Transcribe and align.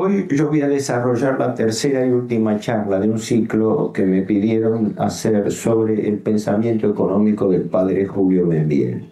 Hoy 0.00 0.28
yo 0.30 0.46
voy 0.46 0.60
a 0.60 0.68
desarrollar 0.68 1.40
la 1.40 1.56
tercera 1.56 2.06
y 2.06 2.10
última 2.10 2.60
charla 2.60 3.00
de 3.00 3.10
un 3.10 3.18
ciclo 3.18 3.92
que 3.92 4.04
me 4.04 4.22
pidieron 4.22 4.94
hacer 4.96 5.50
sobre 5.50 6.08
el 6.08 6.18
pensamiento 6.18 6.88
económico 6.88 7.48
del 7.48 7.62
padre 7.62 8.06
Julio 8.06 8.46
Benviel. 8.46 9.10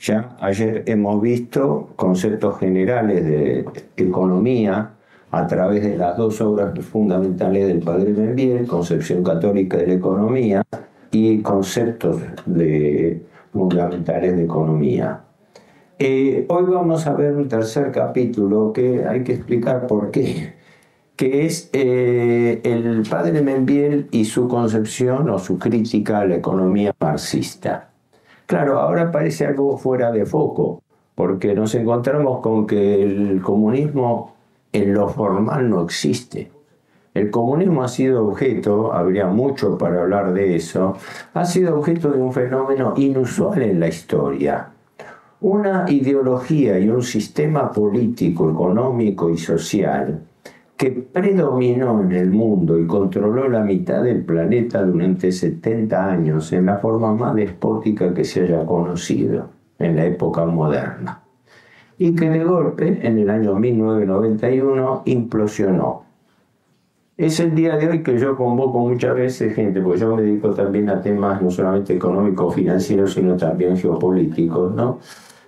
Ya 0.00 0.34
ayer 0.40 0.82
hemos 0.86 1.20
visto 1.20 1.90
conceptos 1.96 2.58
generales 2.58 3.22
de 3.22 3.66
economía 3.98 4.92
a 5.30 5.46
través 5.46 5.82
de 5.82 5.98
las 5.98 6.16
dos 6.16 6.40
obras 6.40 6.72
fundamentales 6.86 7.68
del 7.68 7.80
padre 7.80 8.14
Benviel, 8.14 8.66
Concepción 8.66 9.22
Católica 9.22 9.76
de 9.76 9.88
la 9.88 9.92
Economía 9.92 10.62
y 11.10 11.42
conceptos 11.42 12.22
de, 12.46 13.22
fundamentales 13.52 14.38
de 14.38 14.44
economía. 14.44 15.20
Eh, 16.00 16.44
hoy 16.48 16.64
vamos 16.64 17.06
a 17.06 17.14
ver 17.14 17.36
un 17.36 17.46
tercer 17.48 17.92
capítulo 17.92 18.72
que 18.72 19.06
hay 19.06 19.22
que 19.22 19.34
explicar 19.34 19.86
por 19.86 20.10
qué, 20.10 20.54
que 21.14 21.46
es 21.46 21.70
eh, 21.72 22.60
el 22.64 23.04
padre 23.08 23.42
Membiel 23.42 24.08
y 24.10 24.24
su 24.24 24.48
concepción 24.48 25.30
o 25.30 25.38
su 25.38 25.56
crítica 25.56 26.18
a 26.18 26.24
la 26.26 26.34
economía 26.34 26.92
marxista. 26.98 27.90
Claro, 28.46 28.80
ahora 28.80 29.12
parece 29.12 29.46
algo 29.46 29.78
fuera 29.78 30.10
de 30.10 30.26
foco, 30.26 30.82
porque 31.14 31.54
nos 31.54 31.72
encontramos 31.76 32.40
con 32.40 32.66
que 32.66 33.00
el 33.00 33.40
comunismo 33.40 34.34
en 34.72 34.94
lo 34.94 35.08
formal 35.08 35.70
no 35.70 35.84
existe. 35.84 36.50
El 37.14 37.30
comunismo 37.30 37.84
ha 37.84 37.88
sido 37.88 38.26
objeto, 38.26 38.92
habría 38.92 39.26
mucho 39.28 39.78
para 39.78 40.02
hablar 40.02 40.32
de 40.32 40.56
eso, 40.56 40.96
ha 41.34 41.44
sido 41.44 41.78
objeto 41.78 42.10
de 42.10 42.20
un 42.20 42.32
fenómeno 42.32 42.94
inusual 42.96 43.62
en 43.62 43.78
la 43.78 43.86
historia 43.86 44.73
una 45.44 45.84
ideología 45.90 46.78
y 46.78 46.88
un 46.88 47.02
sistema 47.02 47.70
político, 47.70 48.50
económico 48.50 49.28
y 49.28 49.36
social 49.36 50.22
que 50.74 50.90
predominó 50.90 52.00
en 52.00 52.12
el 52.12 52.30
mundo 52.30 52.78
y 52.78 52.86
controló 52.86 53.46
la 53.50 53.60
mitad 53.60 54.02
del 54.02 54.24
planeta 54.24 54.82
durante 54.82 55.30
70 55.30 56.12
años 56.12 56.50
en 56.54 56.64
la 56.64 56.78
forma 56.78 57.14
más 57.14 57.34
despótica 57.34 58.14
que 58.14 58.24
se 58.24 58.44
haya 58.44 58.64
conocido 58.64 59.50
en 59.78 59.96
la 59.96 60.06
época 60.06 60.46
moderna. 60.46 61.20
Y 61.98 62.14
que 62.14 62.30
de 62.30 62.42
golpe, 62.42 63.06
en 63.06 63.18
el 63.18 63.28
año 63.28 63.54
1991, 63.54 65.02
implosionó. 65.04 66.04
Es 67.18 67.38
el 67.38 67.54
día 67.54 67.76
de 67.76 67.90
hoy 67.90 68.02
que 68.02 68.18
yo 68.18 68.34
convoco 68.34 68.78
muchas 68.78 69.14
veces 69.14 69.54
gente, 69.54 69.82
porque 69.82 70.00
yo 70.00 70.16
me 70.16 70.22
dedico 70.22 70.54
también 70.54 70.88
a 70.88 71.02
temas 71.02 71.42
no 71.42 71.50
solamente 71.50 71.94
económicos, 71.94 72.54
financieros, 72.54 73.12
sino 73.12 73.36
también 73.36 73.76
geopolíticos, 73.76 74.74
¿no? 74.74 75.00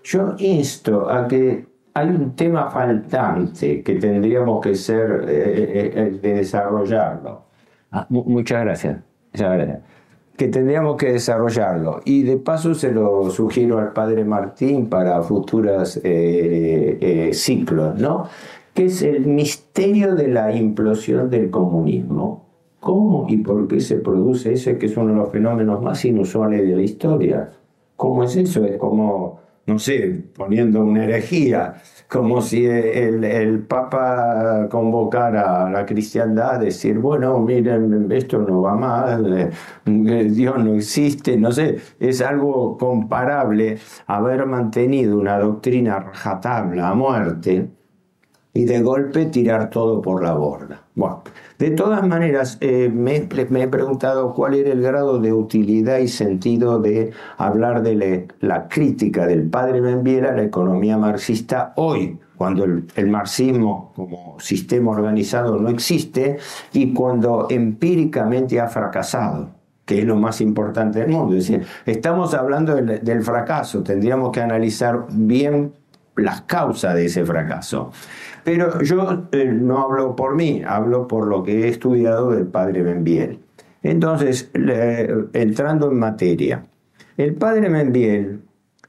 Yo 0.06 0.36
insto 0.38 1.10
a 1.10 1.26
que 1.26 1.66
hay 1.94 2.08
un 2.10 2.36
tema 2.36 2.70
faltante 2.70 3.82
que 3.82 3.96
tendríamos 3.96 4.60
que 4.60 4.76
ser 4.76 5.24
eh, 5.28 5.32
eh, 5.34 5.92
eh, 5.96 6.18
de 6.22 6.34
desarrollarlo. 6.34 7.42
Ah, 7.90 8.06
muchas 8.08 8.64
gracias. 8.64 9.00
Que 10.36 10.46
tendríamos 10.46 10.96
que 10.96 11.10
desarrollarlo. 11.10 12.02
Y 12.04 12.22
de 12.22 12.36
paso 12.36 12.72
se 12.74 12.92
lo 12.92 13.30
sugiero 13.30 13.80
al 13.80 13.92
padre 13.92 14.24
Martín 14.24 14.88
para 14.88 15.20
futuros 15.22 16.00
ciclos, 17.32 17.98
¿no? 17.98 18.28
Que 18.74 18.84
es 18.84 19.02
el 19.02 19.26
misterio 19.26 20.14
de 20.14 20.28
la 20.28 20.54
implosión 20.54 21.30
del 21.30 21.50
comunismo. 21.50 22.46
¿Cómo 22.78 23.26
y 23.28 23.38
por 23.38 23.66
qué 23.66 23.80
se 23.80 23.96
produce 23.96 24.52
ese 24.52 24.78
que 24.78 24.86
es 24.86 24.96
uno 24.96 25.08
de 25.08 25.14
los 25.16 25.32
fenómenos 25.32 25.82
más 25.82 26.04
inusuales 26.04 26.62
de 26.62 26.76
la 26.76 26.82
historia? 26.82 27.50
¿Cómo 27.96 28.22
es 28.22 28.36
eso? 28.36 28.64
Es 28.64 28.76
como 28.76 29.45
no 29.66 29.78
sé, 29.78 30.24
poniendo 30.36 30.84
una 30.84 31.04
herejía, 31.04 31.74
como 32.08 32.40
si 32.40 32.64
el, 32.66 33.64
Papa 33.68 34.68
convocara 34.70 35.66
a 35.66 35.70
la 35.70 35.84
cristiandad 35.86 36.56
a 36.56 36.58
decir, 36.58 36.98
bueno, 36.98 37.38
miren, 37.40 38.10
esto 38.12 38.38
no 38.38 38.62
va 38.62 38.74
mal, 38.76 39.50
eh, 39.86 40.24
Dios 40.30 40.64
no 40.64 40.74
existe, 40.74 41.36
no 41.36 41.50
sé, 41.52 41.78
es 41.98 42.22
algo 42.22 42.76
comparable 42.78 43.78
haber 44.06 44.46
mantenido 44.46 45.18
una 45.18 45.38
doctrina 45.38 45.98
rajatabla 45.98 46.90
a 46.90 46.94
muerte 46.94 47.70
y 48.56 48.64
de 48.64 48.80
golpe 48.80 49.26
tirar 49.26 49.68
todo 49.68 50.00
por 50.00 50.22
la 50.22 50.32
borda. 50.32 50.80
Bueno, 50.94 51.22
de 51.58 51.72
todas 51.72 52.06
maneras, 52.06 52.56
eh, 52.62 52.90
me, 52.92 53.16
he 53.16 53.68
preguntado 53.68 54.32
cuál 54.32 54.54
era 54.54 54.72
el 54.72 54.80
grado 54.80 55.18
de 55.18 55.34
utilidad 55.34 55.98
y 55.98 56.08
sentido 56.08 56.78
de 56.80 57.12
hablar 57.36 57.82
de 57.82 58.28
la 58.40 58.68
crítica 58.68 59.26
del 59.26 59.42
padre 59.50 59.82
Benviera 59.82 60.30
a 60.30 60.36
la 60.36 60.42
economía 60.42 60.96
marxista 60.96 61.74
hoy, 61.76 62.18
cuando 62.38 62.64
el, 62.64 63.06
marxismo 63.08 63.92
como 63.94 64.36
sistema 64.40 64.90
organizado 64.92 65.58
no 65.58 65.68
existe 65.68 66.38
y 66.72 66.94
cuando 66.94 67.48
empíricamente 67.50 68.58
ha 68.58 68.68
fracasado 68.68 69.50
que 69.84 70.00
es 70.00 70.04
lo 70.04 70.16
más 70.16 70.40
importante 70.40 70.98
del 70.98 71.10
mundo. 71.10 71.36
Es 71.36 71.46
decir, 71.46 71.64
estamos 71.84 72.34
hablando 72.34 72.74
del, 72.74 73.04
del 73.04 73.22
fracaso, 73.22 73.84
tendríamos 73.84 74.32
que 74.32 74.40
analizar 74.40 75.06
bien 75.10 75.74
las 76.16 76.42
causas 76.42 76.94
de 76.94 77.06
ese 77.06 77.24
fracaso. 77.24 77.92
Pero 78.44 78.80
yo 78.82 79.28
eh, 79.32 79.44
no 79.46 79.78
hablo 79.78 80.16
por 80.16 80.34
mí, 80.34 80.62
hablo 80.66 81.06
por 81.08 81.26
lo 81.26 81.42
que 81.42 81.64
he 81.64 81.68
estudiado 81.68 82.30
del 82.30 82.46
padre 82.46 82.82
Benviel. 82.82 83.40
Entonces, 83.82 84.50
entrando 85.32 85.90
en 85.90 85.98
materia, 85.98 86.64
el 87.16 87.34
padre 87.34 87.68
Benviel 87.68 88.40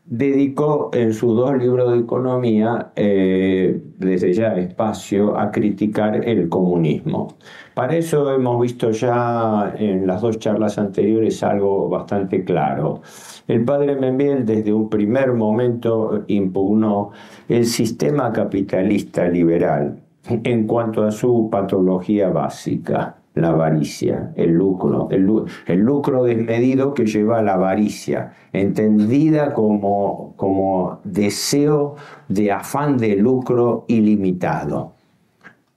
dedicó 0.07 0.89
en 0.93 1.13
sus 1.13 1.35
dos 1.35 1.57
libros 1.57 1.91
de 1.91 1.99
economía, 1.99 2.91
eh, 2.95 3.81
desde 3.97 4.33
ya 4.33 4.55
espacio, 4.57 5.37
a 5.37 5.51
criticar 5.51 6.27
el 6.27 6.47
comunismo. 6.47 7.37
Para 7.73 7.95
eso 7.95 8.33
hemos 8.33 8.61
visto 8.61 8.91
ya 8.91 9.73
en 9.77 10.07
las 10.07 10.21
dos 10.21 10.39
charlas 10.39 10.77
anteriores 10.77 11.43
algo 11.43 11.89
bastante 11.89 12.43
claro. 12.45 13.01
El 13.47 13.63
padre 13.63 13.95
Membiel 13.95 14.45
desde 14.45 14.73
un 14.73 14.89
primer 14.89 15.33
momento 15.33 16.25
impugnó 16.27 17.11
el 17.47 17.65
sistema 17.65 18.33
capitalista 18.33 19.27
liberal 19.29 20.01
en 20.29 20.67
cuanto 20.67 21.03
a 21.03 21.11
su 21.11 21.49
patología 21.49 22.29
básica, 22.29 23.15
la 23.35 23.49
avaricia, 23.49 24.33
el 24.35 24.51
lucro, 24.51 25.07
el, 25.11 25.79
lucro 25.79 26.23
desmedido 26.23 26.93
que 26.93 27.05
lleva 27.05 27.39
a 27.39 27.41
la 27.41 27.53
avaricia, 27.53 28.33
entendida 28.51 29.53
como, 29.53 30.33
como 30.35 30.99
deseo 31.03 31.95
de 32.27 32.51
afán 32.51 32.97
de 32.97 33.15
lucro 33.15 33.85
ilimitado. 33.87 34.93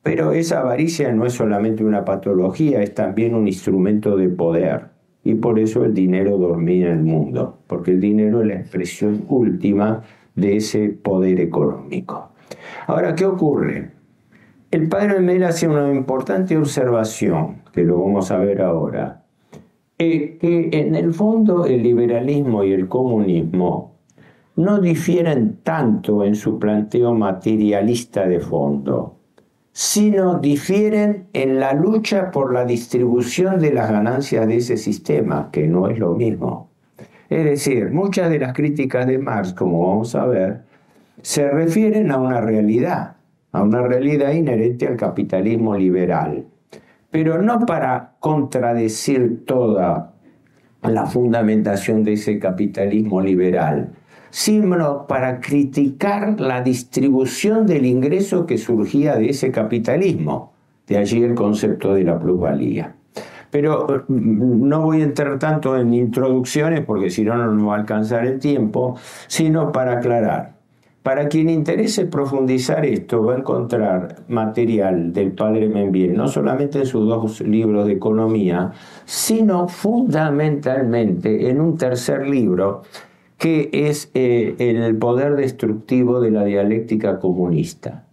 Pero 0.03 0.33
esa 0.33 0.61
avaricia 0.61 1.13
no 1.13 1.27
es 1.27 1.35
solamente 1.35 1.85
una 1.85 2.05
patología, 2.05 2.83
es 2.83 2.95
también 2.95 3.35
un 3.35 3.47
instrumento 3.47 4.17
de 4.17 4.29
poder. 4.29 4.90
Y 5.23 5.35
por 5.35 5.59
eso 5.59 5.85
el 5.85 5.95
dinero 5.95 6.39
domina 6.39 6.91
el 6.93 7.03
mundo, 7.03 7.59
porque 7.67 7.91
el 7.91 8.01
dinero 8.01 8.41
es 8.41 8.49
la 8.49 8.55
expresión 8.55 9.25
última 9.29 10.03
de 10.35 10.57
ese 10.57 10.89
poder 10.89 11.41
económico. 11.41 12.31
Ahora, 12.87 13.15
¿qué 13.15 13.27
ocurre? 13.27 13.91
El 14.71 14.89
padre 14.89 15.21
Mel 15.21 15.45
hace 15.45 15.69
una 15.69 15.93
importante 15.93 16.57
observación, 16.57 17.63
que 17.73 17.83
lo 17.83 18.01
vamos 18.01 18.31
a 18.31 18.39
ver 18.39 18.63
ahora, 18.63 19.25
que 19.99 20.39
en 20.73 20.95
el 20.95 21.13
fondo 21.13 21.67
el 21.67 21.83
liberalismo 21.83 22.65
y 22.65 22.73
el 22.73 22.89
comunismo 22.89 23.97
no 24.57 24.81
difieren 24.81 25.59
tanto 25.63 26.25
en 26.25 26.35
su 26.35 26.59
planteo 26.59 27.15
materialista 27.15 28.27
de 28.27 28.41
fondo 28.41 29.20
sino 29.73 30.39
difieren 30.39 31.29
en 31.33 31.61
la 31.61 31.73
lucha 31.73 32.31
por 32.31 32.53
la 32.53 32.65
distribución 32.65 33.61
de 33.61 33.73
las 33.73 33.91
ganancias 33.91 34.47
de 34.47 34.57
ese 34.57 34.77
sistema, 34.77 35.51
que 35.53 35.67
no 35.67 35.89
es 35.89 35.99
lo 35.99 36.15
mismo. 36.15 36.71
Es 37.29 37.45
decir, 37.45 37.91
muchas 37.93 38.29
de 38.31 38.41
las 38.41 38.53
críticas 38.53 39.07
de 39.07 39.19
Marx, 39.19 39.53
como 39.53 39.89
vamos 39.89 40.15
a 40.17 40.27
ver, 40.27 40.63
se 41.23 41.49
refieren 41.49 42.11
a 42.11 42.19
una 42.19 42.41
realidad, 42.41 43.17
a 43.53 43.63
una 43.63 43.83
realidad 43.83 44.33
inherente 44.33 44.89
al 44.89 44.97
capitalismo 44.97 45.77
liberal, 45.77 46.47
pero 47.11 47.41
no 47.41 47.61
para 47.67 48.15
contradecir 48.19 49.45
toda 49.45 50.15
la 50.83 51.07
fundamentación 51.07 52.03
de 52.03 52.15
ese 52.15 52.39
capitalismo 52.39 53.21
liberal, 53.21 53.93
sino 54.31 55.07
para 55.07 55.41
criticar 55.41 56.41
la 56.41 56.63
distribución 56.63 57.67
del 57.67 57.87
ingreso 57.87 58.47
que 58.47 58.59
surgía 58.59 59.17
de 59.17 59.31
ese 59.31 59.51
capitalismo. 59.51 60.53
De 60.87 60.97
allí 60.97 61.23
el 61.23 61.35
concepto 61.35 61.95
de 61.95 62.05
la 62.05 62.19
plusvalía. 62.19 62.95
Pero 63.51 64.05
mm, 64.09 64.69
no 64.69 64.83
voy 64.83 65.01
a 65.01 65.05
entrar 65.05 65.39
tanto 65.39 65.77
en 65.77 65.93
introducciones 65.95 66.85
porque 66.85 67.11
si 67.11 67.25
no, 67.25 67.37
no 67.37 67.67
va 67.67 67.77
a 67.77 67.79
alcanzar 67.81 68.27
el 68.27 68.39
tiempo, 68.39 68.97
sino 69.27 69.73
para 69.73 69.99
aclarar. 69.99 70.61
Para 71.03 71.29
quien 71.29 71.49
interese 71.49 72.05
profundizar 72.05 72.85
esto, 72.85 73.25
va 73.25 73.35
a 73.35 73.39
encontrar 73.39 74.17
material 74.29 75.15
del 75.15 75.33
padre 75.33 75.67
Membiel, 75.67 76.15
no 76.15 76.29
solamente 76.29 76.81
en 76.81 76.87
sus 76.87 77.09
dos 77.09 77.41
libros 77.41 77.87
de 77.87 77.95
economía, 77.95 78.73
sino 79.07 79.67
fundamentalmente 79.67 81.49
en 81.49 81.63
un 81.63 81.79
tercer 81.79 82.29
libro 82.29 82.83
que 83.41 83.71
es 83.73 84.11
eh, 84.13 84.55
el 84.59 84.97
poder 84.99 85.35
destructivo 85.35 86.21
de 86.21 86.31
la 86.31 86.45
dialéctica 86.45 87.19
comunista. 87.19 88.05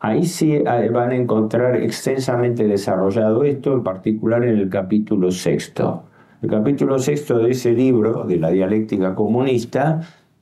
Ahí 0.00 0.26
sí 0.26 0.54
eh, 0.54 0.90
van 0.92 1.12
a 1.12 1.14
encontrar 1.14 1.76
extensamente 1.76 2.66
desarrollado 2.66 3.44
esto, 3.44 3.72
en 3.72 3.84
particular 3.84 4.42
en 4.42 4.58
el 4.58 4.68
capítulo 4.68 5.30
sexto. 5.30 6.02
El 6.42 6.50
capítulo 6.50 6.98
sexto 6.98 7.38
de 7.38 7.52
ese 7.52 7.72
libro, 7.72 8.24
de 8.24 8.38
la 8.38 8.50
dialéctica 8.50 9.14
comunista, 9.14 10.00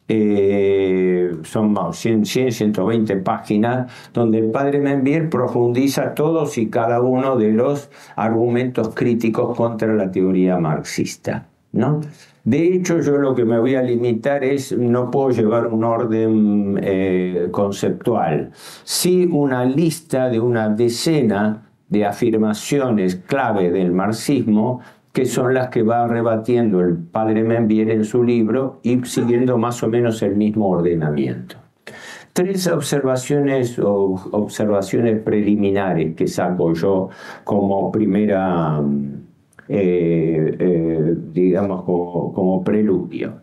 eh, 0.09 1.31
son 1.43 1.77
100, 1.93 2.25
120 2.25 3.17
páginas, 3.17 3.93
donde 4.15 4.39
el 4.39 4.51
padre 4.51 4.81
Membier 4.81 5.29
profundiza 5.29 6.15
todos 6.15 6.57
y 6.57 6.71
cada 6.71 7.03
uno 7.03 7.37
de 7.37 7.53
los 7.53 7.91
argumentos 8.17 8.95
críticos 8.95 9.55
contra 9.55 9.93
la 9.93 10.11
teoría 10.11 10.57
marxista. 10.57 11.49
¿no? 11.73 12.01
De 12.49 12.75
hecho, 12.75 13.01
yo 13.01 13.19
lo 13.19 13.35
que 13.35 13.45
me 13.45 13.59
voy 13.59 13.75
a 13.75 13.83
limitar 13.83 14.43
es, 14.43 14.73
no 14.73 15.11
puedo 15.11 15.29
llevar 15.33 15.67
un 15.67 15.85
orden 15.85 16.81
eh, 16.83 17.49
conceptual, 17.51 18.53
sí 18.85 19.29
una 19.31 19.67
lista 19.67 20.31
de 20.31 20.41
una 20.41 20.71
decena 20.71 21.69
de 21.91 22.07
afirmaciones 22.07 23.17
clave 23.17 23.71
del 23.71 23.93
marxismo 23.93 24.81
que 25.13 25.27
son 25.27 25.53
las 25.53 25.69
que 25.69 25.83
va 25.83 26.09
rebatiendo 26.09 26.81
el 26.81 26.97
padre 26.97 27.45
Membier 27.45 27.91
en 27.91 28.07
su 28.07 28.25
libro 28.25 28.81
y 28.83 29.05
siguiendo 29.05 29.59
más 29.59 29.83
o 29.83 29.89
menos 29.89 30.23
el 30.23 30.35
mismo 30.35 30.71
ordenamiento. 30.71 31.57
Tres 32.33 32.67
observaciones 32.67 33.79
o 33.79 34.15
observaciones 34.33 35.21
preliminares 35.21 36.17
que 36.17 36.27
saco 36.27 36.73
yo 36.73 37.11
como 37.45 37.93
primera 37.93 38.81
eh, 39.69 40.57
eh, 40.59 41.15
digamos, 41.33 41.85
como, 41.85 42.63
preludio. 42.65 43.41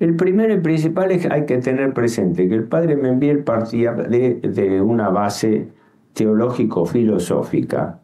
El 0.00 0.16
primero 0.16 0.52
y 0.54 0.60
principal 0.60 1.12
es 1.12 1.26
que 1.26 1.32
hay 1.32 1.46
que 1.46 1.58
tener 1.58 1.92
presente 1.94 2.48
que 2.48 2.54
el 2.54 2.64
padre 2.64 2.96
Membiel 2.96 3.44
partía 3.44 3.92
de, 3.92 4.34
de 4.34 4.80
una 4.80 5.08
base 5.10 5.68
teológico-filosófica 6.14 8.00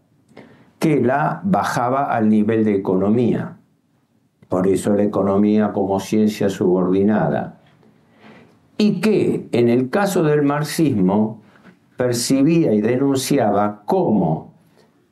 que 0.79 1.01
la 1.01 1.41
bajaba 1.45 2.05
al 2.05 2.29
nivel 2.29 2.65
de 2.65 2.75
economía. 2.75 3.57
Por 4.49 4.67
eso 4.67 4.95
la 4.95 5.03
economía 5.03 5.73
como 5.73 6.01
ciencia 6.01 6.49
subordinada. 6.49 7.61
Y 8.79 9.01
que 9.01 9.49
en 9.53 9.69
el 9.69 9.91
caso 9.91 10.23
del 10.23 10.43
marxismo 10.43 11.43
percibía 11.97 12.73
y 12.73 12.81
denunciaba 12.81 13.83
cómo 13.85 14.48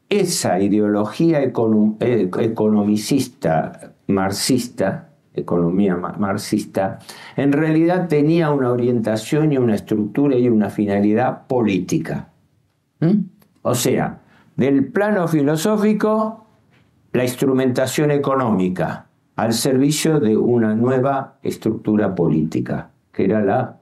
esa 0.08 0.61
ideología 0.61 1.43
eh, 1.43 2.31
economicista 2.41 3.93
marxista, 4.06 5.11
economía 5.35 5.97
marxista, 5.97 7.00
en 7.37 7.53
realidad 7.53 8.08
tenía 8.08 8.50
una 8.50 8.70
orientación 8.70 9.53
y 9.53 9.58
una 9.58 9.75
estructura 9.75 10.37
y 10.37 10.49
una 10.49 10.70
finalidad 10.70 11.47
política. 11.47 12.29
¿Mm? 13.00 13.25
O 13.62 13.75
sea, 13.75 14.20
del 14.56 14.87
plano 14.87 15.26
filosófico, 15.29 16.47
la 17.12 17.25
instrumentación 17.25 18.11
económica 18.11 19.06
al 19.35 19.53
servicio 19.53 20.20
de 20.20 20.37
una 20.37 20.75
nueva 20.75 21.38
estructura 21.43 22.14
política, 22.14 22.91
que 23.12 23.25
era 23.25 23.43
la 23.43 23.79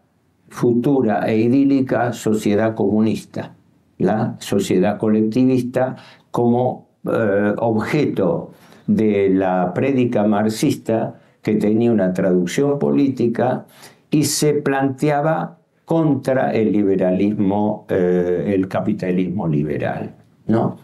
futura 0.49 1.29
e 1.29 1.38
idílica 1.38 2.12
sociedad 2.12 2.75
comunista 2.75 3.55
la 3.99 4.37
sociedad 4.38 4.99
colectivista 4.99 5.96
como 6.31 6.88
eh, 7.06 7.52
objeto 7.58 8.52
de 8.87 9.31
la 9.31 9.73
prédica 9.75 10.25
marxista 10.25 11.20
que 11.43 11.55
tenía 11.55 11.93
una 11.93 12.12
traducción 12.12 12.79
política 12.79 13.67
y 14.11 14.25
se 14.25 14.55
planteaba 14.55 15.58
contra 15.85 16.52
el 16.52 16.73
liberalismo, 16.73 17.87
eh, 17.88 18.52
el 18.55 18.69
capitalismo 18.69 19.46
liberal. 19.46 20.14
¿no? 20.47 20.79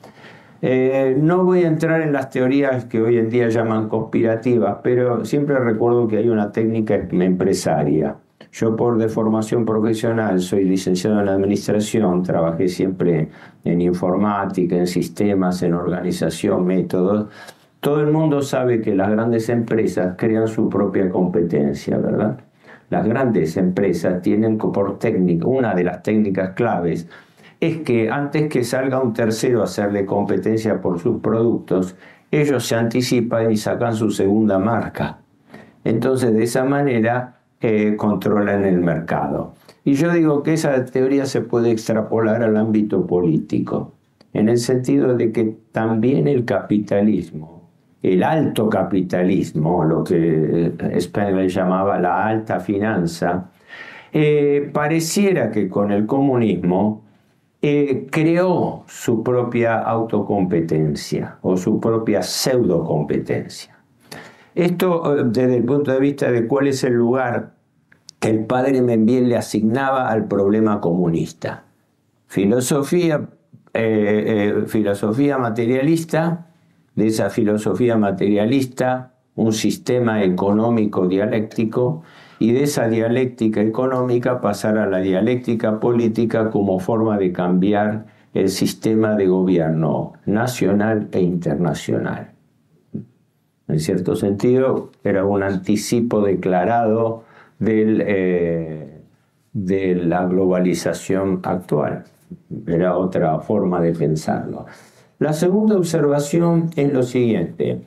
Eh, 0.63 1.17
no 1.19 1.45
voy 1.45 1.65
a 1.65 1.69
entrar 1.69 2.03
en 2.03 2.13
las 2.13 2.29
teorías 2.29 2.85
que 2.85 3.01
hoy 3.01 3.17
en 3.17 3.31
día 3.31 3.49
llaman 3.49 3.89
conspirativas, 3.89 4.79
pero 4.83 5.25
siempre 5.25 5.59
recuerdo 5.59 6.07
que 6.07 6.19
hay 6.19 6.29
una 6.29 6.53
técnica 6.53 6.95
empresaria 6.95 8.17
yo 8.53 8.75
por 8.75 8.99
de 8.99 9.09
formación 9.09 9.65
profesional 9.65 10.41
soy 10.41 10.65
licenciado 10.65 11.21
en 11.21 11.29
administración, 11.29 12.23
trabajé 12.23 12.69
siempre 12.69 13.29
en 13.65 13.81
informática, 13.81 14.77
en 14.77 14.87
sistemas, 14.87 15.63
en 15.63 15.75
organización, 15.75 16.65
métodos. 16.67 17.29
Todo 17.81 18.01
el 18.01 18.11
mundo 18.11 18.43
sabe 18.43 18.81
que 18.81 18.95
las 18.95 19.11
grandes 19.11 19.49
empresas 19.49 20.15
crean 20.19 20.49
su 20.49 20.69
propia 20.69 21.09
competencia, 21.09 21.97
¿verdad? 21.99 22.41
Las 22.91 23.07
grandes 23.07 23.57
empresas 23.57 24.21
tienen 24.21 24.59
por 24.59 24.99
técnica, 24.99 25.47
una 25.47 25.75
de 25.75 25.85
las 25.85 26.03
técnicas 26.03 26.51
claves 26.51 27.09
es 27.61 27.79
que 27.83 28.11
antes 28.11 28.49
que 28.49 28.65
salga 28.65 29.01
un 29.01 29.13
tercero 29.13 29.61
a 29.61 29.65
hacerle 29.65 30.07
competencia 30.07 30.81
por 30.81 30.99
sus 30.99 31.21
productos, 31.21 31.95
ellos 32.31 32.67
se 32.67 32.75
anticipan 32.75 33.51
y 33.51 33.57
sacan 33.57 33.95
su 33.95 34.11
segunda 34.11 34.59
marca. 34.59 35.19
Entonces, 35.85 36.33
de 36.33 36.43
esa 36.43 36.65
manera, 36.65 37.40
controlan 37.97 38.65
el 38.65 38.81
mercado. 38.81 39.55
Y 39.85 39.95
yo 39.95 40.13
digo 40.13 40.43
que 40.43 40.55
esa 40.55 40.85
teoría 40.85 41.27
se 41.27 41.41
puede 41.41 41.71
extrapolar 41.71 42.43
al 42.43 42.57
ámbito 42.57 43.07
político, 43.07 43.95
en 44.33 44.49
el 44.49 44.59
sentido 44.59 45.15
de 45.15 45.33
que 45.33 45.57
también 45.73 46.29
el 46.29 46.45
capitalismo, 46.45 47.71
el 48.03 48.23
alto 48.23 48.69
capitalismo, 48.69 49.85
lo 49.85 50.05
que 50.05 50.73
Spengler 50.99 51.49
llamaba 51.49 51.99
la 51.99 52.27
alta 52.27 52.61
finanza, 52.61 53.51
eh, 54.13 54.71
pareciera 54.73 55.51
que 55.51 55.69
con 55.69 55.93
el 55.93 56.07
comunismo 56.07 57.05
eh, 57.63 58.07
creó 58.11 58.85
su 58.87 59.23
propia 59.23 59.79
autocompetencia 59.79 61.39
o 61.43 61.57
su 61.57 61.79
propia 61.79 62.23
pseudocompetencia. 62.23 63.77
Esto 64.61 65.17
eh, 65.17 65.23
desde 65.25 65.57
el 65.57 65.65
punto 65.65 65.91
de 65.91 65.99
vista 65.99 66.31
de 66.31 66.47
cuál 66.47 66.67
es 66.67 66.85
el 66.85 66.93
lugar 66.93 67.55
que 68.19 68.29
el 68.29 68.45
padre 68.45 68.83
Membiel 68.83 69.31
le 69.31 69.39
asignaba 69.39 70.11
al 70.11 70.29
problema 70.29 70.83
comunista. 70.83 71.65
Filosofía, 72.27 73.27
eh, 73.73 74.61
eh, 74.63 74.65
filosofía 74.67 75.39
materialista, 75.39 76.49
de 76.95 77.07
esa 77.07 77.31
filosofía 77.31 77.97
materialista, 77.97 79.15
un 79.35 79.55
sistema 79.55 80.23
económico 80.23 81.09
dialéctico, 81.09 82.03
y 82.39 82.53
de 82.53 82.65
esa 82.65 82.87
dialéctica 82.87 83.63
económica 83.63 84.43
pasar 84.43 84.77
a 84.77 84.87
la 84.87 84.99
dialéctica 84.99 85.81
política 85.81 86.51
como 86.51 86.81
forma 86.81 87.17
de 87.17 87.33
cambiar 87.33 88.05
el 88.35 88.51
sistema 88.51 89.15
de 89.15 89.27
gobierno 89.27 90.13
nacional 90.27 91.09
e 91.13 91.23
internacional 91.23 92.35
en 93.73 93.81
cierto 93.81 94.17
sentido, 94.17 94.91
era 95.05 95.25
un 95.25 95.43
anticipo 95.43 96.21
declarado 96.21 97.25
eh, 97.61 99.01
de 99.53 99.95
la 99.95 100.25
globalización 100.27 101.41
actual. 101.43 102.05
Era 102.67 102.97
otra 102.97 103.39
forma 103.41 103.81
de 103.81 103.93
pensarlo. 103.93 104.67
La 105.19 105.33
segunda 105.33 105.77
observación 105.77 106.71
es 106.77 106.93
lo 106.93 107.03
siguiente. 107.03 107.83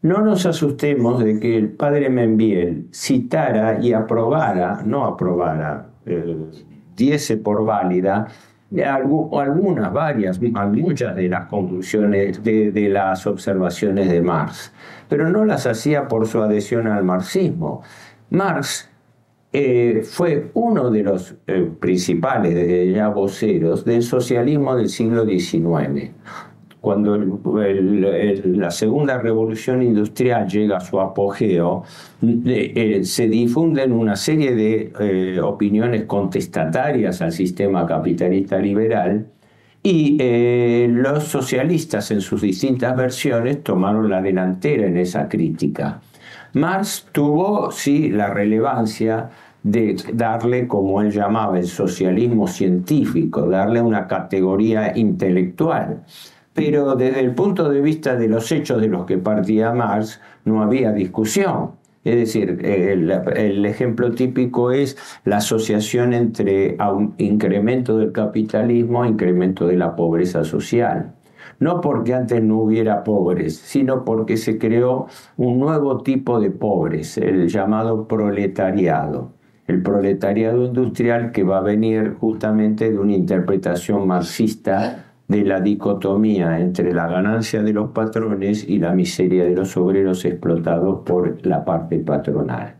No 0.00 0.22
nos 0.22 0.46
asustemos 0.46 1.22
de 1.22 1.38
que 1.38 1.56
el 1.56 1.70
padre 1.70 2.10
Membiel 2.10 2.88
citara 2.92 3.80
y 3.80 3.92
aprobara, 3.92 4.82
no 4.84 5.04
aprobara, 5.04 5.90
diese 6.96 7.36
por 7.36 7.64
válida 7.64 8.26
algunas, 8.84 9.92
varias, 9.92 10.40
muchas 10.40 11.16
de 11.16 11.28
las 11.28 11.46
conclusiones 11.48 12.42
de, 12.42 12.88
las 12.88 13.26
observaciones 13.26 14.08
de 14.08 14.22
Marx, 14.22 14.72
pero 15.08 15.28
no 15.30 15.44
las 15.44 15.66
hacía 15.66 16.08
por 16.08 16.26
su 16.26 16.40
adhesión 16.42 16.86
al 16.86 17.04
marxismo. 17.04 17.82
Marx 18.30 18.88
eh, 19.52 20.02
fue 20.04 20.50
uno 20.54 20.90
de 20.90 21.02
los 21.02 21.34
eh, 21.46 21.70
principales, 21.78 22.94
ya 22.94 23.08
voceros, 23.08 23.84
del 23.84 24.02
socialismo 24.02 24.76
del 24.76 24.88
siglo 24.88 25.24
XIX 25.26 26.12
cuando 26.82 27.16
la 27.16 28.70
segunda 28.72 29.16
revolución 29.16 29.84
industrial 29.84 30.48
llega 30.48 30.78
a 30.78 30.80
su 30.80 31.00
apogeo, 31.00 31.84
eh, 32.20 33.02
se 33.04 33.28
difunden 33.28 33.92
una 33.92 34.16
serie 34.16 34.52
de 34.52 34.92
eh, 34.98 35.40
opiniones 35.40 36.06
contestatarias 36.06 37.22
al 37.22 37.30
sistema 37.30 37.86
capitalista 37.86 38.58
liberal 38.58 39.28
y 39.80 40.16
eh, 40.18 40.88
los 40.90 41.22
socialistas 41.22 42.10
en 42.10 42.20
sus 42.20 42.42
distintas 42.42 42.96
versiones 42.96 43.62
tomaron 43.62 44.10
la 44.10 44.20
delantera 44.20 44.84
en 44.88 44.96
esa 44.96 45.28
crítica. 45.28 46.00
Marx 46.54 47.06
tuvo, 47.12 47.70
sí, 47.70 48.10
la 48.10 48.34
relevancia 48.34 49.30
de 49.62 49.94
darle, 50.12 50.66
como 50.66 51.00
él 51.00 51.12
llamaba, 51.12 51.60
el 51.60 51.68
socialismo 51.68 52.48
científico, 52.48 53.42
darle 53.42 53.80
una 53.80 54.08
categoría 54.08 54.98
intelectual 54.98 56.02
pero 56.54 56.94
desde 56.96 57.20
el 57.20 57.34
punto 57.34 57.68
de 57.70 57.80
vista 57.80 58.16
de 58.16 58.28
los 58.28 58.50
hechos 58.52 58.80
de 58.80 58.88
los 58.88 59.06
que 59.06 59.18
partía 59.18 59.72
Marx 59.72 60.20
no 60.44 60.62
había 60.62 60.92
discusión. 60.92 61.72
Es 62.04 62.16
decir, 62.16 62.58
el, 62.64 63.64
ejemplo 63.64 64.10
típico 64.10 64.72
es 64.72 64.96
la 65.24 65.36
asociación 65.36 66.12
entre 66.12 66.76
un 66.80 67.14
incremento 67.18 67.96
del 67.96 68.10
capitalismo 68.10 69.04
e 69.04 69.08
incremento 69.08 69.68
de 69.68 69.76
la 69.76 69.94
pobreza 69.94 70.42
social. 70.42 71.14
No 71.60 71.80
porque 71.80 72.12
antes 72.14 72.42
no 72.42 72.58
hubiera 72.58 73.04
pobres, 73.04 73.56
sino 73.56 74.04
porque 74.04 74.36
se 74.36 74.58
creó 74.58 75.06
un 75.36 75.60
nuevo 75.60 76.02
tipo 76.02 76.40
de 76.40 76.50
pobres, 76.50 77.18
el 77.18 77.48
llamado 77.48 78.08
proletariado. 78.08 79.30
El 79.68 79.80
proletariado 79.80 80.64
industrial 80.64 81.30
que 81.30 81.44
va 81.44 81.58
a 81.58 81.62
venir 81.62 82.16
justamente 82.18 82.90
de 82.90 82.98
una 82.98 83.12
interpretación 83.12 84.08
marxista 84.08 85.11
de 85.32 85.42
la 85.44 85.60
dicotomía 85.60 86.60
entre 86.60 86.94
la 86.94 87.08
ganancia 87.08 87.62
de 87.62 87.72
los 87.72 87.90
patrones 87.90 88.68
y 88.68 88.78
la 88.78 88.92
miseria 88.92 89.44
de 89.44 89.56
los 89.56 89.76
obreros 89.76 90.24
explotados 90.24 91.00
por 91.04 91.44
la 91.44 91.64
parte 91.64 91.98
patronal. 91.98 92.76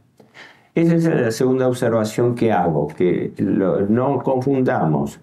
Esa 0.74 0.94
es 0.94 1.04
la 1.04 1.30
segunda 1.30 1.66
observación 1.66 2.34
que 2.34 2.52
hago, 2.52 2.88
que 2.88 3.32
no 3.88 4.18
confundamos 4.20 5.18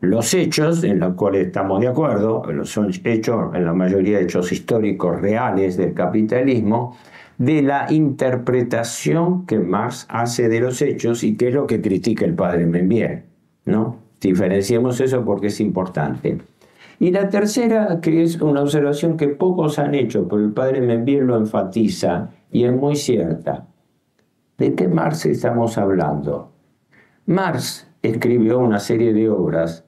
los 0.00 0.34
hechos 0.34 0.84
en 0.84 1.00
los 1.00 1.14
cuales 1.14 1.46
estamos 1.46 1.80
de 1.80 1.88
acuerdo, 1.88 2.44
son 2.64 2.92
hechos, 3.02 3.54
en 3.54 3.64
la 3.64 3.72
mayoría 3.72 4.20
hechos 4.20 4.52
históricos 4.52 5.20
reales 5.20 5.76
del 5.76 5.94
capitalismo, 5.94 6.96
de 7.38 7.62
la 7.62 7.86
interpretación 7.90 9.46
que 9.46 9.58
Marx 9.58 10.06
hace 10.08 10.48
de 10.48 10.60
los 10.60 10.82
hechos 10.82 11.24
y 11.24 11.36
que 11.36 11.48
es 11.48 11.54
lo 11.54 11.66
que 11.66 11.80
critica 11.80 12.24
el 12.24 12.34
padre 12.34 12.66
Membier. 12.66 13.24
¿no? 13.64 14.07
Diferenciemos 14.20 15.00
eso 15.00 15.24
porque 15.24 15.48
es 15.48 15.60
importante. 15.60 16.38
Y 16.98 17.12
la 17.12 17.28
tercera, 17.28 18.00
que 18.00 18.22
es 18.22 18.40
una 18.40 18.62
observación 18.62 19.16
que 19.16 19.28
pocos 19.28 19.78
han 19.78 19.94
hecho, 19.94 20.26
pero 20.26 20.42
el 20.42 20.52
padre 20.52 20.80
Membier 20.80 21.22
lo 21.22 21.36
enfatiza 21.36 22.30
y 22.50 22.64
es 22.64 22.72
muy 22.72 22.96
cierta. 22.96 23.68
¿De 24.56 24.74
qué 24.74 24.88
Marx 24.88 25.26
estamos 25.26 25.78
hablando? 25.78 26.50
Marx 27.26 27.88
escribió 28.02 28.58
una 28.58 28.80
serie 28.80 29.12
de 29.12 29.28
obras, 29.30 29.84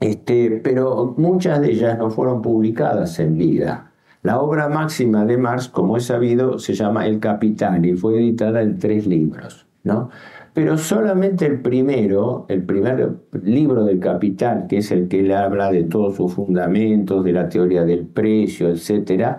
este, 0.00 0.60
pero 0.64 1.14
muchas 1.18 1.60
de 1.60 1.72
ellas 1.72 1.98
no 1.98 2.08
fueron 2.10 2.40
publicadas 2.40 3.18
en 3.20 3.36
vida. 3.36 3.92
La 4.22 4.40
obra 4.40 4.68
máxima 4.68 5.26
de 5.26 5.36
Marx, 5.36 5.68
como 5.68 5.98
es 5.98 6.06
sabido, 6.06 6.58
se 6.58 6.74
llama 6.74 7.06
El 7.06 7.20
Capital 7.20 7.84
y 7.84 7.94
fue 7.94 8.18
editada 8.18 8.62
en 8.62 8.78
tres 8.78 9.06
libros. 9.06 9.66
¿no? 9.86 10.10
Pero 10.56 10.78
solamente 10.78 11.44
el 11.44 11.60
primero, 11.60 12.46
el 12.48 12.62
primer 12.62 13.14
libro 13.42 13.84
del 13.84 14.00
Capital, 14.00 14.66
que 14.66 14.78
es 14.78 14.90
el 14.90 15.06
que 15.06 15.22
le 15.22 15.36
habla 15.36 15.70
de 15.70 15.84
todos 15.84 16.16
sus 16.16 16.32
fundamentos, 16.32 17.22
de 17.22 17.32
la 17.32 17.46
teoría 17.46 17.84
del 17.84 18.06
precio, 18.06 18.70
etc., 18.70 19.36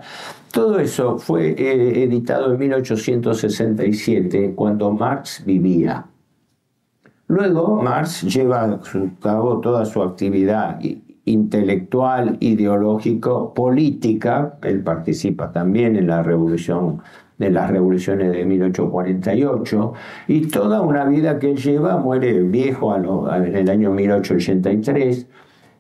todo 0.52 0.78
eso 0.78 1.18
fue 1.18 1.56
eh, 1.58 2.04
editado 2.04 2.54
en 2.54 2.60
1867, 2.60 4.54
cuando 4.54 4.92
Marx 4.92 5.42
vivía. 5.44 6.06
Luego, 7.26 7.82
Marx 7.82 8.22
lleva 8.22 8.66
a 8.66 8.80
cabo 9.20 9.60
toda 9.60 9.86
su 9.86 10.04
actividad 10.04 10.80
intelectual, 11.26 12.38
ideológico, 12.42 13.56
política, 13.56 14.60
él 14.62 14.84
participa 14.84 15.52
también 15.52 15.96
en 15.96 16.06
la 16.06 16.22
revolución 16.22 17.02
de 17.38 17.52
las 17.52 17.70
revoluciones 17.70 18.32
de 18.32 18.46
1848 18.46 19.94
y 20.28 20.48
toda 20.48 20.82
una 20.82 21.06
vida 21.06 21.40
que 21.40 21.56
lleva, 21.56 21.98
muere 21.98 22.42
viejo 22.42 22.96
en 22.96 23.56
el 23.56 23.70
año 23.70 23.92
1883, 23.92 25.28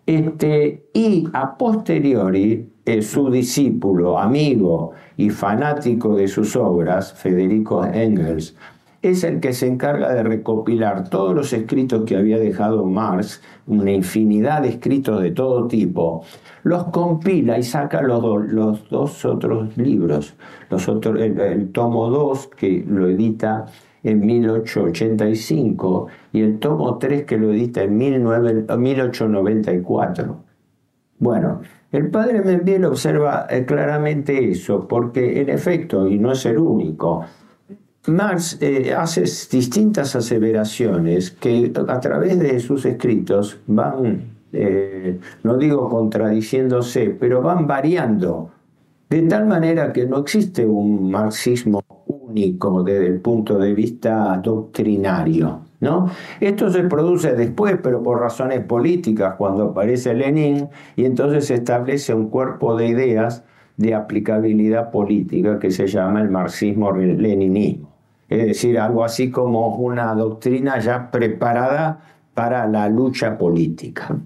este, 0.05 0.85
y 0.93 1.27
a 1.33 1.57
posteriori 1.57 2.69
eh, 2.85 3.01
su 3.01 3.29
discípulo, 3.29 4.17
amigo 4.17 4.91
y 5.17 5.29
fanático 5.29 6.15
de 6.15 6.27
sus 6.27 6.55
obras, 6.55 7.13
Federico 7.13 7.83
Engels, 7.85 8.55
es 9.01 9.23
el 9.23 9.39
que 9.39 9.53
se 9.53 9.67
encarga 9.67 10.13
de 10.13 10.21
recopilar 10.23 11.09
todos 11.09 11.33
los 11.35 11.53
escritos 11.53 12.03
que 12.05 12.17
había 12.17 12.37
dejado 12.37 12.83
Marx, 12.85 13.41
una 13.67 13.91
infinidad 13.91 14.63
de 14.63 14.69
escritos 14.69 15.21
de 15.21 15.31
todo 15.31 15.67
tipo, 15.67 16.23
los 16.63 16.85
compila 16.85 17.57
y 17.57 17.63
saca 17.63 18.01
los, 18.01 18.51
los 18.51 18.89
dos 18.89 19.25
otros 19.25 19.77
libros, 19.77 20.35
los 20.69 20.89
otros, 20.89 21.21
el, 21.21 21.71
tomo 21.71 22.09
2 22.09 22.49
que 22.55 22.83
lo 22.87 23.07
edita 23.07 23.65
en 24.03 24.25
1885 24.25 26.07
y 26.33 26.41
el 26.41 26.59
tomo 26.59 26.97
3 26.97 27.23
que 27.25 27.37
lo 27.37 27.51
edita 27.51 27.83
en 27.83 27.97
1894. 27.97 30.37
Bueno, 31.19 31.61
el 31.91 32.09
padre 32.09 32.41
Membiel 32.41 32.85
observa 32.85 33.47
eh, 33.49 33.65
claramente 33.65 34.51
eso, 34.51 34.87
porque 34.87 35.41
en 35.41 35.49
efecto, 35.49 36.07
y 36.07 36.19
no 36.19 36.31
es 36.33 36.45
el 36.45 36.59
único, 36.59 37.25
Marx 38.07 38.57
eh, 38.61 38.93
hace 38.93 39.21
distintas 39.21 40.15
aseveraciones 40.15 41.31
que 41.31 41.73
a 41.87 41.99
través 41.99 42.39
de 42.39 42.59
sus 42.59 42.85
escritos 42.85 43.59
van, 43.67 44.37
eh, 44.53 45.19
no 45.43 45.57
digo 45.57 45.89
contradiciéndose, 45.89 47.09
pero 47.19 47.41
van 47.41 47.67
variando, 47.67 48.51
de 49.09 49.23
tal 49.23 49.45
manera 49.45 49.91
que 49.91 50.05
no 50.05 50.19
existe 50.19 50.65
un 50.65 51.11
marxismo 51.11 51.83
único 52.05 52.81
desde 52.81 53.07
el 53.07 53.19
punto 53.19 53.57
de 53.57 53.73
vista 53.73 54.39
doctrinario. 54.41 55.61
¿No? 55.79 56.09
Esto 56.39 56.71
se 56.71 56.81
produce 56.85 57.33
después, 57.35 57.77
pero 57.83 58.01
por 58.01 58.19
razones 58.19 58.61
políticas, 58.61 59.35
cuando 59.37 59.65
aparece 59.65 60.15
Lenin 60.15 60.69
y 60.95 61.05
entonces 61.05 61.45
se 61.45 61.53
establece 61.53 62.15
un 62.15 62.29
cuerpo 62.29 62.75
de 62.75 62.87
ideas 62.87 63.43
de 63.75 63.93
aplicabilidad 63.93 64.89
política 64.89 65.59
que 65.59 65.69
se 65.69 65.85
llama 65.85 66.21
el 66.21 66.31
marxismo-leninismo 66.31 67.86
es 68.29 68.45
decir, 68.45 68.79
algo 68.79 69.03
así 69.03 69.31
como 69.31 69.75
una 69.75 70.13
doctrina 70.13 70.79
ya 70.79 71.11
preparada 71.11 71.99
para 72.33 72.67
la 72.67 72.89
lucha 72.89 73.37
política. 73.37 74.17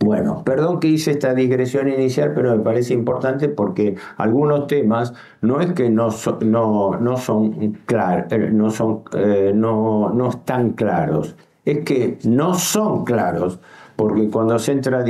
Bueno, 0.00 0.42
perdón 0.44 0.80
que 0.80 0.88
hice 0.88 1.12
esta 1.12 1.32
digresión 1.32 1.88
inicial, 1.88 2.32
pero 2.34 2.56
me 2.56 2.62
parece 2.62 2.92
importante 2.92 3.48
porque 3.48 3.94
algunos 4.16 4.66
temas 4.66 5.14
no 5.40 5.60
es 5.60 5.72
que 5.74 5.90
no, 5.90 6.08
no, 6.40 6.98
no 6.98 7.16
son 7.16 7.54
eh, 7.62 8.50
no, 8.50 9.04
eh, 9.14 9.52
no, 9.54 10.10
no 10.12 10.28
están 10.28 10.70
claros, 10.70 11.36
es 11.64 11.84
que 11.84 12.18
no 12.24 12.54
son 12.54 13.04
claros 13.04 13.60
porque 13.96 14.28
cuando 14.28 14.58
se 14.58 14.72
entra 14.72 15.00
en 15.00 15.04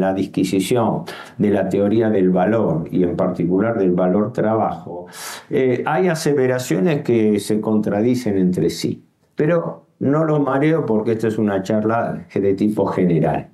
la 0.00 0.14
disquisición 0.14 1.04
de 1.38 1.50
la 1.50 1.68
teoría 1.68 2.10
del 2.10 2.30
valor 2.30 2.88
y 2.90 3.02
en 3.02 3.16
particular 3.16 3.78
del 3.78 3.92
valor 3.92 4.32
trabajo, 4.32 5.06
eh, 5.48 5.82
hay 5.86 6.08
aseveraciones 6.08 7.02
que 7.02 7.38
se 7.40 7.60
contradicen 7.60 8.38
entre 8.38 8.70
sí. 8.70 9.04
Pero 9.34 9.86
no 10.00 10.24
lo 10.24 10.40
mareo 10.40 10.86
porque 10.86 11.12
esta 11.12 11.28
es 11.28 11.38
una 11.38 11.62
charla 11.62 12.26
de 12.32 12.54
tipo 12.54 12.86
general. 12.86 13.48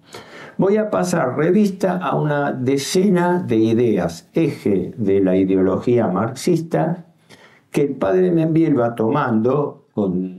Voy 0.59 0.79
a 0.79 0.89
pasar 0.91 1.37
revista 1.37 1.99
a 1.99 2.17
una 2.17 2.53
decena 2.53 3.43
de 3.43 3.57
ideas, 3.57 4.31
eje 4.33 4.95
de 4.97 5.21
la 5.21 5.37
ideología 5.37 6.07
marxista, 6.07 7.05
que 7.71 7.83
el 7.83 7.97
padre 7.97 8.31
Membiel 8.31 8.79
va 8.79 8.95
tomando 8.95 9.87
con 9.93 10.36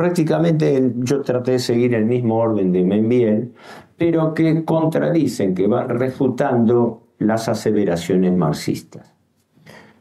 prácticamente 0.00 0.94
yo 0.96 1.20
traté 1.20 1.50
de 1.52 1.58
seguir 1.58 1.94
el 1.94 2.06
mismo 2.06 2.38
orden 2.38 2.72
de 2.72 2.82
Membiel, 2.82 3.52
pero 3.98 4.32
que 4.32 4.64
contradicen, 4.64 5.54
que 5.54 5.66
van 5.66 5.90
refutando 5.90 7.02
las 7.18 7.50
aseveraciones 7.50 8.34
marxistas. 8.34 9.12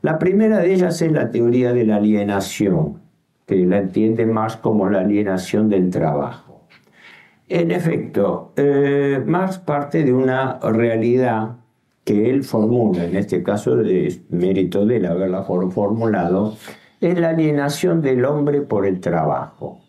La 0.01 0.18
primera 0.18 0.60
de 0.60 0.74
ellas 0.74 1.01
es 1.01 1.12
la 1.12 1.32
teoría 1.32 1.74
de 1.74 1.84
la 1.84 1.98
alienación, 1.98 3.01
que 3.46 3.58
la 3.65 3.79
entiende 3.79 4.25
más 4.25 4.56
como 4.56 4.89
la 4.89 5.01
alienación 5.01 5.68
del 5.68 5.89
trabajo. 5.89 6.62
En 7.50 7.70
efecto, 7.72 8.53
eh, 8.56 9.22
Marx 9.25 9.58
parte 9.58 10.06
de 10.06 10.13
una 10.13 10.60
realidad 10.62 11.58
que 12.06 12.29
él 12.29 12.46
formula, 12.46 13.03
en 13.03 13.18
este 13.18 13.44
caso 13.44 13.82
es 13.82 14.22
mérito 14.29 14.86
de 14.86 14.96
él 14.96 15.08
haberla 15.08 15.44
formulado, 15.44 16.56
es 17.01 17.20
la 17.20 17.32
alienación 17.32 18.01
del 18.01 18.24
hombre 18.24 18.62
por 18.62 18.86
el 18.86 19.01
trabajo. 19.01 19.82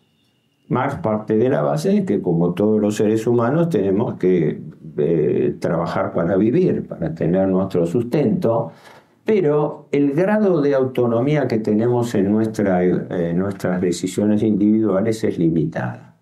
Marx 0.70 0.94
parte 0.96 1.36
de 1.36 1.48
la 1.48 1.62
base 1.62 1.90
de 1.90 2.04
que 2.04 2.22
como 2.22 2.54
todos 2.54 2.80
los 2.80 2.94
seres 2.94 3.26
humanos 3.26 3.68
tenemos 3.70 4.14
que 4.14 4.62
eh, 4.96 5.56
trabajar 5.58 6.12
para 6.12 6.36
vivir, 6.36 6.86
para 6.86 7.12
tener 7.12 7.48
nuestro 7.48 7.86
sustento, 7.86 8.70
pero 9.24 9.88
el 9.90 10.12
grado 10.12 10.62
de 10.62 10.76
autonomía 10.76 11.48
que 11.48 11.58
tenemos 11.58 12.14
en 12.14 12.26
eh, 12.26 13.32
nuestras 13.34 13.80
decisiones 13.80 14.44
individuales 14.44 15.24
es 15.24 15.38
limitada. 15.38 16.16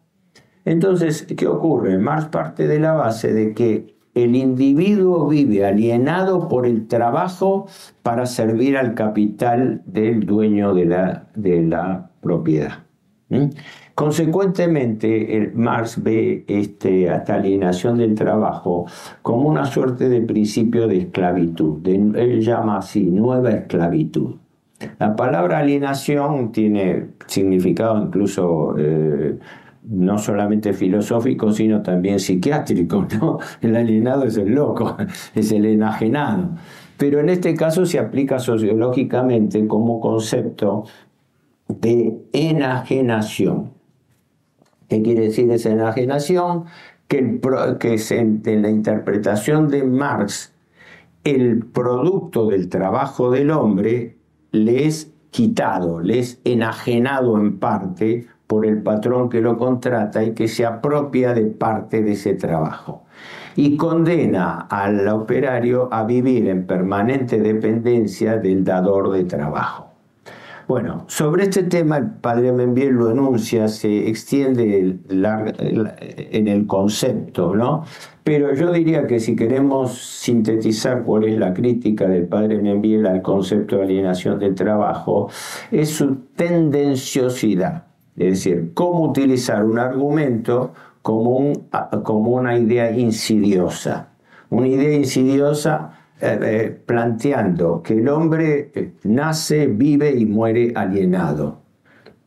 Entonces, 0.65 1.27
¿qué 1.37 1.47
ocurre? 1.47 1.99
Marx 1.99 2.27
parte 2.27 2.67
de 2.67 2.81
la 2.81 2.95
base 2.95 3.35
de 3.35 3.53
que 3.53 3.99
el 4.15 4.35
individuo 4.35 5.29
vive 5.29 5.67
alienado 5.67 6.49
por 6.49 6.65
el 6.65 6.89
trabajo 6.89 7.67
para 8.03 8.25
servir 8.25 8.79
al 8.79 8.95
capital 8.95 9.83
del 9.85 10.25
dueño 10.25 10.73
de 10.73 10.87
la, 10.87 11.29
de 11.35 11.63
la 11.63 12.11
propiedad. 12.23 12.89
Consecuentemente, 13.99 15.51
Marx 15.57 16.01
ve 16.01 16.45
este, 16.47 17.13
esta 17.13 17.35
alienación 17.35 17.99
del 17.99 18.15
trabajo 18.15 18.87
como 19.23 19.49
una 19.49 19.65
suerte 19.65 20.09
de 20.09 20.21
principio 20.21 20.87
de 20.87 20.99
esclavitud. 20.99 21.85
él 21.85 22.41
llama 22.41 22.79
así, 22.79 23.03
nueva 23.03 23.51
esclavitud. 23.51 24.37
La 25.01 25.17
palabra 25.17 25.59
alienación 25.59 26.53
tiene 26.53 27.09
significado 27.27 28.01
incluso 28.01 28.77
eh, 28.79 29.37
no 29.83 30.17
solamente 30.19 30.75
filosófico, 30.75 31.51
sino 31.51 31.83
también 31.83 32.21
psiquiátrico. 32.21 33.05
El 33.61 33.75
alienado 33.75 34.23
es 34.27 34.37
el 34.37 34.55
loco, 34.55 34.97
es 35.35 35.51
el 35.51 35.65
enajenado. 35.65 36.51
Pero 36.99 37.19
en 37.19 37.31
este 37.31 37.53
caso 37.57 37.85
se 37.85 37.99
aplica 37.99 38.39
sociológicamente 38.39 39.67
como 39.67 39.99
concepto 39.99 40.85
de 41.67 42.17
enajenación. 42.33 43.77
¿Qué 44.89 45.03
quiere 45.03 45.23
decir 45.23 45.51
esa 45.51 45.71
enajenación? 45.71 46.65
Que, 47.09 47.19
el, 47.19 47.41
en 48.47 48.63
la 48.63 48.71
interpretación 48.71 49.69
de 49.69 49.85
Marx, 49.85 50.55
el 51.25 51.65
producto 51.67 52.49
del 52.49 52.69
trabajo 52.69 53.31
del 53.31 53.51
hombre 53.51 54.17
le 54.51 54.87
es 54.87 55.13
quitado, 55.31 56.01
le 56.01 56.21
es 56.21 56.41
enajenado 56.45 57.39
en 57.39 57.59
parte 57.59 58.27
por 58.47 58.65
el 58.65 58.83
patrón 58.83 59.29
que 59.29 59.43
lo 59.43 59.59
contrata 59.59 60.25
y 60.25 60.33
que 60.33 60.49
se 60.49 60.65
apropia 60.65 61.35
de 61.35 61.45
parte 61.45 62.03
de 62.03 62.13
ese 62.13 62.35
trabajo. 62.35 63.05
Y 63.57 63.77
condena 63.77 64.67
al 64.71 65.07
operario 65.09 65.93
a 65.93 66.05
vivir 66.05 66.49
en 66.49 66.67
permanente 66.67 67.39
dependencia 67.41 68.39
del 68.39 68.65
dador 68.65 69.11
de 69.11 69.25
trabajo. 69.25 69.88
Bueno, 70.69 71.07
sobre 71.09 71.45
este 71.45 71.63
tema 71.63 71.97
el 71.97 72.11
padre 72.11 72.53
Membiel 72.53 72.91
lo 72.91 73.11
enuncia, 73.11 73.69
se 73.69 74.07
extiende 74.07 74.99
en 75.09 76.47
el 76.47 76.67
concepto, 76.67 77.57
¿no? 77.57 77.85
Pero 78.23 78.55
yo 78.55 78.71
diría 78.71 79.07
que 79.07 79.19
si 79.19 79.35
queremos 79.35 79.97
sintetizar 79.99 81.05
cuál 81.05 81.25
es 81.25 81.39
la 81.39 81.55
crítica 81.55 82.07
del 82.07 82.27
padre 82.27 82.61
Membiel 82.61 83.07
al 83.07 83.23
concepto 83.23 83.77
de 83.77 83.85
alienación 83.85 84.39
del 84.39 84.55
trabajo, 84.55 85.31
es 85.71 85.89
su 85.89 86.17
tendenciosidad, 86.37 87.85
es 88.19 88.45
decir, 88.45 88.73
cómo 88.75 89.05
utilizar 89.05 89.65
un 89.65 89.79
argumento 89.79 90.75
como, 91.01 91.51
como 92.03 92.33
una 92.33 92.59
idea 92.59 92.91
insidiosa. 92.91 94.11
Una 94.51 94.69
idea 94.69 94.95
insidiosa 94.95 95.98
eh, 96.21 96.39
eh, 96.43 96.81
planteando 96.85 97.81
que 97.81 97.95
el 97.95 98.09
hombre 98.09 98.73
eh, 98.75 98.93
nace, 99.05 99.69
vive 99.69 100.11
y 100.11 100.27
muere 100.27 100.73
alienado. 100.75 101.61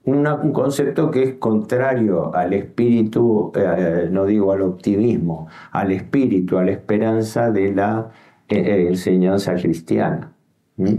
un 0.06 0.54
concepto 0.54 1.12
que 1.12 1.24
es 1.24 1.34
contrario 1.36 2.34
al 2.34 2.54
espíritu, 2.54 3.52
no 4.10 4.26
digo 4.26 4.54
al 4.54 4.62
optimismo, 4.62 5.48
al 5.72 5.92
espíritu, 5.92 6.58
a 6.58 6.64
la 6.64 6.72
esperanza 6.72 7.52
de 7.52 7.74
la 7.74 8.12
enseñanza 8.48 9.56
cristiana. 9.56 10.34
¿Mm? 10.78 10.96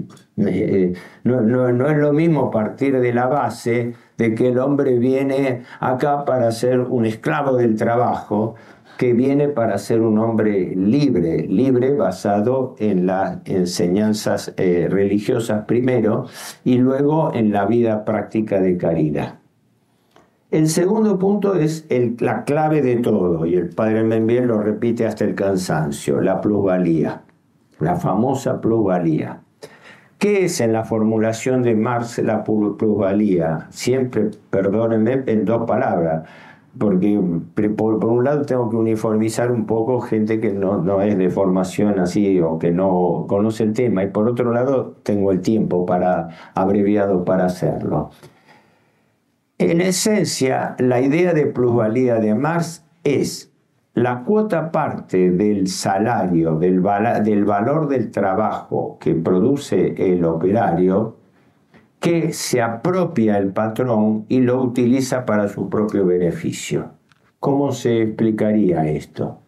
No, 1.24 1.40
no, 1.40 1.88
es 1.88 1.96
lo 1.96 2.12
mismo 2.12 2.50
partir 2.50 3.00
de 3.00 3.12
la 3.12 3.26
base 3.26 3.94
de 4.18 4.34
que 4.34 4.48
el 4.48 4.58
hombre 4.58 4.98
viene 4.98 5.62
acá 5.80 6.24
para 6.24 6.52
ser 6.52 6.80
un 6.80 7.06
esclavo 7.06 7.56
del 7.56 7.74
trabajo, 7.74 8.54
que 9.02 9.14
viene 9.14 9.48
para 9.48 9.78
ser 9.78 10.00
un 10.00 10.16
hombre 10.20 10.76
libre, 10.76 11.44
libre 11.48 11.92
basado 11.92 12.76
en 12.78 13.04
las 13.04 13.38
enseñanzas 13.46 14.54
eh, 14.56 14.86
religiosas 14.88 15.64
primero 15.64 16.26
y 16.62 16.78
luego 16.78 17.34
en 17.34 17.50
la 17.50 17.66
vida 17.66 18.04
práctica 18.04 18.60
de 18.60 18.76
caridad. 18.76 19.40
El 20.52 20.68
segundo 20.68 21.18
punto 21.18 21.56
es 21.56 21.84
la 22.20 22.44
clave 22.44 22.80
de 22.80 22.98
todo, 22.98 23.44
y 23.44 23.56
el 23.56 23.70
padre 23.70 24.04
Membiel 24.04 24.46
lo 24.46 24.62
repite 24.62 25.04
hasta 25.04 25.24
el 25.24 25.34
cansancio, 25.34 26.20
la 26.20 26.40
plusvalía, 26.40 27.22
la 27.80 27.96
famosa 27.96 28.60
plusvalía. 28.60 29.40
¿Qué 30.18 30.44
es 30.44 30.60
en 30.60 30.72
la 30.72 30.84
formulación 30.84 31.64
de 31.64 31.74
Marx 31.74 32.18
la 32.18 32.44
plusvalía? 32.44 33.66
Siempre, 33.70 34.30
perdónenme, 34.50 35.24
en 35.26 35.44
dos 35.44 35.66
palabras 35.66 36.22
porque 36.78 37.20
por, 37.76 38.04
un 38.04 38.24
lado 38.24 38.42
tengo 38.42 38.70
que 38.70 38.76
uniformizar 38.76 39.52
un 39.52 39.66
poco 39.66 40.00
gente 40.00 40.40
que 40.40 40.52
no, 40.52 40.78
no, 40.78 41.02
es 41.02 41.18
de 41.18 41.28
formación 41.28 41.98
así 41.98 42.40
o 42.40 42.58
que 42.58 42.70
no 42.70 43.26
conoce 43.28 43.64
el 43.64 43.74
tema 43.74 44.04
y 44.04 44.08
por 44.08 44.28
otro 44.28 44.52
lado 44.52 44.96
tengo 45.02 45.32
el 45.32 45.40
tiempo 45.40 45.84
para 45.84 46.28
abreviado 46.54 47.24
para 47.24 47.46
hacerlo. 47.46 48.10
En 49.58 49.80
esencia, 49.80 50.74
la 50.78 51.00
idea 51.00 51.34
de 51.34 51.46
plusvalía 51.46 52.16
de 52.16 52.34
Marx 52.34 52.84
es 53.04 53.52
la 53.94 54.24
cuota 54.24 54.72
parte 54.72 55.30
del 55.30 55.68
salario, 55.68 56.56
del, 56.56 56.82
del 57.22 57.44
valor 57.44 57.88
del 57.88 58.10
trabajo 58.10 58.96
que 58.98 59.14
produce 59.14 59.94
el 60.12 60.24
operario, 60.24 61.18
que 62.02 62.32
se 62.32 62.60
apropia 62.60 63.38
el 63.38 63.52
patrón 63.52 64.26
y 64.28 64.40
lo 64.40 64.60
utiliza 64.60 65.24
para 65.24 65.46
su 65.46 65.70
propio 65.70 66.04
beneficio. 66.04 66.90
¿Cómo 67.38 67.70
se 67.70 68.02
explicaría 68.02 68.88
esto? 68.88 69.38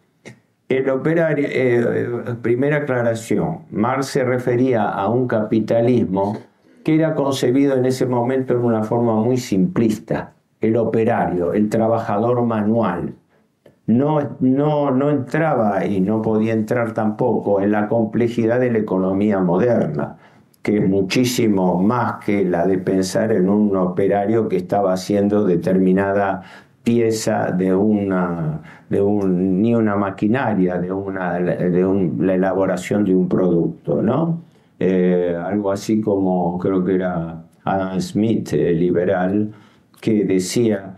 El 0.69 0.89
operario, 0.89 1.45
eh, 1.51 2.15
primera 2.41 2.77
aclaración, 2.77 3.65
Marx 3.71 4.05
se 4.07 4.23
refería 4.23 4.85
a 4.87 5.09
un 5.09 5.27
capitalismo 5.27 6.37
que 6.85 6.95
era 6.95 7.13
concebido 7.13 7.75
en 7.75 7.85
ese 7.85 8.05
momento 8.05 8.53
en 8.53 8.61
una 8.63 8.83
forma 8.83 9.15
muy 9.15 9.35
simplista. 9.35 10.31
El 10.61 10.77
operario, 10.77 11.51
el 11.51 11.67
trabajador 11.67 12.41
manual, 12.43 13.15
no, 13.85 14.37
no, 14.39 14.91
no 14.91 15.09
entraba 15.09 15.85
y 15.85 15.99
no 15.99 16.21
podía 16.21 16.53
entrar 16.53 16.93
tampoco 16.93 17.59
en 17.59 17.73
la 17.73 17.89
complejidad 17.89 18.61
de 18.61 18.71
la 18.71 18.77
economía 18.77 19.39
moderna 19.41 20.17
que 20.65 20.81
muchísimo 20.81 21.79
más 21.79 22.25
que 22.25 22.43
la 22.43 22.65
de 22.65 22.79
pensar 22.79 23.31
en 23.31 23.49
un 23.49 23.77
operario 23.77 24.49
que 24.49 24.57
estaba 24.57 24.93
haciendo 24.93 25.45
determinada 25.45 26.41
pieza 26.83 27.51
de 27.51 27.75
una, 27.75 28.63
de 28.89 28.99
un, 28.99 29.61
ni 29.61 29.75
una 29.75 29.95
maquinaria, 29.95 30.79
de, 30.79 30.91
una, 30.91 31.33
de 31.35 32.15
la 32.17 32.33
elaboración 32.33 33.05
de 33.05 33.15
un 33.15 33.29
producto, 33.29 34.01
¿no? 34.01 34.41
Eh, 34.79 35.37
algo 35.39 35.71
así 35.71 36.01
como 36.01 36.57
creo 36.57 36.83
que 36.83 36.95
era 36.95 37.43
Adam 37.63 38.01
Smith, 38.01 38.53
el 38.53 38.79
liberal, 38.79 39.53
que 40.01 40.25
decía 40.25 40.97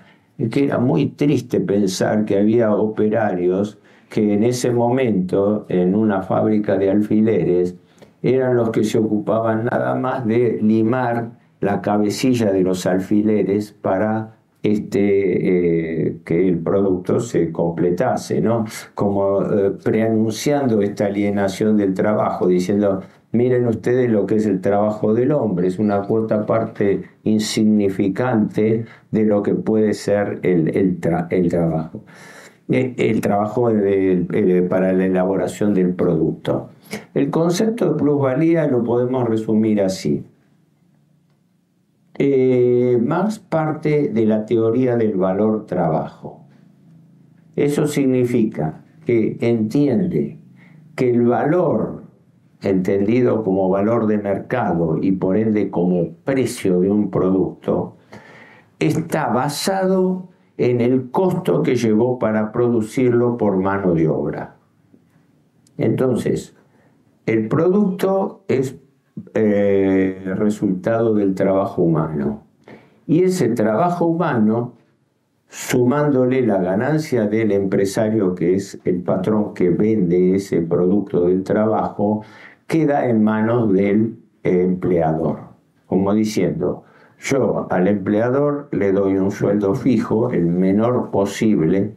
que 0.50 0.64
era 0.64 0.78
muy 0.78 1.08
triste 1.08 1.60
pensar 1.60 2.24
que 2.24 2.38
había 2.38 2.74
operarios 2.74 3.78
que 4.10 4.34
en 4.34 4.46
ese 4.46 4.72
momento 4.72 5.66
en 5.68 5.94
una 5.94 6.22
fábrica 6.22 6.78
de 6.78 6.90
alfileres 6.90 7.76
eran 8.36 8.56
los 8.56 8.72
que 8.72 8.84
se 8.84 8.98
ocupaban 8.98 9.66
nada 9.66 9.96
más 9.96 10.26
de 10.26 10.60
limar 10.62 11.40
la 11.60 11.82
cabecilla 11.82 12.52
de 12.52 12.62
los 12.62 12.86
alfileres 12.86 13.72
para 13.72 14.38
este, 14.64 16.08
eh, 16.08 16.18
que 16.26 16.48
el 16.48 16.60
producto 16.60 17.20
se 17.20 17.52
completase, 17.52 18.42
¿no? 18.42 18.66
Como 18.96 19.42
eh, 19.44 19.72
preanunciando 19.84 20.82
esta 20.82 21.06
alienación 21.06 21.78
del 21.78 21.94
trabajo, 21.94 22.48
diciendo, 22.48 23.02
miren 23.32 23.68
ustedes 23.68 24.10
lo 24.10 24.26
que 24.26 24.36
es 24.36 24.46
el 24.46 24.62
trabajo 24.62 25.14
del 25.14 25.32
hombre, 25.32 25.68
es 25.68 25.80
una 25.80 26.02
cuota 26.02 26.46
parte 26.46 27.04
insignificante 27.24 28.86
de 29.12 29.24
lo 29.24 29.44
que 29.44 29.54
puede 29.54 29.94
ser 29.94 30.40
el, 30.44 30.76
el, 30.76 31.00
trabajo. 31.50 32.04
Eh, 32.70 32.96
el 32.98 33.22
trabajo 33.22 33.72
para 34.70 34.92
la 34.94 35.06
elaboración 35.06 35.74
del 35.74 35.94
producto. 35.94 36.70
El 37.14 37.30
concepto 37.30 37.94
de 37.94 38.00
plusvalía 38.00 38.68
lo 38.68 38.84
podemos 38.84 39.28
resumir 39.28 39.82
así. 39.82 40.26
Eh, 42.20 43.00
parte 43.50 44.10
de 44.10 44.26
la 44.26 44.46
teoría 44.46 44.98
del 44.98 45.16
valor 45.16 45.66
trabajo. 45.66 46.42
Eso 47.56 47.88
significa 47.88 48.84
que 49.06 49.38
entiende 49.40 50.38
que 50.96 51.10
el 51.10 51.26
valor, 51.26 52.04
entendido 52.62 53.44
como 53.44 53.70
valor 53.70 54.08
de 54.08 54.18
mercado 54.18 54.98
y 55.02 55.12
por 55.12 55.38
ende 55.38 55.70
como 55.70 56.10
precio 56.24 56.82
de 56.82 56.90
un 56.90 57.12
producto, 57.12 57.98
está 58.80 59.28
basado 59.28 60.30
en 60.58 60.82
el 60.82 61.12
costo 61.12 61.62
que 61.62 61.76
llevó 61.76 62.18
para 62.18 62.52
producirlo 62.52 63.38
por 63.38 63.58
mano 63.58 63.94
de 63.94 64.08
obra. 64.08 64.56
Entonces, 65.78 66.56
el 67.26 67.48
producto 67.48 68.44
es 68.48 68.76
eh, 69.34 70.34
resultado 70.36 71.14
del 71.14 71.36
trabajo 71.36 71.84
humano. 71.84 72.44
Y 73.06 73.24
ese 73.24 73.50
trabajo 73.50 74.06
humano, 74.06 74.74
sumándole 75.48 76.46
la 76.46 76.58
ganancia 76.58 77.28
del 77.28 77.52
empresario, 77.52 78.36
que 78.36 78.56
es 78.56 78.80
el 78.84 79.02
patrón 79.04 79.54
que 79.54 79.70
vende 79.70 80.36
ese 80.36 80.62
producto 80.62 81.26
del 81.28 81.44
trabajo, 81.44 82.24
queda 82.66 83.08
en 83.08 83.24
manos 83.24 83.72
del 83.72 84.18
empleador. 84.44 85.40
Como 85.86 86.14
diciendo, 86.14 86.84
Yo 87.20 87.68
al 87.70 87.88
empleador 87.88 88.70
le 88.72 88.92
doy 88.92 89.18
un 89.18 89.32
sueldo 89.32 89.74
fijo, 89.74 90.30
el 90.32 90.46
menor 90.46 91.10
posible, 91.10 91.96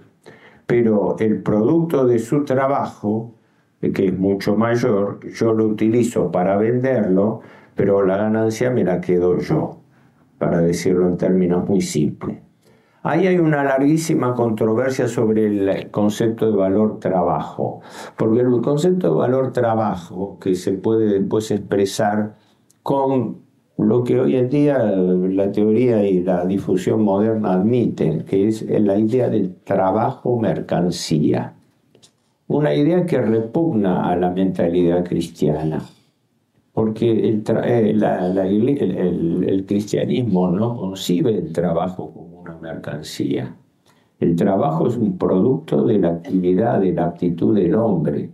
pero 0.66 1.16
el 1.18 1.42
producto 1.42 2.06
de 2.06 2.18
su 2.18 2.44
trabajo, 2.44 3.34
que 3.80 4.06
es 4.06 4.18
mucho 4.18 4.56
mayor, 4.56 5.20
yo 5.28 5.52
lo 5.52 5.66
utilizo 5.66 6.30
para 6.30 6.56
venderlo, 6.56 7.40
pero 7.74 8.04
la 8.04 8.16
ganancia 8.16 8.70
me 8.70 8.84
la 8.84 9.00
quedo 9.00 9.38
yo, 9.38 9.80
para 10.38 10.58
decirlo 10.58 11.08
en 11.08 11.16
términos 11.16 11.68
muy 11.68 11.80
simples. 11.80 12.38
Ahí 13.02 13.26
hay 13.26 13.38
una 13.38 13.64
larguísima 13.64 14.34
controversia 14.34 15.08
sobre 15.08 15.46
el 15.46 15.90
concepto 15.90 16.50
de 16.50 16.56
valor 16.56 17.00
trabajo, 17.00 17.80
porque 18.16 18.40
el 18.40 18.60
concepto 18.60 19.08
de 19.08 19.14
valor 19.18 19.52
trabajo, 19.52 20.38
que 20.38 20.54
se 20.54 20.72
puede 20.72 21.18
después 21.18 21.50
expresar 21.50 22.36
con 22.82 23.49
lo 23.84 24.04
que 24.04 24.20
hoy 24.20 24.36
en 24.36 24.48
día 24.48 24.78
la 24.78 25.52
teoría 25.52 26.04
y 26.08 26.22
la 26.22 26.44
difusión 26.44 27.02
moderna 27.02 27.54
admiten, 27.54 28.24
que 28.24 28.48
es 28.48 28.62
la 28.68 28.98
idea 28.98 29.28
del 29.28 29.54
trabajo 29.64 30.38
mercancía. 30.38 31.54
Una 32.48 32.74
idea 32.74 33.06
que 33.06 33.20
repugna 33.20 34.10
a 34.10 34.16
la 34.16 34.30
mentalidad 34.30 35.04
cristiana, 35.04 35.80
porque 36.72 37.10
el, 37.10 37.44
el 39.48 39.66
cristianismo 39.66 40.48
no 40.48 40.76
concibe 40.76 41.36
el 41.36 41.52
trabajo 41.52 42.12
como 42.12 42.40
una 42.40 42.56
mercancía. 42.58 43.54
El 44.18 44.36
trabajo 44.36 44.86
es 44.88 44.96
un 44.96 45.16
producto 45.16 45.84
de 45.84 45.98
la 45.98 46.08
actividad, 46.08 46.80
de 46.80 46.92
la 46.92 47.06
actitud 47.06 47.54
del 47.54 47.74
hombre. 47.74 48.30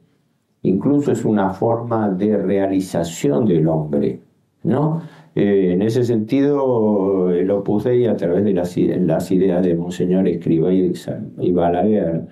Incluso 0.63 1.13
es 1.13 1.25
una 1.25 1.51
forma 1.51 2.09
de 2.09 2.37
realización 2.37 3.45
del 3.47 3.69
hombre, 3.69 4.21
¿no? 4.65 5.03
Eh, 5.37 5.75
en 5.75 5.83
ese 5.83 6.03
sentido, 6.03 7.31
el 7.31 7.51
Opus 7.51 7.85
Dei, 7.85 8.07
a 8.07 8.17
través 8.17 8.43
de 8.43 8.55
las, 8.55 8.75
ideas 8.79 9.63
de 9.63 9.75
Monseñor 9.75 10.27
Escriba 10.27 10.73
y, 10.73 10.95
y 11.41 11.53
Balaguer, 11.53 12.27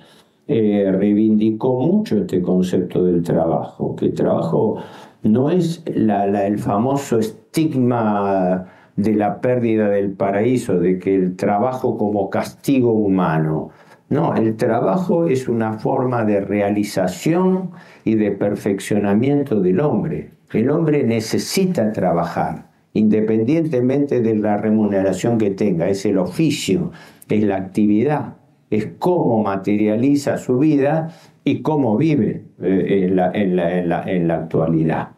eh, 0.48 0.90
reivindicó 0.90 1.80
mucho 1.80 2.16
este 2.16 2.40
concepto 2.40 3.04
del 3.04 3.22
trabajo, 3.22 3.94
que 3.94 4.06
el 4.06 4.14
trabajo 4.14 4.78
no 5.22 5.50
es 5.50 5.82
el 5.84 6.58
famoso 6.58 7.18
estigma 7.18 8.64
de 8.96 9.14
la 9.14 9.38
pérdida 9.42 9.90
del 9.90 10.12
paraíso, 10.12 10.78
de 10.80 10.98
que 10.98 11.14
el 11.14 11.36
trabajo 11.36 11.98
como 11.98 12.30
castigo 12.30 12.92
humano. 12.92 13.68
No, 14.08 14.34
el 14.34 14.56
trabajo 14.56 15.26
es 15.26 15.46
una 15.46 15.74
forma 15.74 16.24
de 16.24 16.40
realización 16.40 17.72
y 18.02 18.14
de 18.14 18.30
perfeccionamiento 18.30 19.60
del 19.60 19.80
hombre. 19.80 20.30
El 20.54 20.70
hombre 20.70 21.04
necesita 21.04 21.92
trabajar 21.92 22.73
independientemente 22.94 24.20
de 24.20 24.36
la 24.36 24.56
remuneración 24.56 25.36
que 25.36 25.50
tenga, 25.50 25.88
es 25.88 26.06
el 26.06 26.18
oficio, 26.18 26.92
es 27.28 27.44
la 27.44 27.56
actividad, 27.56 28.36
es 28.70 28.88
cómo 28.98 29.42
materializa 29.42 30.38
su 30.38 30.58
vida 30.58 31.10
y 31.44 31.60
cómo 31.60 31.96
vive 31.96 32.44
eh, 32.62 33.08
en, 33.08 34.28
la, 34.28 34.34
actualidad. 34.34 35.08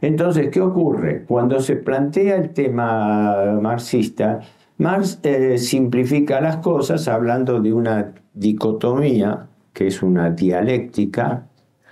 Entonces, 0.00 0.48
¿qué 0.48 0.60
ocurre? 0.60 1.24
Cuando 1.24 1.60
se 1.60 1.76
plantea 1.76 2.36
el 2.36 2.50
tema 2.50 3.58
marxista, 3.60 4.40
Marx 4.78 5.20
eh, 5.22 5.58
simplifica 5.58 6.40
las 6.40 6.56
cosas 6.56 7.06
hablando 7.06 7.60
de 7.60 7.72
una 7.72 8.14
dicotomía, 8.32 9.46
que 9.74 9.88
es 9.88 10.02
una 10.02 10.30
dialéctica, 10.30 11.46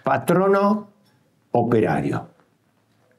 patrono-operario. 0.04 2.38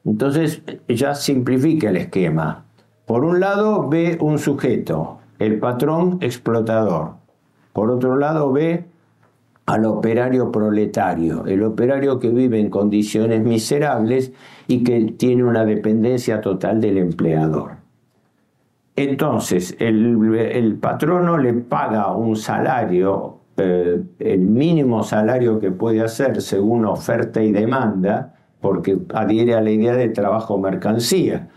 Entonces 0.04 0.62
ya 0.88 1.14
simplifica 1.14 1.90
el 1.90 1.96
esquema. 1.96 2.64
Por 3.06 3.24
un 3.24 3.40
lado 3.40 3.88
ve 3.88 4.18
un 4.20 4.38
sujeto, 4.38 5.18
el 5.38 5.58
patrón 5.58 6.18
explotador. 6.20 7.14
Por 7.72 7.90
otro 7.90 8.16
lado 8.16 8.52
ve 8.52 8.84
al 9.66 9.84
operario 9.84 10.50
proletario, 10.50 11.46
el 11.46 11.62
operario 11.62 12.18
que 12.18 12.30
vive 12.30 12.58
en 12.58 12.70
condiciones 12.70 13.42
miserables 13.42 14.32
y 14.66 14.82
que 14.82 15.12
tiene 15.16 15.44
una 15.44 15.64
dependencia 15.64 16.40
total 16.40 16.80
del 16.80 16.98
empleador. 16.98 17.72
Entonces, 18.96 19.76
el, 19.78 20.78
patrono 20.80 21.38
le 21.38 21.54
paga 21.54 22.14
un 22.14 22.36
salario, 22.36 23.38
eh, 23.56 24.02
el 24.18 24.40
mínimo 24.40 25.04
salario 25.04 25.58
que 25.60 25.70
puede 25.70 26.02
hacer 26.02 26.42
según 26.42 26.84
oferta 26.84 27.42
y 27.42 27.52
demanda, 27.52 28.34
porque 28.60 28.98
adhiere 29.14 29.54
a 29.54 29.60
la 29.60 29.70
idea 29.70 29.94
de 29.94 30.08
trabajo 30.08 30.58
mercancía. 30.58 31.48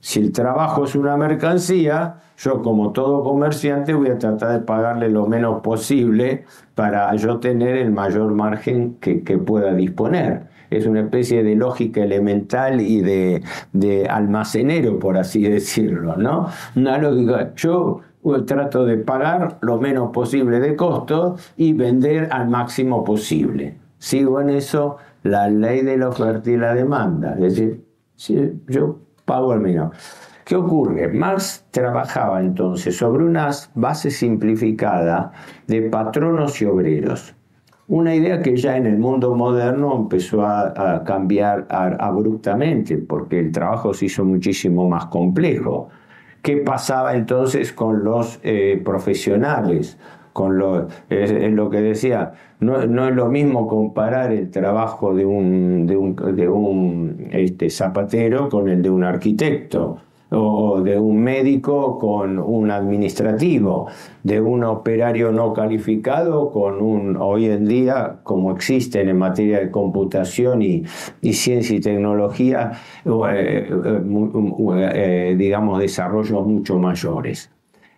Si 0.00 0.18
el 0.18 0.32
trabajo 0.32 0.84
es 0.84 0.94
una 0.94 1.16
mercancía, 1.16 2.16
yo 2.38 2.62
como 2.62 2.92
todo 2.92 3.22
comerciante 3.22 3.92
voy 3.92 4.08
a 4.08 4.18
tratar 4.18 4.52
de 4.52 4.60
pagarle 4.60 5.10
lo 5.10 5.26
menos 5.26 5.60
posible 5.60 6.44
para 6.74 7.14
yo 7.16 7.38
tener 7.38 7.76
el 7.76 7.90
mayor 7.90 8.32
margen 8.32 8.96
que, 9.00 9.20
pueda 9.38 9.74
disponer. 9.74 10.48
Es 10.70 10.86
una 10.86 11.00
especie 11.00 11.42
de 11.42 11.54
lógica 11.54 12.02
elemental 12.02 12.80
y 12.80 13.02
de, 13.02 13.42
de 13.72 14.06
almacenero, 14.08 14.98
por 14.98 15.18
así 15.18 15.42
decirlo, 15.42 16.16
¿no? 16.16 16.48
Una 16.76 16.96
lógica, 16.96 17.52
yo 17.56 18.00
trato 18.46 18.86
de 18.86 18.96
pagar 18.96 19.58
lo 19.60 19.78
menos 19.78 20.10
posible 20.10 20.60
de 20.60 20.76
costo 20.76 21.36
y 21.56 21.74
vender 21.74 22.28
al 22.30 22.48
máximo 22.48 23.04
posible. 23.04 23.76
Sigo 23.98 24.40
en 24.40 24.50
eso 24.50 24.96
la 25.22 25.48
ley 25.48 25.82
de 25.82 25.96
la 25.96 26.08
oferta 26.08 26.50
y 26.50 26.56
la 26.56 26.74
demanda. 26.74 27.34
Es 27.34 27.56
decir, 27.56 27.84
si 28.16 28.60
yo 28.68 28.98
pago 29.24 29.54
el 29.54 29.60
mío. 29.60 29.90
¿Qué 30.44 30.56
ocurre? 30.56 31.06
Marx 31.06 31.64
trabajaba 31.70 32.40
entonces 32.40 32.96
sobre 32.96 33.24
una 33.24 33.50
base 33.76 34.10
simplificada 34.10 35.30
de 35.68 35.82
patronos 35.82 36.60
y 36.60 36.64
obreros. 36.64 37.36
Una 37.86 38.14
idea 38.14 38.42
que 38.42 38.56
ya 38.56 38.76
en 38.76 38.86
el 38.86 38.98
mundo 38.98 39.34
moderno 39.36 39.96
empezó 39.96 40.44
a, 40.44 41.04
cambiar 41.04 41.66
abruptamente 41.70 42.98
porque 42.98 43.38
el 43.38 43.52
trabajo 43.52 43.94
se 43.94 44.06
hizo 44.06 44.24
muchísimo 44.24 44.88
más 44.88 45.06
complejo. 45.06 45.88
¿Qué 46.42 46.56
pasaba 46.56 47.14
entonces 47.14 47.72
con 47.72 48.02
los 48.02 48.40
eh, 48.42 48.80
profesionales? 48.84 49.98
Con 50.32 50.58
lo, 50.58 50.88
es, 51.08 51.52
lo 51.52 51.70
que 51.70 51.80
decía, 51.80 52.32
no, 52.60 52.86
no, 52.86 53.08
es 53.08 53.14
lo 53.14 53.28
mismo 53.28 53.66
comparar 53.66 54.32
el 54.32 54.50
trabajo 54.50 55.14
de 55.14 55.26
un, 55.26 55.86
de 55.86 55.96
un, 55.96 56.16
de 56.36 56.48
un 56.48 57.28
este, 57.32 57.70
zapatero 57.70 58.48
con 58.48 58.68
el 58.68 58.82
de 58.82 58.90
un 58.90 59.04
arquitecto 59.04 59.98
o 60.30 60.80
de 60.80 60.98
un 60.98 61.22
médico 61.22 61.98
con 61.98 62.38
un 62.38 62.70
administrativo, 62.70 63.88
de 64.22 64.40
un 64.40 64.64
operario 64.64 65.32
no 65.32 65.52
calificado 65.52 66.50
con 66.50 66.80
un, 66.80 67.16
hoy 67.16 67.46
en 67.46 67.66
día, 67.66 68.20
como 68.22 68.52
existen 68.52 69.08
en 69.08 69.18
materia 69.18 69.58
de 69.60 69.70
computación 69.70 70.62
y, 70.62 70.84
y 71.20 71.32
ciencia 71.32 71.76
y 71.76 71.80
tecnología, 71.80 72.72
eh, 73.04 73.68
eh, 73.70 74.02
eh, 74.94 75.34
digamos, 75.36 75.80
desarrollos 75.80 76.46
mucho 76.46 76.78
mayores. 76.78 77.50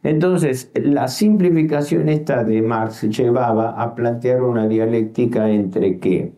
Entonces, 0.03 0.71
la 0.75 1.07
simplificación 1.07 2.09
esta 2.09 2.43
de 2.43 2.61
Marx 2.61 3.03
llevaba 3.03 3.71
a 3.71 3.95
plantear 3.95 4.43
una 4.43 4.67
dialéctica 4.67 5.49
entre 5.49 5.99
que 5.99 6.33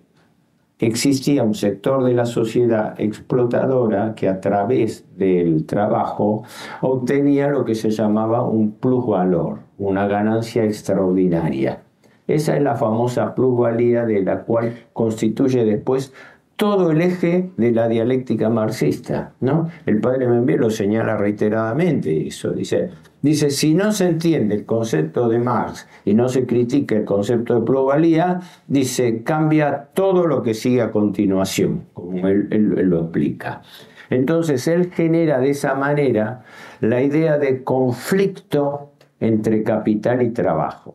existía 0.79 1.43
un 1.43 1.55
sector 1.55 2.05
de 2.05 2.13
la 2.13 2.27
sociedad 2.27 3.01
explotadora 3.01 4.15
que 4.15 4.29
a 4.29 4.41
través 4.41 5.07
del 5.17 5.65
trabajo 5.65 6.43
obtenía 6.83 7.49
lo 7.49 7.65
que 7.65 7.75
se 7.75 7.91
llamaba 7.91 8.43
un 8.47 8.73
plusvalor, 8.73 9.61
una 9.79 10.07
ganancia 10.07 10.65
extraordinaria. 10.65 11.83
Esa 12.27 12.57
es 12.57 12.63
la 12.63 12.75
famosa 12.75 13.35
plusvalía 13.35 14.05
de 14.05 14.23
la 14.23 14.43
cual 14.43 14.75
constituye 14.93 15.65
después 15.65 16.13
todo 16.57 16.91
el 16.91 17.01
eje 17.01 17.51
de 17.57 17.73
la 17.73 17.89
dialéctica 17.89 18.49
marxista. 18.49 19.35
¿no? 19.41 19.69
El 19.87 20.01
padre 20.01 20.29
Membier 20.29 20.61
lo 20.61 20.71
señala 20.71 21.17
reiteradamente, 21.17 22.27
eso 22.27 22.51
dice, 22.53 22.91
dice, 23.25 23.49
si 23.49 23.73
no 23.73 23.91
se 23.91 24.07
entiende 24.07 24.55
el 24.55 24.67
concepto 24.67 25.31
de 25.31 25.39
Marx 25.39 25.89
y 26.05 26.13
no 26.13 26.29
se 26.29 26.45
critica 26.45 26.95
el 26.95 27.07
concepto 27.07 27.55
de 27.55 27.65
pluralidad, 27.65 28.43
dice, 28.69 29.23
cambia 29.23 29.89
todo 29.95 30.27
lo 30.27 30.43
que 30.43 30.53
sigue 30.53 30.83
a 30.83 30.91
continuación, 30.91 31.87
como 31.95 32.29
él, 32.29 32.49
lo 32.51 33.01
explica. 33.01 33.63
Entonces 34.11 34.69
él 34.69 34.93
genera 34.93 35.39
de 35.39 35.49
esa 35.49 35.75
manera 35.75 36.45
la 36.81 37.01
idea 37.01 37.39
de 37.39 37.65
conflicto 37.65 38.93
entre 39.21 39.63
capital 39.63 40.21
y 40.21 40.29
trabajo. 40.29 40.95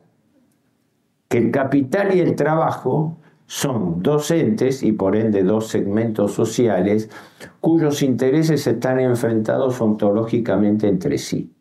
Que 1.30 1.40
el 1.40 1.50
capital 1.50 2.16
y 2.16 2.20
el 2.20 2.36
trabajo 2.36 3.18
son 3.48 4.04
docentes 4.04 4.84
y 4.84 4.92
por 4.92 5.16
ende 5.16 5.42
dos 5.42 5.70
segmentos 5.70 6.34
sociales 6.34 7.10
cuyos 7.60 8.04
intereses 8.04 8.68
están 8.68 9.00
enfrentados 9.00 9.82
ontológicamente 9.82 10.88
entre 10.88 11.18
sí. 11.18 11.52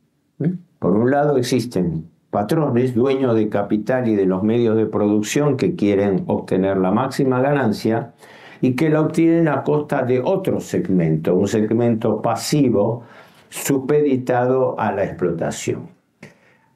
Por 0.79 0.97
un 0.97 1.11
lado 1.11 1.37
existen 1.37 2.09
patrones, 2.31 2.95
dueños 2.95 3.35
de 3.35 3.49
capital 3.49 4.09
y 4.09 4.15
de 4.15 4.27
los 4.27 4.43
medios 4.43 4.77
de 4.77 4.87
producción 4.87 5.57
que 5.57 5.75
quieren 5.75 6.25
obtener 6.27 6.77
la 6.77 6.91
máxima 6.91 7.41
ganancia 7.41 8.13
y 8.61 8.75
que 8.75 8.91
la 8.91 9.01
obtienen 9.01 9.49
a 9.49 9.63
costa 9.63 10.03
de 10.03 10.21
otro 10.21 10.61
segmento, 10.61 11.35
un 11.35 11.49
segmento 11.49 12.21
pasivo 12.23 13.05
supeditado 13.49 14.79
a 14.79 14.93
la 14.93 15.05
explotación. 15.05 15.89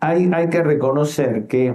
Hay, 0.00 0.30
hay 0.32 0.48
que 0.48 0.62
reconocer 0.62 1.46
que 1.46 1.74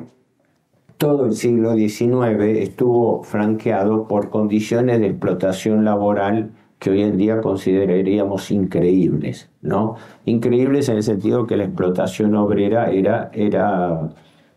todo 0.98 1.26
el 1.26 1.34
siglo 1.34 1.76
XIX 1.76 2.42
estuvo 2.58 3.24
franqueado 3.24 4.08
por 4.08 4.30
condiciones 4.30 5.00
de 5.00 5.08
explotación 5.08 5.86
laboral 5.86 6.52
que 6.80 6.92
hoy 6.92 7.02
en 7.02 7.18
día 7.18 7.42
consideraríamos 7.42 8.52
increíbles, 8.52 9.50
¿no? 9.62 9.96
Increíbles 10.26 10.90
en 10.90 10.98
el 10.98 11.04
sentido 11.04 11.48
que 11.48 11.58
la 11.58 11.64
explotación 11.64 12.36
obrera 12.36 12.92
era, 12.92 13.32
era 13.34 14.10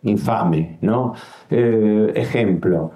infame, 0.03 0.79
¿no? 0.83 1.15
Eh, 1.51 2.13
ejemplo, 2.15 2.93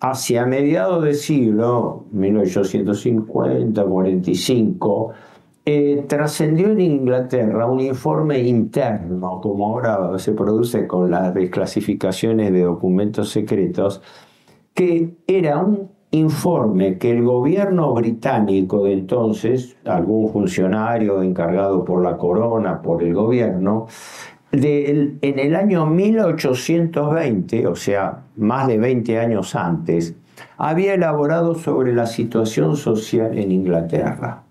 hacia 0.00 0.46
mediados 0.46 1.04
del 1.04 1.14
siglo, 1.14 2.04
1850, 2.12 3.84
45, 3.84 5.12
eh, 5.64 6.04
trascendió 6.08 6.70
en 6.70 6.80
Inglaterra 6.80 7.66
un 7.66 7.80
informe 7.80 8.40
interno, 8.40 9.40
como 9.42 9.66
ahora 9.66 10.18
se 10.18 10.32
produce 10.32 10.86
con 10.86 11.10
las 11.10 11.34
desclasificaciones 11.34 12.52
de 12.52 12.62
documentos 12.62 13.30
secretos, 13.30 14.00
que 14.74 15.16
era 15.26 15.58
un 15.58 15.90
informe 16.10 16.96
que 16.98 17.10
el 17.10 17.22
gobierno 17.22 17.92
británico 17.92 18.84
de 18.84 18.94
entonces, 18.94 19.76
algún 19.84 20.32
funcionario 20.32 21.22
encargado 21.22 21.84
por 21.84 22.02
la 22.02 22.16
corona, 22.16 22.80
por 22.80 23.02
el 23.02 23.14
gobierno, 23.14 23.86
en 24.50 25.18
el 25.20 25.54
año 25.54 25.84
1820, 25.84 27.66
o 27.66 27.76
sea, 27.76 28.24
más 28.36 28.66
de 28.66 28.78
20 28.78 29.18
años 29.18 29.54
antes, 29.54 30.14
había 30.56 30.94
elaborado 30.94 31.54
sobre 31.54 31.92
la 31.92 32.06
situación 32.06 32.76
social 32.76 33.36
en 33.36 33.52
Inglaterra. 33.52 34.44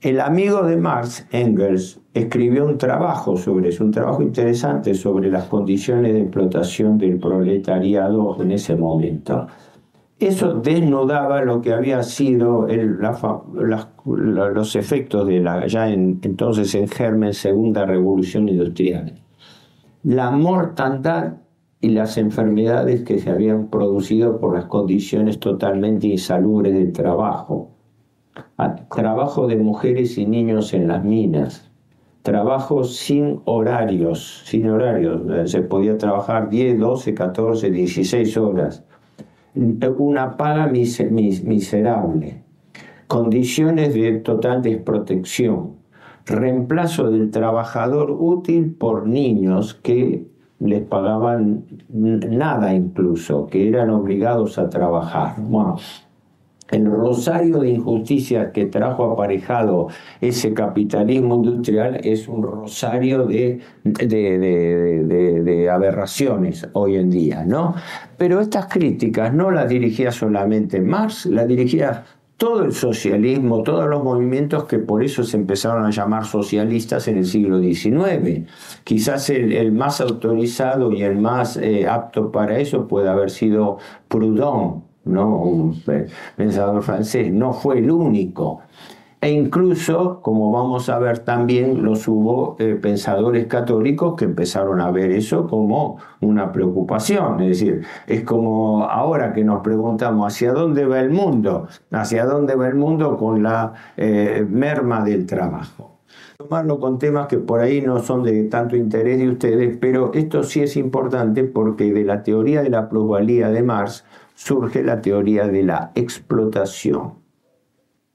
El 0.00 0.20
amigo 0.20 0.62
de 0.62 0.76
Marx, 0.76 1.26
Engels, 1.32 2.00
escribió 2.14 2.64
un 2.66 2.78
trabajo 2.78 3.36
sobre 3.36 3.70
eso, 3.70 3.82
un 3.82 3.90
trabajo 3.90 4.22
interesante 4.22 4.94
sobre 4.94 5.28
las 5.28 5.46
condiciones 5.46 6.12
de 6.12 6.20
explotación 6.20 6.98
del 6.98 7.18
proletariado 7.18 8.40
en 8.40 8.52
ese 8.52 8.76
momento. 8.76 9.48
Eso 10.20 10.54
desnudaba 10.54 11.42
lo 11.42 11.60
que 11.60 11.72
había 11.72 12.02
sido 12.02 12.66
los 14.04 14.76
efectos 14.76 15.26
de 15.28 15.40
la 15.40 15.66
ya 15.68 15.88
entonces 15.88 16.74
en 16.74 16.88
germen 16.88 17.32
segunda 17.32 17.86
revolución 17.86 18.48
industrial. 18.48 19.14
La 20.02 20.32
mortandad 20.32 21.34
y 21.80 21.90
las 21.90 22.18
enfermedades 22.18 23.02
que 23.04 23.20
se 23.20 23.30
habían 23.30 23.68
producido 23.68 24.40
por 24.40 24.54
las 24.56 24.64
condiciones 24.64 25.38
totalmente 25.38 26.08
insalubres 26.08 26.74
del 26.74 26.92
trabajo. 26.92 27.70
Trabajo 28.94 29.46
de 29.46 29.56
mujeres 29.56 30.18
y 30.18 30.26
niños 30.26 30.74
en 30.74 30.88
las 30.88 31.04
minas, 31.04 31.70
trabajo 32.22 32.82
sin 32.82 33.40
horarios, 33.44 34.42
sin 34.44 34.68
horarios, 34.68 35.22
eh, 35.30 35.46
se 35.46 35.62
podía 35.62 35.96
trabajar 35.96 36.50
10, 36.50 36.78
12, 36.78 37.14
14, 37.14 37.70
16 37.70 38.36
horas, 38.36 38.84
una 39.54 40.36
paga 40.36 40.66
miserable, 40.66 42.42
condiciones 43.06 43.94
de 43.94 44.18
total 44.18 44.62
desprotección, 44.62 45.76
reemplazo 46.26 47.10
del 47.10 47.30
trabajador 47.30 48.10
útil 48.10 48.74
por 48.74 49.06
niños 49.06 49.74
que 49.74 50.26
les 50.60 50.82
pagaban 50.82 51.64
nada 51.88 52.74
incluso, 52.74 53.46
que 53.46 53.68
eran 53.68 53.90
obligados 53.90 54.58
a 54.58 54.68
trabajar 54.68 55.38
el 56.70 56.86
rosario 56.86 57.60
de 57.60 57.70
injusticias 57.70 58.52
que 58.52 58.66
trajo 58.66 59.12
aparejado 59.12 59.88
ese 60.20 60.52
capitalismo 60.52 61.36
industrial 61.36 62.00
es 62.04 62.28
un 62.28 62.42
rosario 62.42 63.24
de, 63.26 63.60
aberraciones 65.72 66.68
hoy 66.74 66.96
en 66.96 67.10
día, 67.10 67.44
¿no? 67.44 67.74
Pero 68.16 68.40
estas 68.40 68.66
críticas 68.66 69.32
no 69.32 69.50
las 69.50 69.68
dirigía 69.68 70.12
solamente 70.12 70.80
Marx, 70.80 71.26
las 71.26 71.48
dirigía 71.48 72.04
todo 72.36 72.62
el 72.62 72.72
socialismo, 72.72 73.62
todos 73.64 73.88
los 73.88 74.04
movimientos 74.04 74.64
que 74.64 74.78
por 74.78 75.02
eso 75.02 75.24
se 75.24 75.36
empezaron 75.36 75.84
a 75.84 75.90
llamar 75.90 76.24
socialistas 76.24 77.08
en 77.08 77.18
el 77.18 77.26
siglo 77.26 77.60
XIX. 77.60 78.48
Quizás 78.84 79.28
el, 79.30 79.72
más 79.72 80.00
autorizado 80.00 80.92
y 80.92 81.02
el 81.02 81.16
más 81.16 81.56
eh, 81.56 81.88
apto 81.88 82.30
para 82.30 82.60
eso 82.60 82.86
puede 82.86 83.08
haber 83.08 83.30
sido 83.30 83.78
Proudhon, 84.06 84.87
¿no? 85.08 85.42
un 85.42 85.82
pensador 86.36 86.82
francés, 86.82 87.32
no 87.32 87.52
fue 87.52 87.78
el 87.78 87.90
único. 87.90 88.60
E 89.20 89.32
incluso, 89.32 90.20
como 90.22 90.52
vamos 90.52 90.88
a 90.88 90.98
ver 91.00 91.18
también, 91.20 91.82
los 91.82 92.06
hubo 92.06 92.54
eh, 92.60 92.78
pensadores 92.80 93.46
católicos 93.46 94.14
que 94.16 94.24
empezaron 94.24 94.80
a 94.80 94.92
ver 94.92 95.10
eso 95.10 95.48
como 95.48 95.98
una 96.20 96.52
preocupación. 96.52 97.40
Es 97.40 97.48
decir, 97.48 97.82
es 98.06 98.22
como 98.22 98.84
ahora 98.84 99.32
que 99.32 99.42
nos 99.42 99.62
preguntamos 99.62 100.32
hacia 100.32 100.52
dónde 100.52 100.86
va 100.86 101.00
el 101.00 101.10
mundo, 101.10 101.66
hacia 101.90 102.26
dónde 102.26 102.54
va 102.54 102.68
el 102.68 102.76
mundo 102.76 103.16
con 103.16 103.42
la 103.42 103.72
eh, 103.96 104.46
merma 104.48 105.02
del 105.02 105.26
trabajo. 105.26 105.96
Tomarlo 106.36 106.78
con 106.78 107.00
temas 107.00 107.26
que 107.26 107.38
por 107.38 107.58
ahí 107.58 107.80
no 107.80 107.98
son 107.98 108.22
de 108.22 108.44
tanto 108.44 108.76
interés 108.76 109.18
de 109.18 109.28
ustedes, 109.28 109.76
pero 109.80 110.12
esto 110.14 110.44
sí 110.44 110.62
es 110.62 110.76
importante 110.76 111.42
porque 111.42 111.92
de 111.92 112.04
la 112.04 112.22
teoría 112.22 112.62
de 112.62 112.70
la 112.70 112.88
plusvalía 112.88 113.50
de 113.50 113.64
Marx 113.64 114.04
surge 114.38 114.84
la 114.84 115.00
teoría 115.00 115.48
de 115.48 115.64
la 115.64 115.90
explotación. 115.96 117.14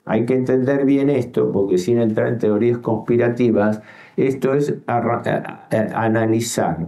Hay 0.06 0.26
que 0.26 0.34
entender 0.34 0.86
bien 0.86 1.10
esto, 1.10 1.52
porque 1.52 1.78
sin 1.78 2.00
entrar 2.00 2.30
en 2.30 2.38
teorías 2.38 2.78
conspirativas, 2.78 3.82
esto 4.16 4.54
es 4.54 4.74
analizar 4.88 6.88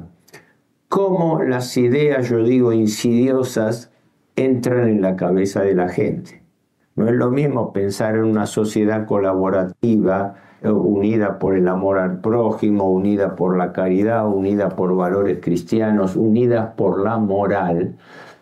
cómo 0.87 1.43
las 1.43 1.75
ideas, 1.75 2.29
yo 2.29 2.45
digo, 2.45 2.71
insidiosas, 2.71 3.91
entran 4.37 4.87
en 4.87 5.01
la 5.01 5.17
cabeza 5.17 5.63
de 5.63 5.75
la 5.75 5.89
gente. 5.89 6.41
No 6.95 7.09
es 7.09 7.13
lo 7.13 7.29
mismo 7.29 7.73
pensar 7.73 8.15
en 8.15 8.23
una 8.23 8.45
sociedad 8.45 9.05
colaborativa, 9.05 10.35
eh, 10.61 10.69
unida 10.69 11.39
por 11.39 11.57
el 11.57 11.67
amor 11.67 11.99
al 11.99 12.21
prójimo, 12.21 12.89
unida 12.89 13.35
por 13.35 13.57
la 13.57 13.73
caridad, 13.73 14.25
unida 14.25 14.69
por 14.69 14.95
valores 14.95 15.39
cristianos, 15.41 16.15
unida 16.15 16.77
por 16.77 17.03
la 17.03 17.17
moral, 17.17 17.97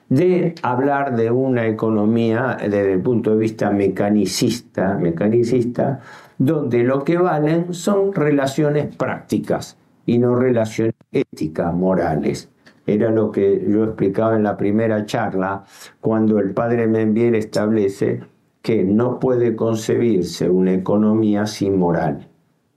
de 0.10 0.56
hablar 0.62 1.16
de 1.16 1.32
una 1.32 1.68
economía 1.68 2.58
desde 2.60 2.94
el 2.94 3.02
punto 3.02 3.32
de 3.32 3.38
vista 3.38 3.70
mecanicista, 3.72 4.96
mecanicista, 4.96 6.02
donde 6.38 6.84
lo 6.84 7.04
que 7.04 7.18
valen 7.18 7.74
son 7.74 8.14
relaciones 8.14 8.96
prácticas 8.96 9.78
y 10.06 10.18
no 10.18 10.36
relaciones 10.36 10.96
éticas, 11.12 11.74
morales. 11.74 12.50
Era 12.86 13.12
lo 13.12 13.32
que 13.32 13.66
yo 13.70 13.86
explicaba 13.86 14.36
en 14.36 14.44
la 14.44 14.58
primera 14.58 15.06
charla, 15.06 15.64
cuando 16.02 16.40
el 16.40 16.52
padre 16.52 16.88
Membiel 16.88 17.36
establece 17.36 18.22
que 18.62 18.84
no 18.84 19.20
puede 19.20 19.56
concebirse 19.56 20.50
una 20.50 20.74
economía 20.74 21.46
sin 21.46 21.78
moral 21.78 22.28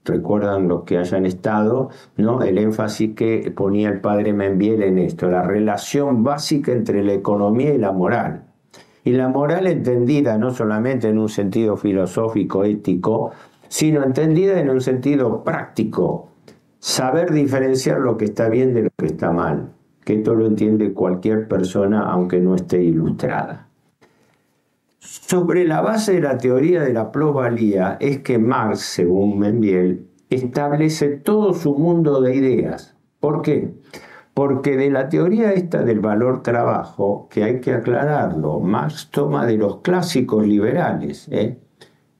recuerdan 0.07 0.67
los 0.67 0.83
que 0.83 0.97
hayan 0.97 1.25
estado, 1.25 1.89
¿no? 2.15 2.41
el 2.41 2.57
énfasis 2.57 3.13
que 3.15 3.51
ponía 3.55 3.89
el 3.89 4.01
padre 4.01 4.33
Membiel 4.33 4.81
en 4.83 4.97
esto, 4.97 5.29
la 5.29 5.43
relación 5.43 6.23
básica 6.23 6.71
entre 6.71 7.03
la 7.03 7.13
economía 7.13 7.73
y 7.73 7.77
la 7.77 7.91
moral. 7.91 8.45
Y 9.03 9.11
la 9.11 9.29
moral 9.29 9.67
entendida 9.67 10.37
no 10.37 10.51
solamente 10.51 11.07
en 11.07 11.17
un 11.17 11.29
sentido 11.29 11.77
filosófico, 11.77 12.63
ético, 12.63 13.31
sino 13.67 14.03
entendida 14.03 14.59
en 14.59 14.69
un 14.69 14.81
sentido 14.81 15.43
práctico. 15.43 16.29
Saber 16.79 17.31
diferenciar 17.31 17.99
lo 17.99 18.17
que 18.17 18.25
está 18.25 18.49
bien 18.49 18.73
de 18.73 18.83
lo 18.83 18.89
que 18.97 19.07
está 19.07 19.31
mal, 19.31 19.73
que 20.03 20.15
esto 20.15 20.35
lo 20.35 20.45
entiende 20.45 20.93
cualquier 20.93 21.47
persona 21.47 22.09
aunque 22.09 22.39
no 22.39 22.55
esté 22.55 22.81
ilustrada. 22.83 23.66
Sobre 25.07 25.63
la 25.63 25.79
base 25.79 26.15
de 26.15 26.21
la 26.21 26.37
teoría 26.37 26.81
de 26.81 26.91
la 26.91 27.13
plusvalía 27.13 27.95
es 28.01 28.19
que 28.19 28.37
Marx, 28.37 28.81
según 28.81 29.39
Membiel, 29.39 30.05
establece 30.29 31.07
todo 31.11 31.53
su 31.53 31.75
mundo 31.75 32.19
de 32.19 32.35
ideas. 32.35 32.93
¿Por 33.21 33.41
qué? 33.41 33.73
Porque 34.33 34.75
de 34.75 34.89
la 34.89 35.07
teoría 35.07 35.53
esta 35.53 35.81
del 35.83 36.01
valor 36.01 36.43
trabajo, 36.43 37.29
que 37.31 37.45
hay 37.45 37.61
que 37.61 37.71
aclararlo, 37.71 38.59
Marx 38.59 39.07
toma 39.09 39.45
de 39.45 39.55
los 39.55 39.77
clásicos 39.77 40.45
liberales. 40.45 41.29
¿eh? 41.31 41.57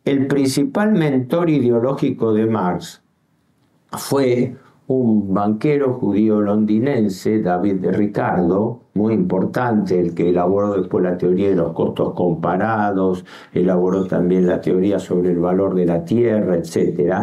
El 0.06 0.28
principal 0.28 0.94
mentor 0.94 1.50
ideológico 1.50 2.32
de 2.32 2.46
Marx 2.46 3.02
fue 3.92 4.56
un 4.88 5.34
banquero 5.34 5.94
judío 5.96 6.40
londinense, 6.40 7.42
David 7.42 7.86
Ricardo, 7.92 8.84
muy 8.94 9.14
importante, 9.14 10.00
el 10.00 10.16
que 10.16 10.30
elaboró 10.30 10.80
después 10.80 11.04
la 11.04 11.18
teoría 11.18 11.50
de 11.50 11.56
los 11.56 11.74
costos 11.74 12.14
comparados, 12.14 13.26
elaboró 13.52 14.06
también 14.06 14.48
la 14.48 14.62
teoría 14.62 14.98
sobre 14.98 15.32
el 15.32 15.40
valor 15.40 15.76
de 15.76 15.86
la 15.86 16.06
tierra, 16.06 16.56
etc. 16.56 17.14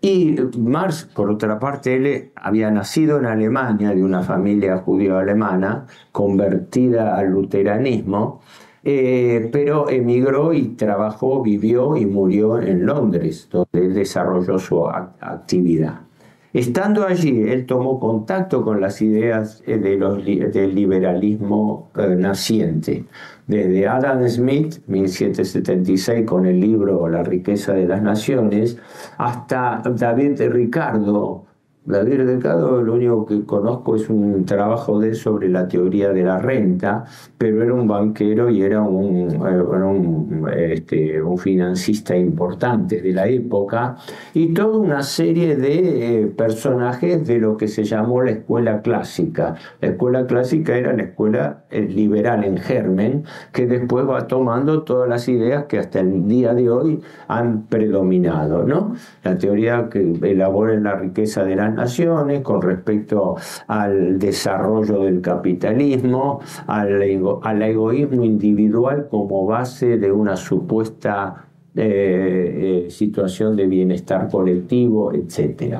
Y 0.00 0.36
Marx, 0.56 1.04
por 1.12 1.30
otra 1.30 1.58
parte, 1.58 1.96
él 1.96 2.30
había 2.36 2.70
nacido 2.70 3.18
en 3.18 3.26
Alemania, 3.26 3.90
de 3.90 4.04
una 4.04 4.22
familia 4.22 4.78
judío-alemana, 4.78 5.86
convertida 6.12 7.16
al 7.16 7.30
luteranismo, 7.30 8.40
eh, 8.84 9.50
pero 9.52 9.90
emigró 9.90 10.52
y 10.54 10.68
trabajó, 10.68 11.42
vivió 11.42 11.96
y 11.96 12.06
murió 12.06 12.60
en 12.60 12.86
Londres, 12.86 13.48
donde 13.50 13.88
desarrolló 13.88 14.58
su 14.60 14.88
actividad. 14.88 16.09
Estando 16.52 17.06
allí, 17.06 17.48
él 17.48 17.64
tomó 17.64 18.00
contacto 18.00 18.64
con 18.64 18.80
las 18.80 19.00
ideas 19.02 19.62
eh, 19.66 19.78
de 19.78 19.96
los, 19.96 20.24
del 20.24 20.74
liberalismo 20.74 21.90
eh, 21.96 22.16
naciente, 22.16 23.04
desde 23.46 23.86
Adam 23.86 24.28
Smith, 24.28 24.78
1776, 24.88 26.26
con 26.26 26.46
el 26.46 26.60
libro 26.60 27.08
La 27.08 27.22
riqueza 27.22 27.72
de 27.72 27.86
las 27.86 28.02
naciones, 28.02 28.78
hasta 29.16 29.80
David 29.94 30.40
Ricardo, 30.50 31.44
David 31.86 32.26
Delgado, 32.26 32.82
lo 32.82 32.92
único 32.92 33.24
que 33.24 33.42
conozco 33.46 33.96
es 33.96 34.10
un 34.10 34.44
trabajo 34.44 35.00
de 35.00 35.14
sobre 35.14 35.48
la 35.48 35.66
teoría 35.66 36.12
de 36.12 36.22
la 36.22 36.38
renta, 36.38 37.04
pero 37.38 37.62
era 37.62 37.72
un 37.72 37.88
banquero 37.88 38.50
y 38.50 38.62
era 38.62 38.82
un, 38.82 40.46
este, 40.54 41.22
un 41.22 41.38
financista 41.38 42.14
importante 42.14 43.00
de 43.00 43.12
la 43.12 43.26
época, 43.28 43.96
y 44.34 44.52
toda 44.52 44.76
una 44.76 45.02
serie 45.02 45.56
de 45.56 46.22
eh, 46.22 46.26
personajes 46.26 47.26
de 47.26 47.38
lo 47.38 47.56
que 47.56 47.66
se 47.66 47.84
llamó 47.84 48.22
la 48.22 48.32
escuela 48.32 48.82
clásica. 48.82 49.54
La 49.80 49.88
escuela 49.88 50.26
clásica 50.26 50.76
era 50.76 50.92
la 50.92 51.04
escuela 51.04 51.64
eh, 51.70 51.80
liberal 51.80 52.44
en 52.44 52.58
germen, 52.58 53.24
que 53.52 53.66
después 53.66 54.06
va 54.06 54.26
tomando 54.26 54.82
todas 54.82 55.08
las 55.08 55.28
ideas 55.28 55.64
que 55.64 55.78
hasta 55.78 56.00
el 56.00 56.28
día 56.28 56.52
de 56.52 56.68
hoy 56.68 57.00
han 57.26 57.66
predominado. 57.68 58.64
¿no? 58.64 58.94
La 59.24 59.38
teoría 59.38 59.88
que 59.90 60.12
elabora 60.22 60.78
la 60.78 60.94
riqueza 60.96 61.42
de 61.44 61.56
la 61.56 61.69
naciones, 61.74 62.42
con 62.42 62.62
respecto 62.62 63.36
al 63.66 64.18
desarrollo 64.18 65.00
del 65.04 65.20
capitalismo, 65.20 66.40
al, 66.66 67.02
egoísmo 67.02 68.24
individual 68.24 69.08
como 69.10 69.46
base 69.46 69.98
de 69.98 70.12
una 70.12 70.36
supuesta 70.36 71.46
eh, 71.74 72.84
eh, 72.86 72.90
situación 72.90 73.56
de 73.56 73.66
bienestar 73.66 74.28
colectivo, 74.28 75.12
etc. 75.12 75.76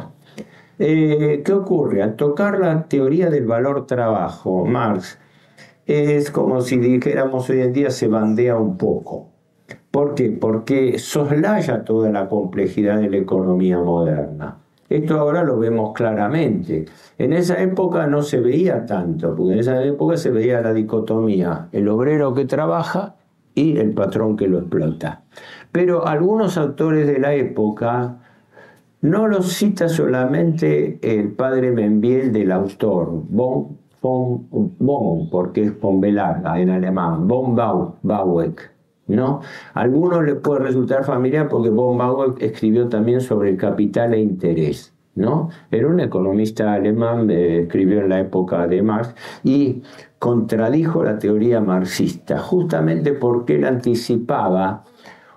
Eh, 0.78 1.42
¿Qué 1.44 1.52
ocurre? 1.52 2.02
Al 2.02 2.16
tocar 2.16 2.58
la 2.58 2.84
teoría 2.84 3.28
del 3.28 3.46
valor 3.46 3.86
trabajo, 3.86 4.64
Marx 4.64 5.18
es 5.86 6.30
como 6.30 6.60
si 6.60 6.78
dijéramos 6.78 7.50
hoy 7.50 7.60
en 7.62 7.72
día 7.72 7.90
se 7.90 8.08
bandea 8.08 8.56
un 8.56 8.76
poco. 8.76 9.28
¿Por 9.90 10.14
qué? 10.14 10.30
Porque 10.30 10.98
soslaya 10.98 11.84
toda 11.84 12.10
la 12.10 12.28
complejidad 12.28 13.00
de 13.00 13.10
la 13.10 13.16
economía 13.16 13.78
moderna. 13.78 14.58
Esto 14.90 15.20
ahora 15.20 15.44
lo 15.44 15.56
vemos 15.56 15.92
claramente. 15.94 16.84
En 17.16 17.32
esa 17.32 17.62
época 17.62 18.08
no 18.08 18.22
se 18.22 18.40
veía 18.40 18.84
tanto, 18.84 19.36
porque 19.36 19.52
en 19.52 19.60
esa 19.60 19.84
época 19.84 20.16
se 20.16 20.30
veía 20.30 20.60
la 20.60 20.74
dicotomía, 20.74 21.68
el 21.70 21.88
obrero 21.88 22.34
que 22.34 22.44
trabaja 22.44 23.14
y 23.54 23.78
el 23.78 23.92
patrón 23.92 24.36
que 24.36 24.48
lo 24.48 24.58
explota. 24.58 25.22
Pero 25.70 26.08
algunos 26.08 26.58
autores 26.58 27.06
de 27.06 27.20
la 27.20 27.34
época 27.34 28.16
no 29.02 29.28
los 29.28 29.52
cita 29.52 29.88
solamente 29.88 30.98
el 31.02 31.30
padre 31.32 31.70
Membiel 31.70 32.32
del 32.32 32.50
autor, 32.50 33.22
von, 33.28 33.78
von, 34.02 35.30
porque 35.30 35.62
es 35.66 35.80
von 35.80 36.04
en 36.04 36.70
alemán, 36.70 37.28
von 37.28 37.54
Baueck 37.54 38.79
¿no? 39.10 39.40
A 39.74 39.80
algunos 39.80 40.24
les 40.24 40.36
puede 40.36 40.60
resultar 40.60 41.04
familiar 41.04 41.48
porque 41.48 41.70
von 41.70 42.36
escribió 42.40 42.88
también 42.88 43.20
sobre 43.20 43.50
el 43.50 43.56
capital 43.56 44.14
e 44.14 44.20
interés. 44.20 44.92
¿no? 45.14 45.50
Era 45.70 45.88
un 45.88 46.00
economista 46.00 46.72
alemán, 46.72 47.30
eh, 47.30 47.62
escribió 47.62 48.00
en 48.00 48.08
la 48.08 48.20
época 48.20 48.66
de 48.66 48.82
Marx 48.82 49.14
y 49.44 49.82
contradijo 50.18 51.04
la 51.04 51.18
teoría 51.18 51.60
marxista, 51.60 52.38
justamente 52.38 53.12
porque 53.12 53.56
él 53.56 53.64
anticipaba 53.64 54.84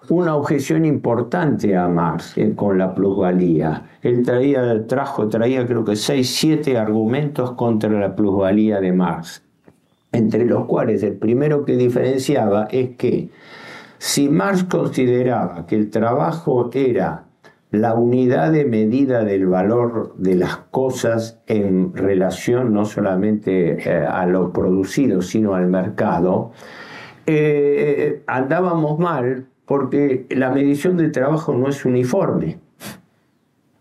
una 0.09 0.35
objeción 0.35 0.85
importante 0.85 1.75
a 1.77 1.87
Marx 1.87 2.37
eh, 2.37 2.53
con 2.55 2.77
la 2.77 2.93
plusvalía. 2.93 3.83
Él 4.01 4.23
traía, 4.23 4.85
trajo, 4.85 5.27
traía 5.29 5.65
creo 5.65 5.85
que 5.85 5.95
seis, 5.95 6.35
siete 6.35 6.77
argumentos 6.77 7.53
contra 7.53 7.89
la 7.89 8.15
plusvalía 8.15 8.81
de 8.81 8.91
Marx, 8.91 9.43
entre 10.11 10.45
los 10.45 10.65
cuales 10.65 11.03
el 11.03 11.13
primero 11.13 11.63
que 11.65 11.77
diferenciaba 11.77 12.65
es 12.69 12.95
que 12.97 13.29
si 14.03 14.27
Marx 14.27 14.65
consideraba 14.65 15.65
que 15.65 15.77
el 15.77 15.89
trabajo 15.89 16.69
era 16.73 17.23
la 17.71 17.93
unidad 17.93 18.51
de 18.51 18.65
medida 18.65 19.23
del 19.23 19.47
valor 19.47 20.13
de 20.17 20.35
las 20.35 20.57
cosas 20.57 21.39
en 21.47 21.95
relación 21.95 22.73
no 22.73 22.83
solamente 22.83 23.77
eh, 23.79 24.05
a 24.05 24.25
lo 24.25 24.51
producido, 24.51 25.21
sino 25.21 25.55
al 25.55 25.67
mercado, 25.67 26.51
eh, 27.25 28.23
andábamos 28.27 28.99
mal 28.99 29.47
porque 29.63 30.27
la 30.31 30.49
medición 30.49 30.97
del 30.97 31.13
trabajo 31.13 31.53
no 31.53 31.69
es 31.69 31.85
uniforme. 31.85 32.59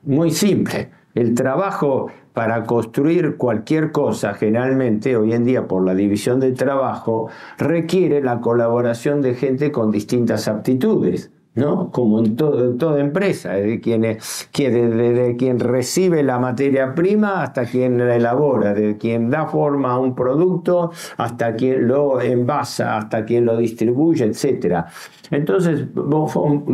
Muy 0.05 0.31
simple. 0.31 0.91
El 1.17 1.35
trabajo 1.35 2.13
para 2.33 2.65
construir 2.65 3.37
cualquier 3.37 3.93
cosa, 3.93 4.35
generalmente 4.35 5.17
hoy 5.17 5.33
en 5.33 5.45
día 5.45 5.67
por 5.67 5.85
la 5.85 5.95
división 5.95 6.41
del 6.41 6.55
trabajo, 6.55 7.29
requiere 7.59 8.23
la 8.23 8.41
colaboración 8.41 9.21
de 9.21 9.35
gente 9.35 9.73
con 9.73 9.91
distintas 9.91 10.47
aptitudes. 10.49 11.32
¿No? 11.55 11.91
Como 11.91 12.21
en, 12.21 12.37
todo, 12.37 12.75
toda 12.77 13.01
empresa, 13.01 13.53
desde 13.53 13.81
quien, 13.81 14.03
desde 14.03 15.37
quien 15.37 15.61
recibe 15.61 16.23
la 16.23 16.39
materia 16.39 16.95
prima 16.95 17.43
hasta 17.43 17.67
quien 17.67 17.99
la 17.99 18.17
elabora, 18.17 18.73
desde 18.73 18.97
quien 18.97 19.31
da 19.31 19.47
forma 19.47 19.93
a 19.93 19.99
un 19.99 20.15
producto 20.15 20.93
hasta 21.19 21.55
quien 21.55 21.89
lo 21.89 22.21
envasa, 22.21 22.97
hasta 22.97 23.25
quien 23.25 23.45
lo 23.45 23.57
distribuye, 23.57 24.25
etc. 24.25 24.85
Entonces, 25.31 25.87
von 25.95 26.65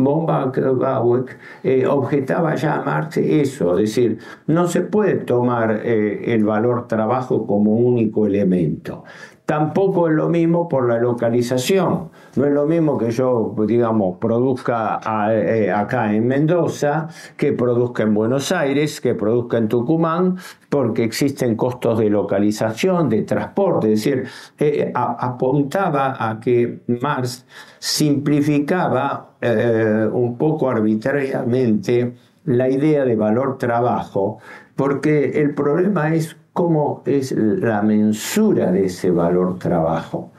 eh, 1.63 1.85
objetaba 1.87 2.55
ya 2.55 2.75
a 2.75 2.83
Marx 2.83 3.17
eso, 3.17 3.77
es 3.77 3.89
decir, 3.89 4.19
no 4.47 4.67
se 4.67 4.81
puede 4.81 5.15
tomar 5.15 5.81
eh, 5.83 6.33
el 6.33 6.43
valor 6.45 6.87
trabajo 6.87 7.45
como 7.45 7.75
único 7.75 8.25
elemento. 8.25 9.03
Tampoco 9.45 10.07
es 10.07 10.13
lo 10.13 10.29
mismo 10.29 10.69
por 10.69 10.87
la 10.87 10.99
localización. 10.99 12.11
No 12.35 12.45
es 12.45 12.53
lo 12.53 12.65
mismo 12.65 12.97
que 12.97 13.11
yo, 13.11 13.55
digamos, 13.67 14.17
produzca 14.17 14.99
eh, 15.31 15.71
acá 15.71 16.13
en 16.13 16.27
Mendoza, 16.27 17.07
que 17.35 17.53
produzca 17.53 18.03
en 18.03 18.13
Buenos 18.13 18.51
Aires, 18.51 19.01
que 19.01 19.15
produzca 19.15 19.57
en 19.57 19.67
Tucumán, 19.67 20.37
porque 20.69 21.03
existen 21.03 21.55
costos 21.55 21.97
de 21.99 22.09
localización, 22.09 23.09
de 23.09 23.23
transporte. 23.23 23.91
Es 23.91 24.03
decir, 24.03 24.27
eh, 24.59 24.91
apuntaba 24.93 26.15
a 26.19 26.39
que 26.39 26.81
Marx 27.01 27.45
simplificaba 27.79 29.31
eh, 29.41 30.07
un 30.11 30.37
poco 30.37 30.69
arbitrariamente 30.69 32.13
la 32.45 32.69
idea 32.69 33.05
de 33.05 33.15
valor 33.15 33.57
trabajo, 33.57 34.39
porque 34.75 35.41
el 35.41 35.53
problema 35.55 36.13
es 36.13 36.37
cómo 36.53 37.03
es 37.05 37.31
la 37.31 37.81
mensura 37.81 38.71
de 38.71 38.85
ese 38.85 39.11
valor 39.11 39.57
trabajo. 39.59 40.31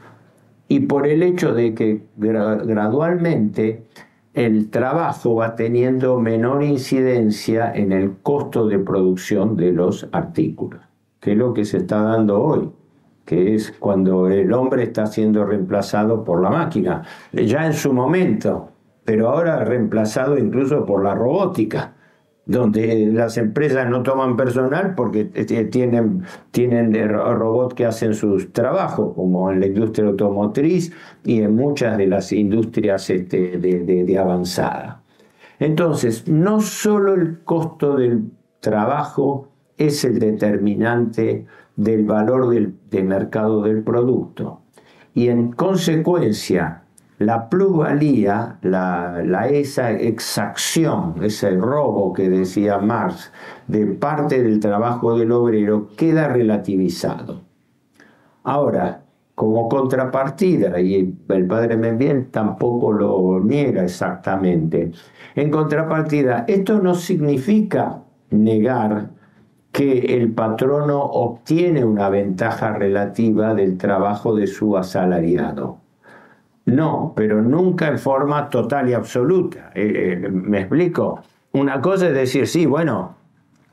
Y 0.70 0.78
por 0.78 1.09
el 1.09 1.24
hecho 1.24 1.52
de 1.52 1.74
que 1.74 2.02
gradualmente 2.16 3.87
el 4.35 4.70
trabajo 4.70 5.35
va 5.35 5.56
teniendo 5.56 6.20
menor 6.20 6.62
incidencia 6.62 7.72
en 7.74 7.90
el 7.90 8.18
costo 8.22 8.68
de 8.68 8.78
producción 8.78 9.56
de 9.56 9.72
los 9.72 10.09
artículos, 10.12 10.80
que 11.18 11.33
es 11.33 11.37
lo 11.37 11.52
que 11.54 11.64
se 11.64 11.78
está 11.78 12.02
dando 12.02 12.40
hoy, 12.40 12.70
que 13.24 13.56
es 13.56 13.72
cuando 13.80 14.28
el 14.28 14.52
hombre 14.52 14.85
está 14.85 15.06
siendo 15.06 15.44
reemplazado 15.44 16.22
por 16.22 16.40
la 16.40 16.50
máquina, 16.50 17.02
ya 17.33 17.66
en 17.66 17.72
su 17.72 17.92
momento, 17.92 18.68
pero 19.04 19.30
ahora 19.30 19.64
reemplazado 19.64 20.38
incluso 20.38 20.87
por 20.87 21.02
la 21.02 21.16
robótica 21.16 21.94
donde 22.51 23.07
las 23.13 23.39
empresas 23.39 23.89
no 23.89 24.03
toman 24.03 24.37
personal 24.37 24.97
porque 24.97 25.25
tienen, 25.25 26.25
tienen 26.51 26.93
robots 27.09 27.75
que 27.75 27.87
hacen 27.87 28.13
sus 28.13 28.53
trabajos, 28.53 29.15
como 29.15 29.53
en 29.53 29.61
la 29.61 29.67
industria 29.67 30.09
automotriz 30.09 30.93
y 31.25 31.43
en 31.43 31.55
muchas 31.55 31.97
de 31.97 32.09
las 32.09 32.33
industrias 32.33 33.09
este, 33.09 33.57
de, 33.59 34.19
avanzada. 34.19 35.01
Entonces, 35.61 36.27
no 36.27 36.61
solo 36.61 37.15
el 37.15 37.39
costo 37.45 37.97
del 37.97 38.33
trabajo 38.59 39.49
es 39.77 40.05
el 40.05 40.19
determinante 40.19 41.47
del 41.77 42.05
valor 42.05 42.49
del, 42.49 42.75
del 42.91 43.05
mercado 43.05 43.63
del 43.63 43.85
producto. 43.85 44.63
Y 45.15 45.29
en 45.29 45.53
consecuencia, 45.53 46.80
la 47.20 47.50
plusvalía, 47.50 48.56
la, 48.62 49.46
esa 49.50 49.92
exacción, 49.92 51.16
ese 51.23 51.50
robo 51.50 52.14
que 52.14 52.31
decía 52.31 52.79
Marx 52.79 53.31
de 53.68 53.85
parte 53.85 54.42
del 54.42 54.58
trabajo 54.58 55.18
del 55.18 55.31
obrero 55.31 55.88
queda 55.98 56.29
relativizado. 56.29 57.42
Ahora, 58.42 59.02
como 59.35 59.68
contrapartida, 59.68 60.81
y 60.81 61.14
el 61.29 61.46
padre 61.46 61.77
Membiel 61.77 62.31
tampoco 62.31 62.90
lo 62.90 63.38
niega 63.40 63.85
exactamente, 63.85 64.90
en 65.35 65.50
contrapartida, 65.50 66.46
esto 66.48 66.79
no 66.79 66.94
significa 66.94 68.02
negar 68.31 69.10
que 69.73 70.16
el 70.16 70.33
patrono 70.33 71.02
obtiene 71.02 71.85
una 71.85 72.08
ventaja 72.08 72.73
relativa 72.73 73.54
del 73.54 73.77
trabajo 73.77 74.35
de 74.35 74.46
su 74.46 74.79
asalariado. 74.79 75.79
No, 76.71 77.12
pero 77.16 77.42
nunca 77.42 77.88
en 77.88 77.98
forma 77.98 78.48
total 78.48 78.88
y 78.88 78.92
absoluta. 78.92 79.71
Eh, 79.75 80.21
eh, 80.23 80.29
¿Me 80.31 80.60
explico? 80.60 81.21
Una 81.52 81.81
cosa 81.81 82.08
es 82.08 82.14
decir, 82.14 82.46
sí, 82.46 82.66
bueno, 82.66 83.16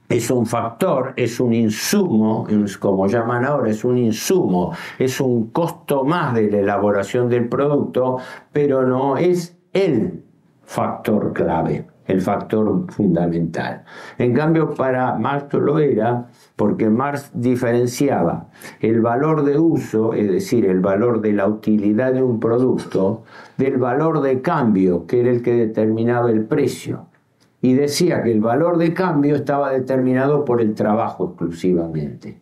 es 0.09 0.31
un 0.31 0.45
factor, 0.45 1.13
es 1.15 1.39
un 1.39 1.53
insumo, 1.53 2.47
como 2.79 3.07
llaman 3.07 3.45
ahora, 3.45 3.69
es 3.69 3.83
un 3.83 3.97
insumo, 3.97 4.73
es 4.97 5.19
un 5.19 5.51
costo 5.51 6.03
más 6.05 6.33
de 6.33 6.49
la 6.49 6.59
elaboración 6.59 7.29
del 7.29 7.47
producto, 7.49 8.17
pero 8.51 8.87
no 8.87 9.17
es 9.17 9.57
el 9.73 10.23
factor 10.63 11.33
clave, 11.33 11.85
el 12.07 12.21
factor 12.21 12.91
fundamental. 12.91 13.83
En 14.17 14.33
cambio, 14.33 14.73
para 14.73 15.15
Marx 15.15 15.53
lo 15.53 15.79
era, 15.79 16.27
porque 16.55 16.89
Marx 16.89 17.31
diferenciaba 17.33 18.49
el 18.79 19.01
valor 19.01 19.43
de 19.43 19.59
uso, 19.59 20.13
es 20.13 20.29
decir, 20.29 20.65
el 20.65 20.79
valor 20.79 21.21
de 21.21 21.33
la 21.33 21.47
utilidad 21.47 22.13
de 22.13 22.23
un 22.23 22.39
producto, 22.39 23.23
del 23.57 23.77
valor 23.77 24.21
de 24.21 24.41
cambio, 24.41 25.05
que 25.05 25.21
era 25.21 25.29
el 25.29 25.41
que 25.41 25.53
determinaba 25.53 26.31
el 26.31 26.45
precio 26.45 27.07
y 27.61 27.73
decía 27.73 28.23
que 28.23 28.31
el 28.31 28.41
valor 28.41 28.77
de 28.77 28.93
cambio 28.93 29.35
estaba 29.35 29.71
determinado 29.71 30.45
por 30.45 30.61
el 30.61 30.73
trabajo 30.73 31.29
exclusivamente. 31.29 32.39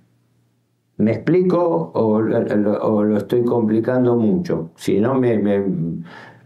¿Me 0.97 1.11
explico 1.11 1.91
o, 1.93 2.21
lo 2.21 3.17
estoy 3.17 3.43
complicando 3.43 4.15
mucho? 4.15 4.71
Si 4.75 4.99
no, 4.99 5.15
me, 5.15 5.37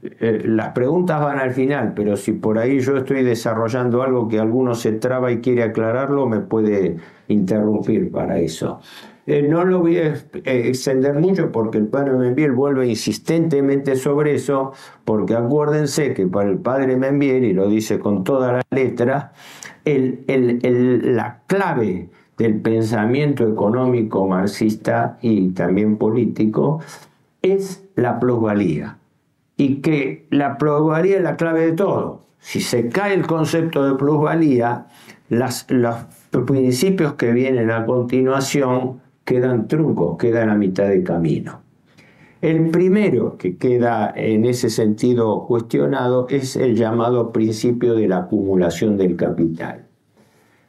eh, 0.01 0.43
las 0.45 0.69
preguntas 0.69 1.19
van 1.21 1.39
al 1.39 1.51
final, 1.51 1.93
pero 1.95 2.15
si 2.15 2.31
por 2.31 2.57
ahí 2.57 2.79
yo 2.79 2.97
estoy 2.97 3.23
desarrollando 3.23 4.01
algo 4.01 4.27
que 4.27 4.39
alguno 4.39 4.75
se 4.75 4.93
traba 4.93 5.31
y 5.31 5.39
quiere 5.39 5.63
aclararlo, 5.63 6.25
me 6.25 6.39
puede 6.39 6.97
interrumpir 7.27 8.11
para 8.11 8.39
eso. 8.39 8.79
Eh, 9.27 9.43
no 9.43 9.63
lo 9.65 9.79
voy 9.79 9.97
a 9.97 10.13
eh, 10.13 10.67
extender 10.67 11.15
mucho 11.15 11.51
porque 11.51 11.77
el 11.77 11.87
padre 11.87 12.13
Membiel 12.13 12.53
vuelve 12.53 12.87
insistentemente 12.87 13.95
sobre 13.95 14.35
eso, 14.35 14.71
porque 15.05 15.35
acuérdense 15.35 16.13
que 16.13 16.25
para 16.27 16.49
el 16.49 16.59
padre 16.59 16.95
Membiel, 16.95 17.43
y 17.43 17.53
lo 17.53 17.67
dice 17.67 17.99
con 17.99 18.23
toda 18.23 18.53
la 18.53 18.61
letra, 18.71 19.33
la 19.85 21.41
clave 21.47 22.09
del 22.37 22.61
pensamiento 22.61 23.47
económico 23.47 24.27
marxista 24.27 25.17
y 25.21 25.49
también 25.49 25.97
político 25.97 26.79
es 27.41 27.83
la 27.95 28.19
plusvalía. 28.19 28.98
Y 29.59 29.81
que 29.81 30.25
la 30.29 30.57
plusvalía 30.57 31.17
es 31.17 31.21
la 31.21 31.35
clave 31.35 31.65
de 31.65 31.73
todo. 31.73 32.27
Si 32.39 32.61
se 32.61 32.87
cae 32.87 33.13
el 33.13 33.27
concepto 33.27 33.85
de 33.85 33.95
plusvalía, 33.95 34.87
los 35.27 35.65
principios 36.47 37.15
que 37.15 37.33
vienen 37.33 37.69
a 37.69 37.85
continuación 37.85 39.01
quedan 39.25 39.67
truncos, 39.67 40.17
quedan 40.17 40.49
a 40.49 40.55
mitad 40.55 40.87
de 40.87 41.03
camino. 41.03 41.61
El 42.41 42.69
primero 42.69 43.37
que 43.37 43.57
queda 43.57 44.13
en 44.15 44.45
ese 44.45 44.69
sentido 44.69 45.45
cuestionado 45.45 46.27
es 46.29 46.55
el 46.55 46.77
llamado 46.77 47.33
principio 47.33 47.95
de 47.95 48.07
la 48.07 48.19
acumulación 48.19 48.95
del 48.95 49.17
capital. 49.17 49.87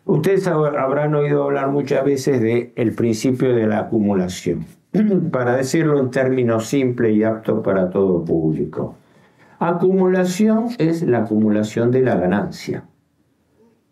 Ustedes 0.04 0.48
habrán 0.48 1.14
oído 1.14 1.44
hablar 1.44 1.70
muchas 1.70 2.04
veces 2.04 2.40
del 2.40 2.72
el 2.74 2.92
principio 2.92 3.54
de 3.54 3.68
la 3.68 3.78
acumulación, 3.78 4.66
para 5.32 5.56
decirlo 5.56 5.98
en 6.00 6.10
términos 6.10 6.66
simples 6.66 7.16
y 7.16 7.24
aptos 7.24 7.62
para 7.62 7.90
todo 7.90 8.24
público. 8.24 8.96
Acumulación 9.58 10.68
es 10.78 11.02
la 11.02 11.18
acumulación 11.18 11.90
de 11.90 12.02
la 12.02 12.16
ganancia. 12.16 12.84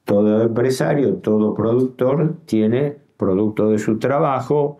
Todo 0.04 0.42
empresario, 0.42 1.16
todo 1.16 1.54
productor 1.54 2.36
tiene 2.46 2.96
producto 3.18 3.68
de 3.70 3.78
su 3.78 3.98
trabajo, 3.98 4.78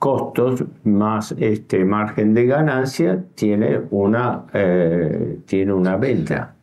costos 0.00 0.64
más 0.82 1.32
este 1.38 1.84
margen 1.84 2.34
de 2.34 2.46
ganancia, 2.46 3.22
tiene 3.36 3.82
una, 3.90 4.46
eh, 4.52 5.40
tiene 5.44 5.72
una 5.72 5.96
venta. 5.96 6.54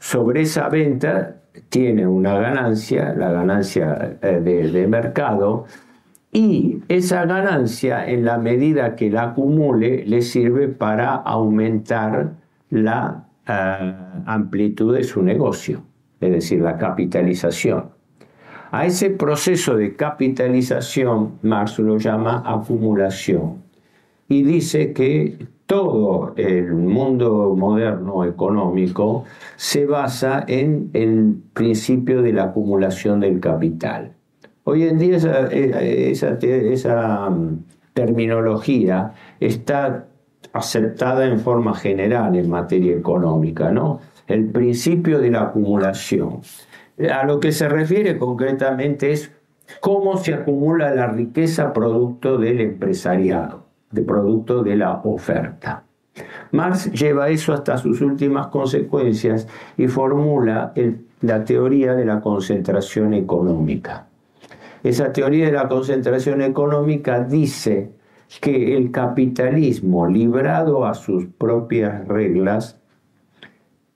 Sobre 0.00 0.42
esa 0.42 0.68
venta 0.68 1.36
tiene 1.68 2.06
una 2.06 2.34
ganancia, 2.38 3.14
la 3.14 3.30
ganancia 3.30 4.18
eh, 4.20 4.40
de, 4.40 4.86
mercado, 4.88 5.66
y 6.32 6.78
esa 6.88 7.24
ganancia, 7.24 8.08
en 8.08 8.24
la 8.24 8.38
medida 8.38 8.94
que 8.94 9.10
la 9.10 9.30
acumule, 9.30 10.04
le 10.06 10.22
sirve 10.22 10.68
para 10.68 11.14
aumentar 11.14 12.34
la 12.70 13.26
eh, 13.48 13.94
amplitud 14.26 14.94
de 14.94 15.02
su 15.02 15.22
negocio, 15.22 15.82
es 16.20 16.30
decir, 16.30 16.60
la 16.60 16.78
capitalización. 16.78 17.90
A 18.70 18.86
ese 18.86 19.10
proceso 19.10 19.76
de 19.76 19.96
capitalización 19.96 21.40
Marx 21.42 21.80
lo 21.80 21.98
llama 21.98 22.44
acumulación 22.46 23.64
y 24.28 24.44
dice 24.44 24.92
que 24.92 25.48
todo 25.66 26.34
el 26.36 26.72
mundo 26.74 27.56
moderno 27.56 28.24
económico 28.24 29.24
se 29.56 29.86
basa 29.86 30.44
en 30.46 30.90
el 30.92 31.42
principio 31.52 32.22
de 32.22 32.32
la 32.32 32.44
acumulación 32.44 33.18
del 33.18 33.40
capital. 33.40 34.14
Hoy 34.70 34.84
en 34.84 34.98
día 34.98 35.16
esa, 35.16 37.28
mm, 37.28 37.64
terminología 37.92 39.14
está 39.40 40.06
aceptada 40.52 41.26
en 41.26 41.40
forma 41.40 41.74
general 41.74 42.36
en 42.36 42.48
materia 42.48 42.96
económica, 42.96 43.72
¿no? 43.72 43.98
El 44.28 44.46
principio 44.46 45.18
de 45.18 45.32
la 45.32 45.42
acumulación. 45.42 46.42
A 47.12 47.26
lo 47.26 47.40
que 47.40 47.50
se 47.50 47.68
refiere 47.68 48.16
concretamente 48.16 49.10
es 49.10 49.32
cómo 49.80 50.18
se 50.18 50.34
acumula 50.34 50.94
la 50.94 51.08
riqueza 51.08 51.72
producto 51.72 52.38
del 52.38 52.60
empresariado, 52.60 53.64
de 53.90 54.02
producto 54.02 54.62
de 54.62 54.76
la 54.76 55.00
oferta. 55.02 55.82
Marx 56.52 56.92
lleva 56.92 57.28
eso 57.28 57.52
hasta 57.52 57.76
sus 57.76 58.00
últimas 58.02 58.46
consecuencias 58.46 59.48
y 59.76 59.88
formula 59.88 60.72
la 61.22 61.44
teoría 61.44 61.94
de 61.94 62.04
la 62.04 62.20
concentración 62.20 63.14
económica. 63.14 64.06
Esa 64.82 65.12
teoría 65.12 65.46
de 65.46 65.52
la 65.52 65.68
concentración 65.68 66.40
económica 66.42 67.22
dice 67.24 67.92
que 68.40 68.76
el 68.76 68.90
capitalismo, 68.90 70.06
librado 70.06 70.86
a 70.86 70.94
sus 70.94 71.26
propias 71.26 72.06
reglas, 72.06 72.80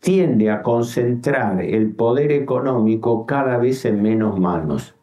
tiende 0.00 0.50
a 0.50 0.62
concentrar 0.62 1.62
el 1.62 1.94
poder 1.94 2.32
económico 2.32 3.24
cada 3.24 3.56
vez 3.56 3.86
en 3.86 4.02
menos 4.02 4.38
manos. 4.38 4.94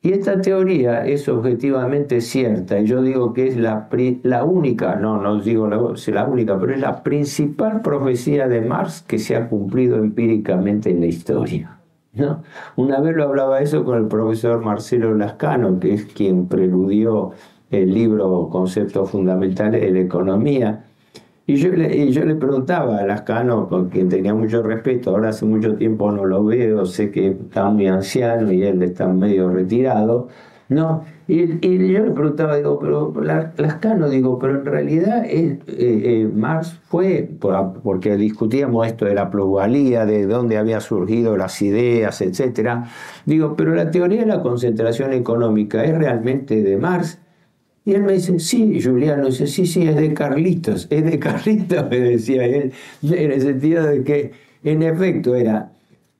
Y 0.00 0.12
esta 0.12 0.40
teoría 0.40 1.06
es 1.06 1.28
objetivamente 1.28 2.20
cierta, 2.20 2.80
y 2.80 2.86
yo 2.86 3.02
digo 3.02 3.32
que 3.32 3.48
es 3.48 3.56
la, 3.56 3.88
la 4.22 4.44
única, 4.44 4.96
no, 4.96 5.20
no 5.20 5.40
digo 5.40 5.68
la, 5.68 5.80
la 6.12 6.24
única, 6.24 6.58
pero 6.58 6.72
es 6.72 6.80
la 6.80 7.02
principal 7.02 7.82
profecía 7.82 8.48
de 8.48 8.60
Marx 8.60 9.02
que 9.02 9.18
se 9.18 9.36
ha 9.36 9.48
cumplido 9.48 9.96
empíricamente 9.98 10.90
en 10.90 11.00
la 11.00 11.06
historia. 11.06 11.77
Una 12.76 13.00
vez 13.00 13.16
lo 13.16 13.24
hablaba 13.24 13.60
eso 13.60 13.84
con 13.84 13.98
el 13.98 14.08
profesor 14.08 14.60
Marcelo 14.64 15.14
Lascano, 15.14 15.78
que 15.78 15.94
es 15.94 16.04
quien 16.06 16.48
preludió 16.48 17.32
el 17.70 17.92
libro 17.92 18.48
Conceptos 18.50 19.10
Fundamentales 19.10 19.80
de 19.80 19.90
la 19.90 20.00
Economía, 20.00 20.84
y 21.46 21.56
yo, 21.56 21.70
le, 21.70 22.12
yo 22.12 22.26
le 22.26 22.34
preguntaba 22.34 22.98
a 22.98 23.06
Lascano, 23.06 23.68
con 23.68 23.88
quien 23.88 24.10
tenía 24.10 24.34
mucho 24.34 24.62
respeto, 24.62 25.10
ahora 25.10 25.30
hace 25.30 25.46
mucho 25.46 25.76
tiempo 25.76 26.12
no 26.12 26.26
lo 26.26 26.44
veo, 26.44 26.84
sé 26.84 27.10
que 27.10 27.28
está 27.28 27.70
muy 27.70 27.86
anciano 27.86 28.52
y 28.52 28.62
él 28.64 28.82
está 28.82 29.08
medio 29.08 29.48
retirado, 29.48 30.28
¿no? 30.68 31.04
Y, 31.26 31.46
yo 31.92 32.04
le 32.04 32.10
preguntaba, 32.10 32.56
digo, 32.56 32.78
pero 32.78 33.12
Lascano, 33.56 34.08
digo, 34.08 34.38
pero 34.38 34.60
en 34.60 34.64
realidad 34.64 35.24
eh, 35.26 35.58
eh, 35.66 36.30
Marx 36.34 36.78
fue, 36.88 37.28
porque 37.82 38.16
discutíamos 38.16 38.86
esto 38.86 39.04
de 39.04 39.14
la 39.14 39.30
plusvalía, 39.30 40.06
de 40.06 40.26
dónde 40.26 40.58
había 40.58 40.80
surgido 40.80 41.36
las 41.36 41.60
ideas, 41.62 42.20
etc. 42.20 42.84
Digo, 43.26 43.54
pero 43.56 43.74
la 43.74 43.90
teoría 43.90 44.20
de 44.20 44.26
la 44.26 44.42
concentración 44.42 45.12
económica 45.12 45.84
es 45.84 45.96
realmente 45.96 46.62
de 46.62 46.76
Marx. 46.76 47.18
Y 47.84 47.94
él 47.94 48.02
me 48.02 48.12
dice, 48.12 48.38
sí, 48.38 48.82
Juliano, 48.82 49.26
dice, 49.26 49.46
sí, 49.46 49.64
sí, 49.64 49.88
es 49.88 49.96
de 49.96 50.12
Carlitos, 50.12 50.86
es 50.90 51.04
de 51.04 51.18
Carlitos, 51.18 51.86
me 51.90 52.00
decía 52.00 52.44
él, 52.44 52.72
en 53.02 53.32
el 53.32 53.40
sentido 53.40 53.86
de 53.86 54.04
que, 54.04 54.32
en 54.62 54.82
efecto, 54.82 55.34
era. 55.34 55.72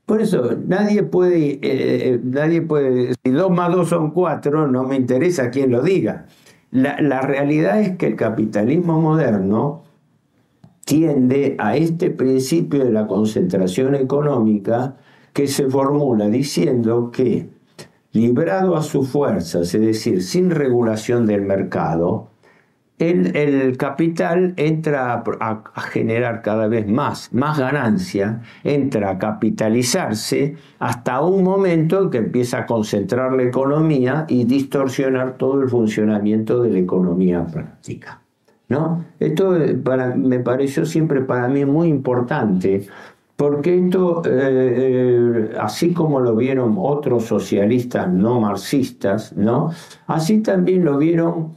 Por 0.08 0.22
eso, 0.22 0.56
nadie 0.66 1.02
puede, 1.02 1.58
eh, 1.60 2.18
nadie 2.24 2.62
puede, 2.62 3.12
si 3.22 3.30
dos 3.30 3.50
más 3.50 3.70
dos 3.70 3.90
son 3.90 4.12
cuatro, 4.12 4.66
no 4.66 4.84
me 4.84 4.96
interesa 4.96 5.50
quién 5.50 5.70
lo 5.70 5.82
diga. 5.82 6.24
La, 6.70 6.98
la 7.02 7.20
realidad 7.20 7.78
es 7.82 7.98
que 7.98 8.06
el 8.06 8.16
capitalismo 8.16 9.02
moderno 9.02 9.82
tiende 10.86 11.56
a 11.58 11.76
este 11.76 12.10
principio 12.10 12.86
de 12.86 12.90
la 12.90 13.06
concentración 13.06 13.94
económica 13.96 14.96
que 15.34 15.46
se 15.46 15.68
formula 15.68 16.26
diciendo 16.28 17.10
que 17.10 17.50
librado 18.12 18.78
a 18.78 18.82
sus 18.82 19.10
fuerzas, 19.10 19.74
es 19.74 19.80
decir, 19.82 20.22
sin 20.22 20.48
regulación 20.48 21.26
del 21.26 21.42
mercado, 21.42 22.28
el, 22.98 23.76
capital 23.76 24.54
entra 24.56 25.22
a, 25.40 25.80
generar 25.90 26.42
cada 26.42 26.66
vez 26.66 26.88
más, 26.88 27.32
más 27.32 27.58
ganancia, 27.58 28.42
entra 28.64 29.10
a 29.10 29.18
capitalizarse 29.18 30.56
hasta 30.78 31.20
un 31.22 31.44
momento 31.44 32.02
en 32.02 32.10
que 32.10 32.18
empieza 32.18 32.58
a 32.58 32.66
concentrar 32.66 33.32
la 33.32 33.44
economía 33.44 34.26
y 34.28 34.44
distorsionar 34.44 35.36
todo 35.36 35.62
el 35.62 35.68
funcionamiento 35.68 36.62
de 36.62 36.70
la 36.70 36.78
economía 36.78 37.46
práctica. 37.46 38.20
¿no? 38.68 39.04
Esto 39.18 39.56
eh, 39.56 39.78
me 40.16 40.40
pareció 40.40 40.84
siempre 40.84 41.22
para 41.22 41.48
mí 41.48 41.64
muy 41.64 41.88
importante, 41.88 42.86
porque 43.36 43.78
esto, 43.78 44.22
eh, 44.24 44.30
eh, 44.30 45.50
así 45.60 45.92
como 45.92 46.18
lo 46.18 46.34
vieron 46.34 46.74
otros 46.76 47.24
socialistas 47.24 48.12
no 48.12 48.40
marxistas, 48.40 49.36
¿no? 49.36 49.70
así 50.08 50.40
también 50.40 50.84
lo 50.84 50.98
vieron 50.98 51.56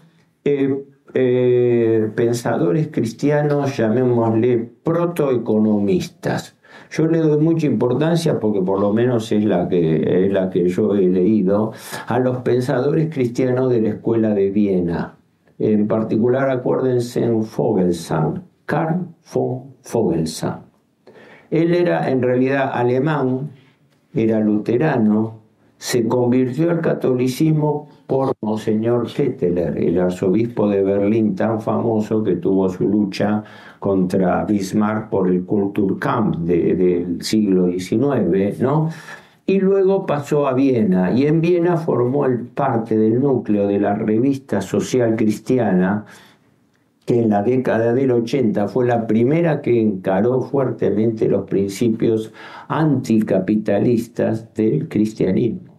pensadores 1.14 2.90
cristianos, 2.92 3.78
llamémosle 3.78 4.70
protoeconomistas. 4.84 6.56
Yo 6.92 7.08
le 7.08 7.20
doy 7.20 7.40
mucha 7.40 7.68
importancia, 7.68 8.40
porque 8.40 8.62
por 8.62 8.80
lo 8.82 8.92
menos 8.92 9.32
es 9.32 9.46
la, 9.46 9.70
que, 9.70 10.26
es 10.26 10.32
la 10.32 10.50
que 10.50 10.68
yo 10.68 10.94
he 10.96 11.08
leído, 11.08 11.72
a 12.08 12.20
los 12.20 12.40
pensadores 12.40 13.14
cristianos 13.14 13.70
de 13.70 13.82
la 13.82 13.90
escuela 13.90 14.34
de 14.34 14.52
Viena. 14.52 15.16
En 15.58 15.88
particular, 15.88 16.50
acuérdense 16.50 17.24
en 17.24 17.44
Fogelsang, 17.44 18.44
Karl 18.66 19.06
von 19.34 19.76
Fogelsang. 19.82 20.64
Él 21.50 21.74
era 21.74 22.10
en 22.10 22.22
realidad 22.22 22.72
alemán, 22.74 23.52
era 24.14 24.40
luterano, 24.40 25.41
se 25.82 26.08
convirtió 26.08 26.70
al 26.70 26.80
catolicismo 26.80 27.90
por 28.06 28.36
Monseñor 28.42 29.12
Ketteler, 29.12 29.76
el 29.80 30.00
arzobispo 30.00 30.70
de 30.70 30.84
Berlín 30.84 31.36
tan 31.36 31.60
famoso 31.60 32.24
que 32.24 32.36
tuvo 32.36 32.70
su 32.70 32.88
lucha 32.88 33.44
contra 33.80 34.46
Bismarck 34.46 35.10
por 35.10 35.28
el 35.28 35.44
Kulturkampf 35.44 36.38
del 36.38 37.24
siglo 37.24 37.66
XIX, 37.66 38.60
¿no? 38.60 38.90
y 39.48 39.60
luego 39.60 40.06
pasó 40.06 40.48
a 40.48 40.54
Viena 40.54 41.14
y 41.14 41.26
en 41.26 41.42
Viena 41.42 41.78
formó 41.78 42.28
el 42.28 42.42
parte 42.42 42.96
del 42.96 43.20
núcleo 43.20 43.66
de 43.66 43.80
la 43.80 43.96
revista 43.96 44.62
social 44.62 45.16
cristiana 45.16 46.06
que 47.08 47.24
en 47.24 47.32
la 47.32 47.42
década 47.42 47.96
del 47.96 48.12
80 48.12 48.68
fue 48.68 48.86
la 48.86 49.08
primera 49.08 49.64
que 49.64 49.82
encaró 49.82 50.44
fuertemente 50.44 51.28
los 51.28 51.50
principios 51.50 52.32
anticapitalistas 52.68 54.54
del 54.54 54.88
cristianismo. 54.88 55.71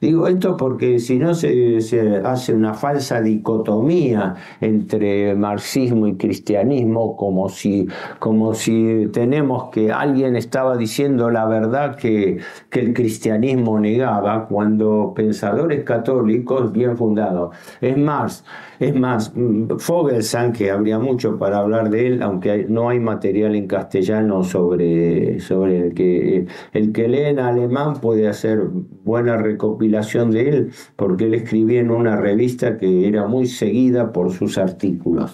Digo 0.00 0.26
esto 0.28 0.56
porque 0.56 0.98
si 0.98 1.18
no 1.18 1.34
se, 1.34 1.76
hace 2.24 2.54
una 2.54 2.72
falsa 2.72 3.20
dicotomía 3.20 4.34
entre 4.62 5.34
marxismo 5.34 6.06
y 6.06 6.16
cristianismo, 6.16 7.16
como 7.16 7.50
si, 7.50 7.86
como 8.18 8.54
si 8.54 9.08
tenemos 9.12 9.68
que 9.70 9.92
alguien 9.92 10.36
estaba 10.36 10.78
diciendo 10.78 11.30
la 11.30 11.44
verdad 11.44 11.96
que, 11.96 12.38
que 12.70 12.80
el 12.80 12.94
cristianismo 12.94 13.78
negaba, 13.78 14.46
cuando 14.48 15.12
pensadores 15.14 15.84
católicos 15.84 16.72
bien 16.72 16.96
fundados. 16.96 17.54
Es 17.82 17.98
más, 17.98 18.42
es 18.78 18.94
más, 18.94 19.34
Fogelsang, 19.78 20.54
que 20.54 20.70
habría 20.70 20.98
mucho 20.98 21.38
para 21.38 21.58
hablar 21.58 21.90
de 21.90 22.06
él, 22.06 22.22
aunque 22.22 22.64
no 22.66 22.88
hay 22.88 23.00
material 23.00 23.54
en 23.54 23.66
castellano 23.66 24.44
sobre, 24.44 25.40
sobre 25.40 25.88
el 25.88 25.94
que 25.94 26.46
el 26.72 26.92
que 26.92 27.06
lee 27.06 27.24
en 27.24 27.38
alemán 27.38 28.00
puede 28.00 28.26
hacer 28.26 28.62
buena 29.04 29.36
recopilación 29.36 29.89
de 29.90 30.48
él, 30.48 30.70
porque 30.96 31.24
él 31.24 31.34
escribía 31.34 31.80
en 31.80 31.90
una 31.90 32.16
revista 32.16 32.78
que 32.78 33.08
era 33.08 33.26
muy 33.26 33.46
seguida 33.46 34.12
por 34.12 34.32
sus 34.32 34.58
artículos. 34.58 35.32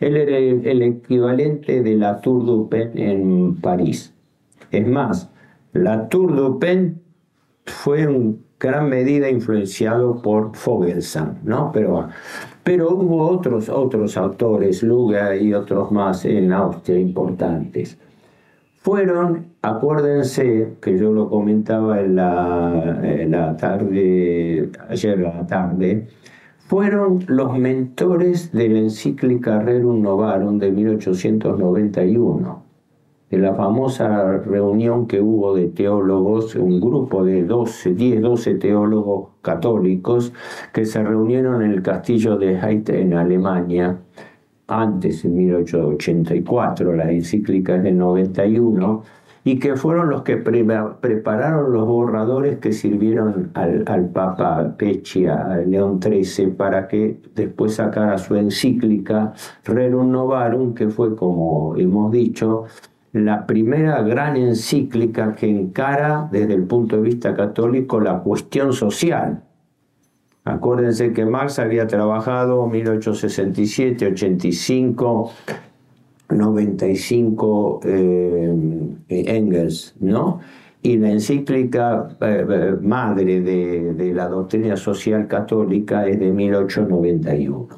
Él 0.00 0.16
era 0.16 0.38
el, 0.38 0.82
equivalente 0.82 1.82
de 1.82 1.96
la 1.96 2.20
Tour 2.20 2.44
du 2.44 2.68
Pen 2.68 2.92
en 2.94 3.56
París. 3.60 4.14
Es 4.70 4.86
más, 4.86 5.30
la 5.72 6.08
Tour 6.08 6.34
du 6.34 6.58
Pen 6.58 7.00
fue 7.66 8.02
en 8.02 8.38
gran 8.58 8.88
medida 8.88 9.28
influenciado 9.28 10.20
por 10.22 10.54
Fogelsang, 10.56 11.38
¿no? 11.44 11.70
Pero, 11.72 12.08
pero 12.64 12.94
hubo 12.94 13.28
otros, 13.28 13.68
otros 13.68 14.16
autores, 14.16 14.82
Luga 14.82 15.36
y 15.36 15.52
otros 15.52 15.90
más 15.92 16.24
en 16.24 16.52
Austria 16.52 16.98
importantes 16.98 17.98
fueron, 18.80 19.52
acuérdense 19.60 20.76
que 20.80 20.98
yo 20.98 21.12
lo 21.12 21.28
comentaba 21.28 22.00
en 22.00 22.16
la, 22.16 23.56
tarde, 23.58 24.70
ayer 24.88 25.26
a 25.26 25.34
la 25.34 25.46
tarde, 25.46 26.08
fueron 26.66 27.24
los 27.26 27.58
mentores 27.58 28.52
de 28.52 28.68
la 28.70 28.78
encíclica 28.78 29.60
Rerum 29.60 30.00
Novarum 30.00 30.58
de 30.58 30.70
1891, 30.70 32.62
de 33.30 33.38
la 33.38 33.54
famosa 33.54 34.38
reunión 34.38 35.06
que 35.06 35.20
hubo 35.20 35.54
de 35.54 35.68
teólogos, 35.68 36.54
un 36.54 36.80
grupo 36.80 37.22
de 37.22 37.44
12, 37.44 37.92
10, 37.92 38.22
12 38.22 38.54
teólogos 38.54 39.28
católicos 39.42 40.32
que 40.72 40.86
se 40.86 41.02
reunieron 41.02 41.62
en 41.62 41.72
el 41.72 41.82
castillo 41.82 42.38
de 42.38 42.58
Heide 42.58 43.02
en 43.02 43.12
Alemania 43.12 43.98
antes, 44.70 45.24
en 45.24 45.36
1884, 45.36 46.92
la 46.94 47.10
encíclica 47.10 47.76
es 47.76 47.82
del 47.82 47.98
91, 47.98 49.02
y 49.42 49.58
que 49.58 49.76
fueron 49.76 50.10
los 50.10 50.22
que 50.22 50.36
prepararon 50.36 51.72
los 51.72 51.86
borradores 51.86 52.58
que 52.58 52.72
sirvieron 52.72 53.50
al, 53.54 54.10
Papa 54.12 54.74
Pecci, 54.76 55.26
a 55.26 55.56
León 55.66 56.00
XIII, 56.02 56.48
para 56.48 56.86
que 56.86 57.20
después 57.34 57.74
sacara 57.74 58.18
su 58.18 58.36
encíclica 58.36 59.32
Rerum 59.64 60.10
Novarum, 60.10 60.74
que 60.74 60.88
fue, 60.88 61.16
como 61.16 61.74
hemos 61.76 62.12
dicho, 62.12 62.64
la 63.12 63.46
primera 63.46 64.02
gran 64.02 64.36
encíclica 64.36 65.34
que 65.34 65.48
encara 65.48 66.28
desde 66.30 66.54
el 66.54 66.64
punto 66.64 66.96
de 66.96 67.02
vista 67.02 67.34
católico 67.34 67.98
la 67.98 68.20
cuestión 68.20 68.72
social 68.72 69.42
Acuérdense 70.50 71.12
que 71.12 71.24
Marx 71.24 71.58
había 71.58 71.86
trabajado 71.86 72.66
1867, 72.66 74.06
85, 74.06 75.32
95 76.28 77.80
Engels, 79.08 79.94
¿no? 80.00 80.40
Y 80.82 80.96
la 80.96 81.10
encíclica 81.10 82.08
eh, 82.20 82.46
eh, 82.48 82.76
madre 82.80 83.40
de, 83.42 84.12
la 84.14 84.28
doctrina 84.28 84.76
social 84.76 85.28
católica 85.28 86.06
es 86.06 86.18
de 86.18 86.32
1891. 86.32 87.68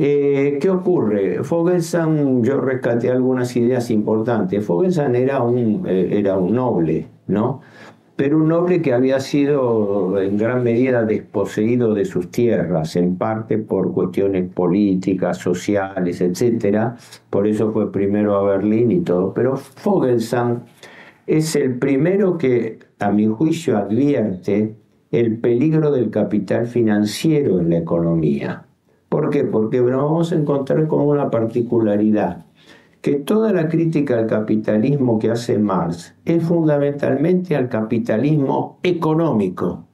Eh, 0.00 0.58
¿Qué 0.60 0.70
ocurre? 0.70 1.42
Fogelsang, 1.44 2.42
yo 2.42 2.60
rescaté 2.60 3.10
algunas 3.10 3.54
ideas 3.56 3.90
importantes. 3.90 4.64
Fogelsang 4.64 5.14
era 5.14 5.42
un, 5.42 5.86
era 5.86 6.36
un 6.36 6.54
noble, 6.54 7.06
¿no? 7.28 7.60
Pero 8.18 8.36
un 8.36 8.48
noble 8.48 8.82
que 8.82 8.92
había 8.92 9.20
sido 9.20 10.20
en 10.20 10.38
gran 10.38 10.64
medida 10.64 11.04
desposeído 11.04 11.94
de 11.94 12.04
sus 12.04 12.32
tierras, 12.32 12.96
en 12.96 13.16
parte 13.16 13.58
por 13.58 13.92
cuestiones 13.92 14.52
políticas, 14.52 15.38
sociales, 15.38 16.20
etc. 16.20 16.94
Por 17.30 17.46
eso 17.46 17.70
fue 17.70 17.92
primero 17.92 18.34
a 18.34 18.42
Berlín 18.42 18.90
y 18.90 19.02
todo. 19.02 19.32
Pero 19.32 19.56
Fogelsang 19.56 20.64
es 21.28 21.54
el 21.54 21.78
primero 21.78 22.36
que, 22.38 22.80
a 22.98 23.12
mi 23.12 23.28
juicio, 23.28 23.78
advierte 23.78 24.74
el 25.12 25.38
peligro 25.38 25.92
del 25.92 26.10
capital 26.10 26.66
financiero 26.66 27.60
en 27.60 27.70
la 27.70 27.78
economía. 27.78 28.64
¿Por 29.08 29.30
qué? 29.30 29.44
Porque 29.44 29.80
nos 29.80 30.02
vamos 30.02 30.32
a 30.32 30.34
encontrar 30.34 30.88
con 30.88 31.02
una 31.02 31.30
particularidad 31.30 32.47
que 33.08 33.14
toda 33.20 33.54
la 33.54 33.68
crítica 33.68 34.18
al 34.18 34.26
capitalismo 34.26 35.18
que 35.18 35.30
hace 35.30 35.58
Marx 35.58 36.14
es 36.26 36.42
fundamentalmente 36.42 37.56
al 37.56 37.70
capitalismo 37.70 38.80
económico, 38.82 39.86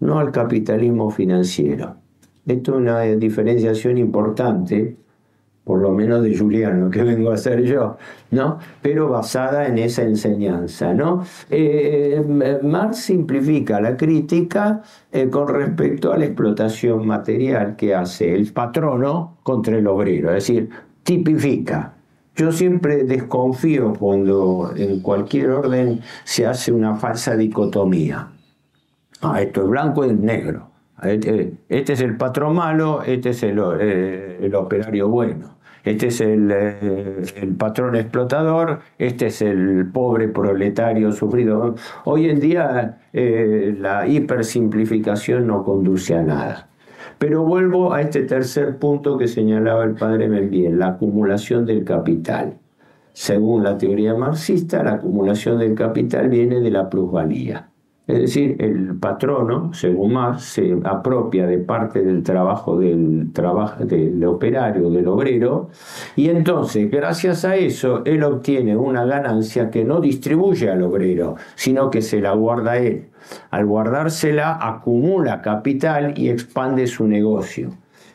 no 0.00 0.18
al 0.18 0.30
capitalismo 0.30 1.10
financiero. 1.10 1.96
Esto 2.44 2.72
es 2.72 2.76
una 2.76 3.00
diferenciación 3.00 3.96
importante, 3.96 4.94
por 5.64 5.80
lo 5.80 5.92
menos 5.92 6.22
de 6.22 6.36
Juliano, 6.36 6.90
que 6.90 7.02
vengo 7.02 7.30
a 7.30 7.34
hacer 7.36 7.62
yo, 7.62 7.96
¿no? 8.30 8.58
pero 8.82 9.08
basada 9.08 9.66
en 9.66 9.78
esa 9.78 10.02
enseñanza. 10.02 10.92
¿no? 10.92 11.24
Eh, 11.48 12.60
Marx 12.62 12.98
simplifica 12.98 13.80
la 13.80 13.96
crítica 13.96 14.82
eh, 15.10 15.30
con 15.30 15.48
respecto 15.48 16.12
a 16.12 16.18
la 16.18 16.26
explotación 16.26 17.06
material 17.06 17.74
que 17.74 17.94
hace 17.94 18.34
el 18.34 18.52
patrono 18.52 19.38
contra 19.42 19.78
el 19.78 19.86
obrero, 19.86 20.28
es 20.28 20.46
decir, 20.46 20.68
tipifica 21.02 21.94
yo 22.36 22.52
siempre 22.52 23.04
desconfío 23.04 23.94
cuando 23.94 24.72
en 24.76 25.00
cualquier 25.00 25.50
orden 25.50 26.00
se 26.24 26.46
hace 26.46 26.72
una 26.72 26.96
falsa 26.96 27.36
dicotomía. 27.36 28.28
Ah, 29.20 29.40
esto 29.40 29.62
es 29.62 29.68
blanco 29.68 30.04
y 30.04 30.10
es 30.10 30.18
negro. 30.18 30.70
Este, 31.02 31.54
este, 31.68 31.92
es 31.92 32.00
el 32.00 32.16
patrón 32.16 32.56
malo, 32.56 33.02
este 33.02 33.30
es 33.30 33.42
el, 33.42 33.60
eh, 33.80 34.50
operario 34.54 35.08
bueno. 35.08 35.58
Este 35.84 36.06
es 36.06 36.20
el, 36.22 36.50
eh, 36.50 37.22
el, 37.36 37.54
patrón 37.56 37.94
explotador, 37.94 38.80
este 38.98 39.26
es 39.26 39.42
el 39.42 39.90
pobre 39.92 40.28
proletario 40.28 41.12
sufrido. 41.12 41.74
Hoy 42.04 42.30
en 42.30 42.40
día 42.40 43.00
eh, 43.12 43.74
la 43.78 44.06
hipersimplificación 44.06 45.46
no 45.46 45.62
conduce 45.62 46.14
a 46.14 46.22
nada. 46.22 46.68
Pero 47.18 47.44
vuelvo 47.44 47.92
a 47.92 48.00
este 48.00 48.22
tercer 48.22 48.78
punto 48.78 49.18
que 49.18 49.28
señalaba 49.28 49.84
el 49.84 49.94
padre 49.94 50.28
Membiel, 50.28 50.78
la 50.78 50.88
acumulación 50.88 51.66
del 51.66 51.84
capital. 51.84 52.58
Según 53.12 53.62
la 53.62 53.78
teoría 53.78 54.14
marxista, 54.14 54.82
la 54.82 54.94
acumulación 54.94 55.58
del 55.58 55.74
capital 55.74 56.28
viene 56.28 56.60
de 56.60 56.70
la 56.70 56.90
plusvalía. 56.90 57.70
Es 58.06 58.18
decir, 58.18 58.56
el 58.58 58.98
patrono, 58.98 59.72
según 59.72 60.12
Marx, 60.12 60.42
se 60.42 60.76
apropia 60.84 61.46
de 61.46 61.56
parte 61.56 62.02
del 62.02 62.22
trabajo 62.22 62.76
del, 62.78 63.32
del 63.32 64.24
operario, 64.26 64.90
del 64.90 65.08
obrero, 65.08 65.70
y 66.14 66.28
entonces, 66.28 66.90
gracias 66.90 67.46
a 67.46 67.56
eso, 67.56 68.04
él 68.04 68.22
obtiene 68.22 68.76
una 68.76 69.06
ganancia 69.06 69.70
que 69.70 69.84
no 69.84 70.02
distribuye 70.02 70.68
al 70.68 70.82
obrero, 70.82 71.36
sino 71.54 71.90
que 71.90 72.02
se 72.02 72.20
la 72.20 72.32
guarda 72.34 72.76
él. 72.76 73.06
Al 73.50 73.64
guardársela, 73.64 74.58
acumula 74.60 75.40
capital 75.40 76.12
y 76.14 76.28
expande 76.28 76.86
su 76.86 77.06
negocio. 77.06 77.70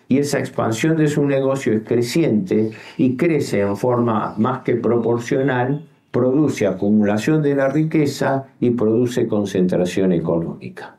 Y 0.07 0.19
esa 0.19 0.37
expansión 0.37 0.97
de 0.97 1.07
su 1.07 1.25
negocio 1.25 1.73
es 1.73 1.81
creciente 1.81 2.71
y 2.97 3.17
crece 3.17 3.61
en 3.61 3.75
forma 3.75 4.35
más 4.37 4.59
que 4.61 4.75
proporcional 4.75 5.88
produce 6.11 6.67
acumulación 6.67 7.41
de 7.41 7.55
la 7.55 7.69
riqueza 7.69 8.45
y 8.59 8.71
produce 8.71 9.27
concentración 9.27 10.11
económica. 10.11 10.97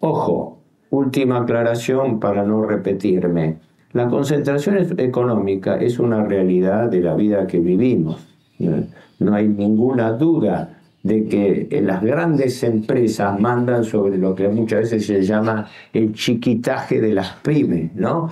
Ojo, 0.00 0.58
última 0.90 1.38
aclaración 1.38 2.20
para 2.20 2.44
no 2.44 2.64
repetirme. 2.64 3.58
La 3.92 4.08
concentración 4.08 4.98
económica 4.98 5.76
es 5.76 5.98
una 5.98 6.24
realidad 6.24 6.90
de 6.90 7.00
la 7.00 7.14
vida 7.14 7.46
que 7.46 7.60
vivimos. 7.60 8.26
No 8.58 9.34
hay 9.34 9.48
ninguna 9.48 10.12
duda 10.12 10.73
de 11.04 11.26
que 11.26 11.82
las 11.82 12.02
grandes 12.02 12.62
empresas 12.64 13.38
mandan 13.38 13.84
sobre 13.84 14.16
lo 14.16 14.34
que 14.34 14.48
muchas 14.48 14.90
veces 14.90 15.06
se 15.06 15.22
llama 15.22 15.68
el 15.92 16.14
chiquitaje 16.14 16.98
de 16.98 17.12
las 17.12 17.30
pymes, 17.42 17.94
¿no? 17.94 18.30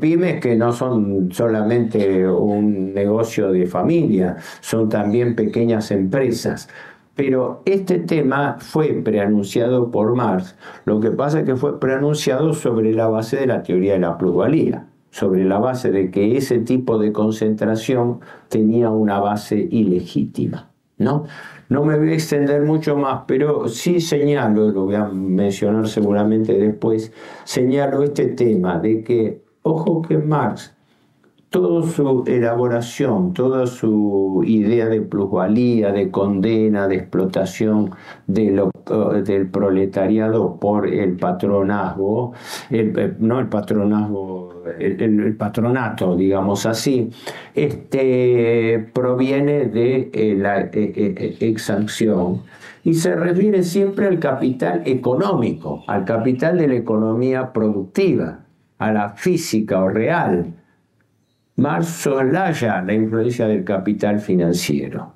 Pymes 0.00 0.40
que 0.40 0.54
no 0.54 0.72
son 0.72 1.32
solamente 1.32 2.26
un 2.28 2.94
negocio 2.94 3.50
de 3.50 3.66
familia, 3.66 4.36
son 4.60 4.88
también 4.88 5.34
pequeñas 5.34 5.90
empresas. 5.90 6.68
Pero 7.16 7.62
este 7.64 7.98
tema 7.98 8.56
fue 8.60 8.92
preanunciado 9.04 9.90
por 9.90 10.14
Marx. 10.14 10.56
Lo 10.84 11.00
que 11.00 11.10
pasa 11.10 11.40
es 11.40 11.44
que 11.44 11.56
fue 11.56 11.80
preanunciado 11.80 12.54
sobre 12.54 12.94
la 12.94 13.08
base 13.08 13.36
de 13.36 13.48
la 13.48 13.64
teoría 13.64 13.94
de 13.94 13.98
la 13.98 14.16
plusvalía, 14.16 14.86
sobre 15.10 15.44
la 15.44 15.58
base 15.58 15.90
de 15.90 16.12
que 16.12 16.36
ese 16.36 16.60
tipo 16.60 16.98
de 16.98 17.12
concentración 17.12 18.20
tenía 18.48 18.90
una 18.90 19.18
base 19.18 19.56
ilegítima. 19.70 20.68
¿no? 21.02 21.24
No 21.72 21.86
me 21.86 21.98
voy 21.98 22.10
a 22.10 22.12
extender 22.12 22.60
mucho 22.66 22.98
más, 22.98 23.22
pero 23.26 23.66
sí 23.66 23.98
señalo, 23.98 24.68
lo 24.68 24.84
voy 24.84 24.94
a 24.94 25.06
mencionar 25.06 25.88
seguramente 25.88 26.52
después, 26.52 27.10
señalo 27.44 28.02
este 28.02 28.26
tema 28.26 28.78
de 28.78 29.02
que, 29.02 29.40
ojo 29.62 30.02
que 30.02 30.18
Marx 30.18 30.76
toda 31.52 31.86
su 31.86 32.24
elaboración, 32.26 33.34
toda 33.34 33.66
su 33.66 34.42
idea 34.44 34.86
de 34.86 35.02
plusvalía, 35.02 35.92
de 35.92 36.10
condena, 36.10 36.88
de 36.88 36.96
explotación 36.96 37.90
de 38.26 38.68
del 39.24 39.46
proletariado 39.48 40.56
por 40.58 40.88
el 40.88 41.16
patronazgo, 41.16 42.32
eh, 42.70 43.14
no 43.20 43.38
el 43.38 43.46
patronazgo, 43.46 44.64
el, 44.78 45.36
patronato, 45.36 46.16
digamos 46.16 46.66
así, 46.66 47.10
este, 47.54 48.90
proviene 48.92 49.66
de 49.66 50.10
eh, 50.12 50.34
la 50.36 50.60
eh, 50.72 51.36
exacción 51.40 52.42
y 52.82 52.94
se 52.94 53.14
refiere 53.14 53.62
siempre 53.62 54.06
al 54.06 54.18
capital 54.18 54.82
económico, 54.86 55.84
al 55.86 56.04
capital 56.04 56.58
de 56.58 56.68
la 56.68 56.74
economía 56.74 57.52
productiva, 57.52 58.40
a 58.78 58.90
la 58.90 59.10
física 59.10 59.80
o 59.84 59.88
real 59.88 60.54
Marx 61.56 61.86
solaya 61.86 62.82
la 62.82 62.94
influencia 62.94 63.46
del 63.46 63.64
capital 63.64 64.20
financiero. 64.20 65.12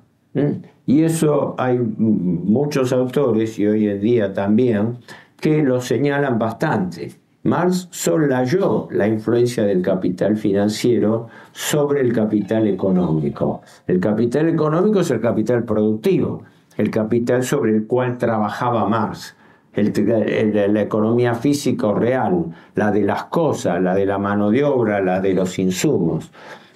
Y 0.85 1.03
eso 1.03 1.55
hay 1.57 1.79
muchos 1.79 2.93
autores, 2.93 3.57
y 3.57 3.65
hoy 3.65 3.87
en 3.87 4.01
día 4.01 4.33
también, 4.33 4.97
que 5.39 5.63
lo 5.63 5.81
señalan 5.81 6.37
bastante. 6.37 7.11
Marx 7.43 7.87
solayó 7.91 8.87
la 8.91 9.07
influencia 9.07 9.63
del 9.63 9.81
capital 9.81 10.35
financiero 10.35 11.27
sobre 11.53 12.01
el 12.01 12.13
capital 12.13 12.67
económico. 12.67 13.61
El 13.87 13.99
capital 13.99 14.49
económico 14.49 14.99
es 14.99 15.09
el 15.11 15.21
capital 15.21 15.63
productivo, 15.63 16.43
el 16.75 16.91
capital 16.91 17.43
sobre 17.43 17.75
el 17.75 17.87
cual 17.87 18.17
trabajaba 18.17 18.87
Marx 18.87 19.36
la 19.83 20.81
economía 20.81 21.35
física 21.35 21.87
o 21.87 21.93
real, 21.93 22.45
la 22.75 22.91
de 22.91 23.03
las 23.03 23.25
cosas, 23.25 23.81
la 23.81 23.93
de 23.93 24.05
la 24.05 24.17
mano 24.17 24.49
de 24.49 24.63
obra, 24.63 25.01
la 25.01 25.21
de 25.21 25.33
los 25.33 25.59
insumos. 25.59 26.31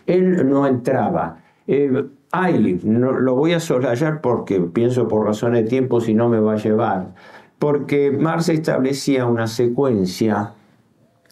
Él 0.05 0.47
no 0.47 0.67
entraba. 0.67 1.37
Eh, 1.67 2.05
no, 2.83 3.11
lo 3.11 3.35
voy 3.35 3.53
a 3.53 3.59
soslayar 3.59 4.21
porque 4.21 4.59
pienso 4.59 5.07
por 5.07 5.25
razones 5.25 5.63
de 5.63 5.69
tiempo 5.69 5.99
si 5.99 6.13
no 6.13 6.29
me 6.29 6.39
va 6.39 6.53
a 6.53 6.57
llevar, 6.57 7.13
porque 7.59 8.11
Marx 8.11 8.49
establecía 8.49 9.25
una 9.25 9.47
secuencia 9.47 10.53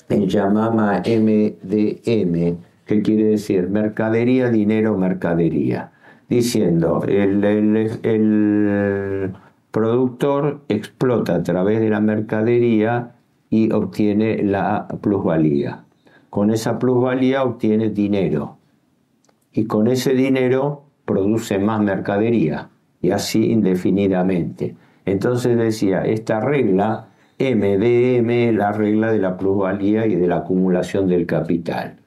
en 0.10 0.28
llamaba 0.28 1.02
MDM, 1.06 2.58
que 2.86 3.02
quiere 3.02 3.24
decir 3.26 3.70
mercadería, 3.70 4.50
dinero, 4.50 4.98
mercadería, 4.98 5.92
diciendo 6.28 7.02
el 7.08 7.88
productor 9.72 10.62
explota 10.68 11.36
a 11.36 11.44
través 11.44 11.80
de 11.80 11.90
la 11.90 12.00
mercadería 12.00 13.16
y 13.50 13.72
obtiene 13.72 14.44
la 14.44 14.88
plusvalía. 15.02 15.84
Con 16.30 16.52
esa 16.52 16.78
plusvalía 16.80 17.44
obtiene 17.44 17.90
dinero 17.90 18.58
y 19.52 19.66
con 19.66 19.88
ese 19.88 20.14
dinero 20.14 20.84
produce 21.06 21.58
más 21.58 21.82
mercadería 21.82 22.70
y 23.02 23.12
así 23.12 23.52
indefinidamente. 23.52 24.76
Entonces 25.06 25.58
decía, 25.58 26.04
esta 26.06 26.40
regla 26.40 27.08
MDM, 27.40 28.56
la 28.56 28.72
regla 28.74 29.12
de 29.12 29.20
la 29.20 29.38
plusvalía 29.38 30.06
y 30.06 30.16
de 30.16 30.28
la 30.28 30.38
acumulación 30.38 31.08
del 31.08 31.26
capital. 31.26 31.98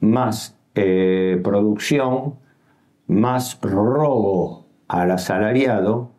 más 0.00 0.56
eh, 0.74 1.40
producción, 1.42 2.34
más 3.08 3.58
robo 3.60 4.64
al 4.86 5.10
asalariado, 5.10 6.12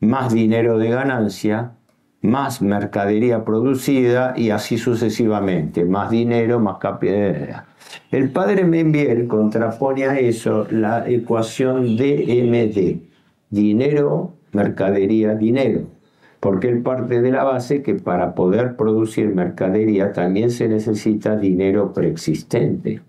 más 0.00 0.32
dinero 0.32 0.78
de 0.78 0.90
ganancia, 0.90 1.72
más 2.20 2.62
mercadería 2.62 3.44
producida 3.44 4.34
y 4.36 4.50
así 4.50 4.78
sucesivamente, 4.78 5.84
más 5.84 6.10
dinero, 6.10 6.58
más 6.60 6.78
capital. 6.78 7.64
El 8.10 8.30
padre 8.30 8.64
Membiel 8.64 9.28
contrapone 9.28 10.04
a 10.04 10.18
eso 10.18 10.66
la 10.70 11.08
ecuación 11.08 11.96
DMD, 11.96 13.00
dinero, 13.50 14.34
mercadería, 14.52 15.34
dinero, 15.34 15.82
porque 16.40 16.68
él 16.68 16.82
parte 16.82 17.20
de 17.20 17.30
la 17.30 17.44
base 17.44 17.82
que 17.82 17.94
para 17.94 18.34
poder 18.34 18.76
producir 18.76 19.34
mercadería 19.34 20.12
también 20.12 20.50
se 20.50 20.68
necesita 20.68 21.36
dinero 21.36 21.92
preexistente. 21.92 23.00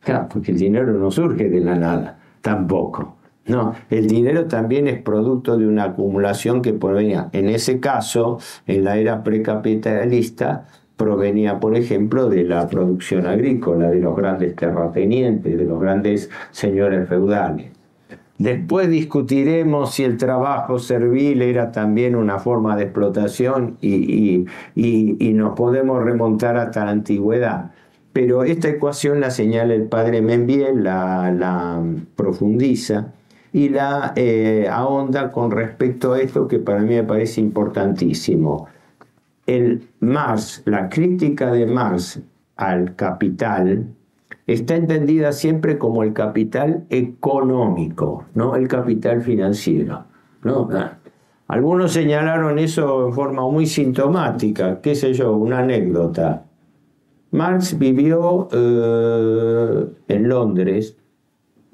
Claro, 0.00 0.28
porque 0.30 0.52
el 0.52 0.58
dinero 0.58 0.92
no 0.92 1.10
surge 1.10 1.48
de 1.48 1.60
la 1.60 1.74
nada, 1.74 2.18
tampoco. 2.42 3.16
No, 3.46 3.74
el 3.90 4.06
dinero 4.06 4.46
también 4.46 4.88
es 4.88 5.02
producto 5.02 5.58
de 5.58 5.66
una 5.66 5.84
acumulación 5.84 6.62
que 6.62 6.72
provenía, 6.72 7.28
en 7.32 7.50
ese 7.50 7.78
caso, 7.78 8.38
en 8.66 8.84
la 8.84 8.96
era 8.96 9.22
precapitalista, 9.22 10.66
provenía, 10.96 11.60
por 11.60 11.76
ejemplo, 11.76 12.30
de 12.30 12.44
la 12.44 12.66
producción 12.68 13.26
agrícola, 13.26 13.90
de 13.90 14.00
los 14.00 14.16
grandes 14.16 14.56
terratenientes, 14.56 15.58
de 15.58 15.64
los 15.64 15.78
grandes 15.78 16.30
señores 16.52 17.06
feudales. 17.06 17.70
Después 18.38 18.88
discutiremos 18.88 19.92
si 19.94 20.04
el 20.04 20.16
trabajo 20.16 20.78
servil 20.78 21.42
era 21.42 21.70
también 21.70 22.16
una 22.16 22.38
forma 22.38 22.76
de 22.76 22.84
explotación 22.84 23.76
y, 23.80 24.46
nos 25.34 25.54
podemos 25.54 26.02
remontar 26.02 26.56
hasta 26.56 26.84
la 26.84 26.92
antigüedad. 26.92 27.72
Pero 28.12 28.44
esta 28.44 28.68
ecuación 28.68 29.20
la 29.20 29.30
señala 29.30 29.74
el 29.74 29.84
padre 29.84 30.22
Membiel, 30.22 30.82
la, 30.82 31.30
la 31.32 31.82
profundiza 32.16 33.12
y 33.54 33.68
la 33.68 34.12
eh, 34.16 34.66
ahonda 34.68 35.30
con 35.30 35.52
respecto 35.52 36.12
a 36.12 36.20
esto 36.20 36.48
que 36.48 36.58
para 36.58 36.80
mí 36.80 36.96
me 36.96 37.04
parece 37.04 37.40
importantísimo. 37.40 38.66
El 39.46 39.90
Marx, 40.00 40.62
la 40.64 40.88
crítica 40.88 41.52
de 41.52 41.64
Marx 41.64 42.20
al 42.56 42.96
capital 42.96 43.94
está 44.48 44.74
entendida 44.74 45.30
siempre 45.30 45.78
como 45.78 46.02
el 46.02 46.12
capital 46.12 46.84
económico, 46.90 48.24
no 48.34 48.56
el 48.56 48.66
capital 48.66 49.22
financiero. 49.22 50.04
¿no? 50.42 50.68
Algunos 51.46 51.92
señalaron 51.92 52.58
eso 52.58 53.06
en 53.06 53.12
forma 53.12 53.42
muy 53.48 53.66
sintomática, 53.66 54.80
qué 54.80 54.96
sé 54.96 55.14
yo, 55.14 55.36
una 55.36 55.60
anécdota. 55.60 56.44
Marx 57.30 57.78
vivió 57.78 58.48
eh, 58.50 59.86
en 60.08 60.28
Londres 60.28 60.96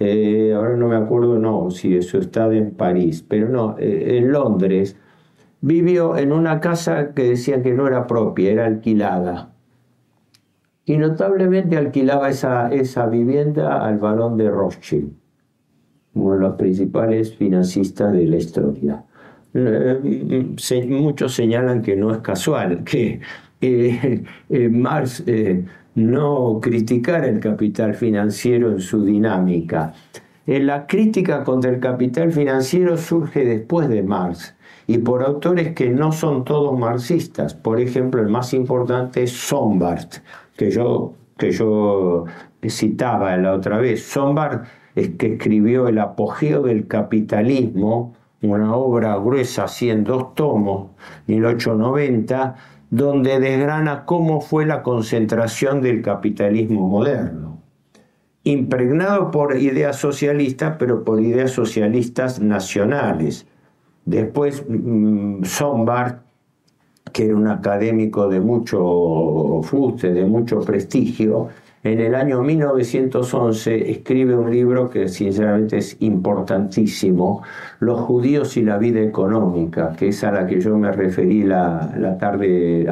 eh, 0.03 0.55
ahora 0.57 0.77
no 0.77 0.89
me 0.89 0.97
acuerdo, 0.97 1.39
no, 1.39 1.71
si 1.71 1.95
eso 1.95 2.19
está 2.19 2.51
en 2.55 2.71
París, 2.71 3.23
pero 3.29 3.51
no, 3.51 3.77
eh, 3.79 4.17
en 4.17 4.33
Londres, 4.33 4.97
vivió 5.61 6.17
en 6.17 6.33
una 6.33 6.59
casa 6.59 7.13
que 7.13 7.25
decían 7.25 7.63
que 7.63 7.75
no 7.75 7.87
era 7.87 8.07
propia, 8.07 8.51
era 8.51 8.65
alquilada. 8.67 9.53
Y 10.87 10.97
notablemente 10.97 11.77
alquilaba 11.77 12.31
esa, 12.31 12.73
esa 12.73 13.07
vivienda 13.09 13.87
al 13.87 13.99
varón 13.99 14.39
de 14.39 14.51
Rothschild, 14.51 15.13
uno 16.15 16.35
de 16.35 16.41
los 16.41 16.55
principales 16.55 17.37
financistas 17.37 18.11
de 18.15 18.27
la 18.27 18.37
historia. 18.37 19.05
Eh, 19.53 20.57
muchos 20.89 21.35
señalan 21.35 21.83
que 21.83 21.95
no 21.95 22.11
es 22.13 22.19
casual, 22.21 22.85
que 22.85 23.21
eh, 23.61 24.25
Marx 24.71 25.23
no 25.95 26.61
criticara 26.61 27.27
el 27.27 27.41
capital 27.41 27.95
financiero 27.95 28.71
en 28.71 28.81
su 28.81 29.05
dinámica. 29.05 29.93
la 30.47 30.87
crítica 30.87 31.45
contra 31.45 31.71
el 31.71 31.81
capital 31.81 32.33
financiero 32.33 32.97
surge 32.97 33.45
después 33.45 33.89
de 33.89 34.03
Marx 34.03 34.55
y 34.87 34.99
por 34.99 35.23
autores 35.23 35.75
que 35.75 35.91
no 35.91 36.11
son 36.11 36.45
todos 36.45 36.77
marxistas. 36.77 37.55
Por 37.55 37.81
ejemplo, 37.81 38.21
el 38.21 38.29
más 38.29 38.53
importante 38.55 39.23
es 39.23 39.33
Sombart, 39.33 40.15
que 40.57 40.71
yo, 40.73 41.15
que 41.39 41.53
yo 41.53 42.25
citaba 42.69 43.37
la 43.37 43.55
otra 43.55 43.79
vez. 43.79 44.03
Sombart 44.03 44.65
es 44.97 45.11
que 45.11 45.35
escribió 45.35 45.87
El 45.89 45.99
apogeo 45.99 46.63
del 46.63 46.89
capitalismo, 46.89 48.15
una 48.43 48.75
obra 48.75 49.17
gruesa, 49.17 49.65
así 49.65 49.91
en 49.91 50.03
dos 50.03 50.35
tomos, 50.35 50.91
1890, 51.27 52.57
donde 52.91 53.39
desgrana 53.39 54.05
cómo 54.05 54.41
fue 54.41 54.67
la 54.67 54.83
concentración 54.83 55.81
del 55.81 56.03
capitalismo 56.03 56.89
moderno, 56.89 57.61
impregnado 58.43 59.31
por 59.31 59.57
ideas 59.57 59.97
socialistas, 59.97 60.77
pero 60.79 61.05
por 61.05 61.21
ideas 61.21 61.53
socialistas 61.53 62.41
nacionales. 62.41 63.47
Después, 64.05 64.65
mm, 64.69 65.45
Sombart, 65.45 66.23
que 67.13 67.27
era 67.27 67.37
un 67.37 67.47
académico 67.47 68.29
de 68.29 68.41
mucho 68.41 69.61
fuste, 69.63 70.13
de 70.13 70.25
mucho 70.25 70.61
prestigio, 70.61 71.49
en 71.83 72.01
el 72.01 72.15
año 72.15 72.43
1911 72.43 73.91
escribe 73.91 74.37
un 74.37 74.51
libro 74.51 74.91
que 74.91 75.09
sinceramente 75.09 75.79
es 75.79 75.97
importantísimo, 76.01 77.43
Los 77.81 78.01
judíos 78.01 78.57
y 78.57 78.63
la 78.63 78.77
vida 78.77 79.01
económica, 79.01 79.95
que 79.97 80.09
es 80.09 80.23
a 80.25 80.33
la 80.33 80.47
que 80.47 80.61
yo 80.61 80.77
me 80.77 80.93
referí 80.93 81.43
la, 81.43 82.19
tarde 82.19 82.87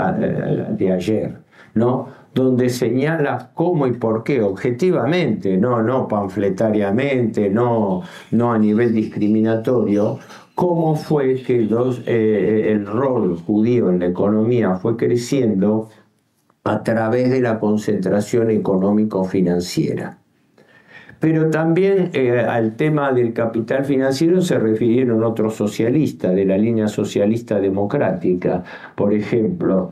de 0.79 0.93
ayer, 0.93 1.37
¿no? 1.75 2.09
donde 2.35 2.69
señala 2.69 3.51
cómo 3.55 3.87
y 3.87 3.93
por 3.93 4.23
qué, 4.23 4.41
objetivamente, 4.43 5.57
no, 5.57 5.83
no 5.83 6.07
panfletariamente, 6.07 7.51
no, 7.51 8.03
no 8.31 8.53
a 8.53 8.59
nivel 8.59 8.95
discriminatorio, 8.95 10.19
cómo 10.55 10.95
fue 10.97 11.43
que 11.43 11.61
los, 11.63 12.03
eh, 12.07 12.73
el 12.73 12.87
rol 12.87 13.39
judío 13.39 13.91
en 13.91 14.01
la 14.01 14.07
economía 14.07 14.77
fue 14.77 14.97
creciendo 14.97 15.89
a 16.65 16.83
través 16.83 17.31
de 17.31 17.41
la 17.41 17.59
concentración 17.59 18.51
económico-financiera. 18.51 20.19
Pero 21.21 21.51
también 21.51 22.11
eh, 22.13 22.41
al 22.41 22.77
tema 22.77 23.13
del 23.13 23.33
capital 23.33 23.85
financiero 23.85 24.41
se 24.41 24.59
refirieron 24.59 25.25
otros 25.25 25.57
socialistas 25.57 26.35
de 26.35 26.45
la 26.45 26.57
línea 26.57 26.87
socialista 26.87 27.59
democrática. 27.59 28.63
Por 28.95 29.13
ejemplo, 29.13 29.91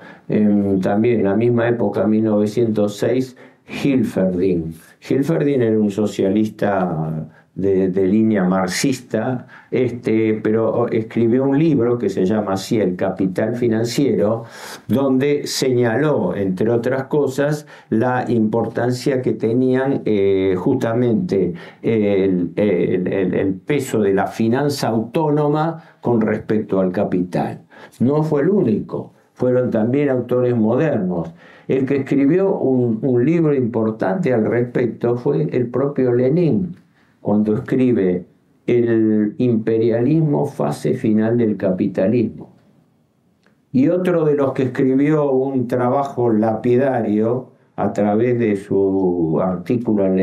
también 0.83 1.21
en 1.21 1.25
la 1.25 1.35
misma 1.35 1.69
época, 1.69 2.07
1906, 2.07 3.37
Hilferding. 3.83 4.75
Hilferding 5.09 5.62
era 5.62 5.79
un 5.79 5.91
socialista 5.91 7.27
de, 7.57 8.07
línea 8.07 8.45
marxista, 8.45 9.47
este, 9.71 10.35
pero 10.43 10.89
escribió 10.89 11.45
un 11.45 11.59
libro 11.59 11.99
que 11.99 12.11
se 12.11 12.27
llama 12.27 12.53
así 12.53 12.79
El 12.79 12.97
Capital 12.97 13.57
Financiero, 13.57 14.45
donde 14.87 15.47
señaló, 15.47 16.37
entre 16.37 16.71
otras 16.71 17.05
cosas, 17.05 17.67
la 17.89 18.27
importancia 18.29 19.23
que 19.23 19.33
tenían 19.33 20.03
eh, 20.05 20.55
justamente 20.59 21.55
el, 21.83 22.53
el 22.57 23.55
peso 23.55 24.01
de 24.01 24.13
la 24.13 24.27
finanza 24.27 24.89
autónoma 24.89 25.83
con 26.03 26.21
respecto 26.21 26.79
al 26.81 26.93
capital. 26.93 27.63
No 28.01 28.23
fue 28.23 28.43
el 28.43 28.51
único, 28.51 29.15
fueron 29.33 29.71
también 29.71 30.11
autores 30.11 30.55
modernos. 30.55 31.33
El 31.69 31.87
que 31.87 31.97
escribió 31.97 32.55
un, 32.55 32.99
un 33.03 33.25
libro 33.25 33.55
importante 33.55 34.33
al 34.33 34.45
respecto 34.45 35.17
fue 35.17 35.49
el 35.51 35.69
propio 35.69 36.13
Lenin 36.13 36.77
cuando 37.27 37.57
escribe 37.57 38.24
el 38.68 39.35
imperialismo 39.39 40.47
fase 40.47 40.95
final 40.95 41.37
del 41.37 41.57
capitalismo. 41.57 42.55
Y 43.72 43.89
otro 43.89 44.24
de 44.24 44.37
los 44.37 44.53
que 44.53 44.62
escribió 44.62 45.33
un 45.33 45.66
trabajo 45.66 46.31
lapidario 46.31 47.51
a 47.74 47.93
través 47.93 48.39
de 48.39 48.55
su 48.55 49.41
artículo 49.43 50.07
en 50.07 50.16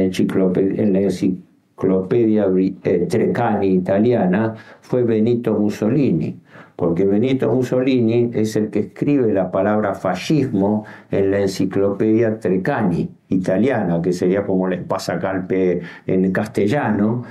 la 0.94 1.02
enciclopedia, 1.02 2.48
eh, 2.56 3.06
Treccani 3.10 3.68
italiana 3.68 4.56
fue 4.80 5.04
Benito 5.04 5.60
Mussolini, 5.60 6.40
porque 6.76 7.06
Benito 7.06 7.54
Mussolini 7.54 8.32
es 8.34 8.56
el 8.56 8.70
que 8.70 8.80
escribe 8.80 9.32
la 9.34 9.52
palabra 9.52 9.94
fascismo 9.94 10.86
en 11.12 11.32
la 11.32 11.40
enciclopedia 11.40 12.40
Treccani 12.40 13.10
italiana, 13.30 14.02
que 14.02 14.14
sería 14.14 14.46
como 14.46 14.68
el 14.68 14.74
espasacalpe 14.74 15.82
en 16.08 16.32
castellano, 16.32 17.24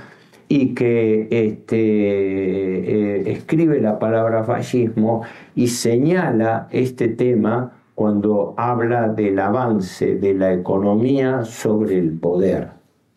y 0.47 0.75
que 0.75 1.27
este, 1.31 1.77
eh, 1.77 3.31
escribe 3.31 3.81
la 3.81 3.97
palabra 3.97 4.43
fascismo 4.43 5.23
y 5.55 5.67
señala 5.67 6.67
este 6.71 7.07
tema 7.07 7.71
cuando 7.95 8.53
habla 8.57 9.09
del 9.09 9.39
avance 9.39 10.15
de 10.15 10.33
la 10.35 10.53
economía 10.53 11.43
sobre 11.43 11.97
el 11.97 12.11
poder. 12.19 12.72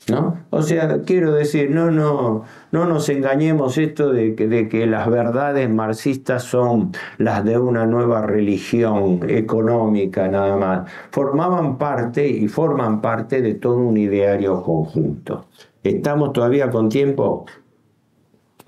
¿No? 0.09 0.38
O 0.50 0.62
sea, 0.62 1.02
quiero 1.02 1.32
decir, 1.32 1.70
no, 1.70 1.90
no, 1.90 2.44
no 2.70 2.84
nos 2.84 3.09
engañemos 3.09 3.76
esto 3.76 4.12
de 4.12 4.36
que, 4.36 4.46
de 4.46 4.68
que 4.68 4.86
las 4.86 5.11
verdades 5.11 5.68
marxistas 5.68 6.44
son 6.44 6.92
las 7.18 7.44
de 7.44 7.59
una 7.59 7.86
nueva 7.86 8.22
religión 8.22 9.20
económica 9.28 10.28
nada 10.28 10.57
más. 10.57 10.88
Formaban 11.11 11.76
parte 11.76 12.28
y 12.28 12.46
forman 12.46 13.00
parte 13.00 13.42
de 13.42 13.54
todo 13.54 13.78
un 13.78 13.96
ideario 13.96 14.62
conjunto. 14.62 15.46
¿Estamos 15.82 16.32
todavía 16.32 16.70
con 16.70 16.88
tiempo? 16.88 17.46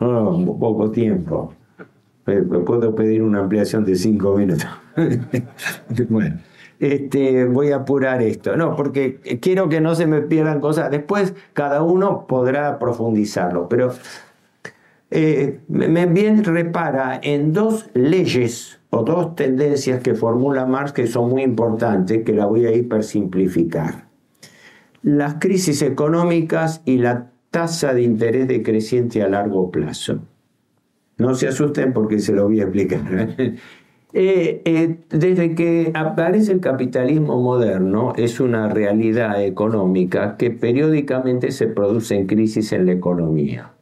No, 0.00 0.56
poco 0.58 0.90
tiempo. 0.90 1.54
Puedo 2.24 2.94
pedir 2.96 3.22
una 3.22 3.40
ampliación 3.40 3.84
de 3.84 3.94
cinco 3.94 4.36
minutos. 4.36 4.66
bueno 6.08 6.47
este, 6.80 7.44
voy 7.44 7.72
a 7.72 7.76
apurar 7.76 8.22
esto. 8.22 8.56
No, 8.56 8.76
porque 8.76 9.18
quiero 9.40 9.68
que 9.68 9.80
no 9.80 9.94
se 9.94 10.06
me 10.06 10.22
pierdan 10.22 10.60
cosas. 10.60 10.90
Después 10.90 11.34
cada 11.52 11.82
uno 11.82 12.26
podrá 12.26 12.78
profundizarlo, 12.78 13.68
pero 13.68 13.92
eh, 15.10 15.60
me 15.68 16.06
bien 16.06 16.44
repara 16.44 17.18
en 17.22 17.52
dos 17.52 17.88
leyes 17.94 18.78
o 18.90 19.02
dos 19.02 19.34
tendencias 19.34 20.02
que 20.02 20.14
formula 20.14 20.66
Marx 20.66 20.92
que 20.92 21.06
son 21.06 21.30
muy 21.30 21.42
importantes, 21.42 22.24
que 22.24 22.32
la 22.32 22.46
voy 22.46 22.66
a 22.66 22.74
hipersimplificar. 22.74 24.08
Las 25.02 25.34
crisis 25.34 25.82
económicas 25.82 26.82
y 26.84 26.98
la 26.98 27.30
tasa 27.50 27.94
de 27.94 28.02
interés 28.02 28.48
decreciente 28.48 29.22
a 29.22 29.28
largo 29.28 29.70
plazo. 29.70 30.20
No 31.16 31.34
se 31.34 31.48
asusten 31.48 31.92
porque 31.92 32.18
se 32.18 32.32
lo 32.32 32.44
voy 32.44 32.60
a 32.60 32.64
explicar. 32.64 33.36
Eh, 34.14 34.62
eh, 34.64 34.96
desde 35.10 35.54
que 35.54 35.92
aparece 35.94 36.52
el 36.52 36.60
capitalismo 36.60 37.42
moderno, 37.42 38.14
es 38.16 38.40
una 38.40 38.68
realidad 38.68 39.42
económica 39.44 40.36
que 40.38 40.50
periódicamente 40.50 41.50
se 41.50 41.66
produce 41.66 42.16
en 42.16 42.26
crisis 42.26 42.72
en 42.72 42.86
la 42.86 42.92
economía. 42.92 43.72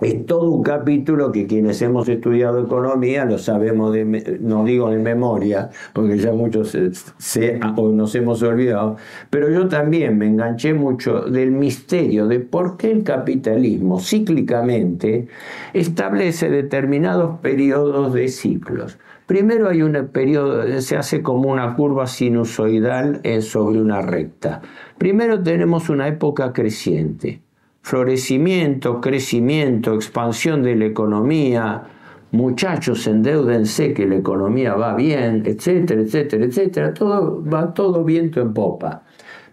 Es 0.00 0.26
todo 0.26 0.50
un 0.50 0.64
capítulo 0.64 1.30
que 1.30 1.46
quienes 1.46 1.80
hemos 1.80 2.08
estudiado 2.08 2.64
economía 2.64 3.24
lo 3.24 3.38
sabemos, 3.38 3.92
de, 3.92 4.38
no 4.40 4.64
digo 4.64 4.90
de 4.90 4.98
memoria, 4.98 5.70
porque 5.92 6.18
ya 6.18 6.32
muchos 6.32 6.76
se, 7.18 7.60
nos 7.60 8.14
hemos 8.16 8.42
olvidado, 8.42 8.96
pero 9.30 9.48
yo 9.48 9.68
también 9.68 10.18
me 10.18 10.26
enganché 10.26 10.74
mucho 10.74 11.20
del 11.20 11.52
misterio 11.52 12.26
de 12.26 12.40
por 12.40 12.76
qué 12.78 12.90
el 12.90 13.04
capitalismo 13.04 14.00
cíclicamente 14.00 15.28
establece 15.72 16.50
determinados 16.50 17.38
periodos 17.38 18.12
de 18.12 18.26
ciclos. 18.26 18.98
Primero 19.32 19.70
hay 19.70 19.80
un 19.80 20.10
periodo, 20.12 20.78
se 20.82 20.94
hace 20.94 21.22
como 21.22 21.50
una 21.50 21.74
curva 21.74 22.06
sinusoidal 22.06 23.22
sobre 23.40 23.80
una 23.80 24.02
recta. 24.02 24.60
Primero 24.98 25.42
tenemos 25.42 25.88
una 25.88 26.06
época 26.06 26.52
creciente, 26.52 27.40
florecimiento, 27.80 29.00
crecimiento, 29.00 29.94
expansión 29.94 30.62
de 30.62 30.76
la 30.76 30.84
economía, 30.84 31.82
muchachos 32.30 33.06
endeudense 33.06 33.94
que 33.94 34.06
la 34.06 34.16
economía 34.16 34.74
va 34.74 34.94
bien, 34.96 35.44
etcétera, 35.46 36.02
etcétera, 36.02 36.44
etcétera, 36.44 36.92
todo 36.92 37.42
va 37.42 37.72
todo 37.72 38.04
viento 38.04 38.38
en 38.38 38.52
popa. 38.52 39.04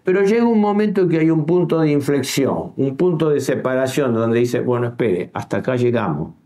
Pero 0.04 0.22
llega 0.24 0.44
un 0.44 0.60
momento 0.60 1.08
que 1.08 1.20
hay 1.20 1.30
un 1.30 1.46
punto 1.46 1.80
de 1.80 1.90
inflexión, 1.90 2.74
un 2.76 2.98
punto 2.98 3.30
de 3.30 3.40
separación 3.40 4.12
donde 4.12 4.40
dice, 4.40 4.60
bueno, 4.60 4.88
espere, 4.88 5.30
hasta 5.32 5.56
acá 5.56 5.76
llegamos 5.76 6.39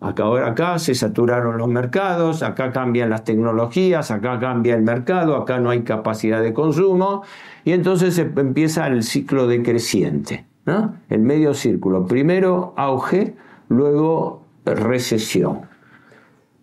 Acá, 0.00 0.46
acá 0.46 0.78
se 0.78 0.94
saturaron 0.94 1.56
los 1.56 1.68
mercados, 1.68 2.42
acá 2.42 2.70
cambian 2.70 3.08
las 3.08 3.24
tecnologías, 3.24 4.10
acá 4.10 4.38
cambia 4.38 4.74
el 4.74 4.82
mercado, 4.82 5.36
acá 5.36 5.58
no 5.58 5.70
hay 5.70 5.82
capacidad 5.82 6.42
de 6.42 6.52
consumo 6.52 7.22
y 7.64 7.72
entonces 7.72 8.18
empieza 8.18 8.86
el 8.88 9.02
ciclo 9.02 9.46
decreciente, 9.46 10.46
¿no? 10.66 10.96
el 11.08 11.20
medio 11.20 11.54
círculo. 11.54 12.06
Primero 12.06 12.74
auge, 12.76 13.36
luego 13.68 14.42
recesión. 14.66 15.62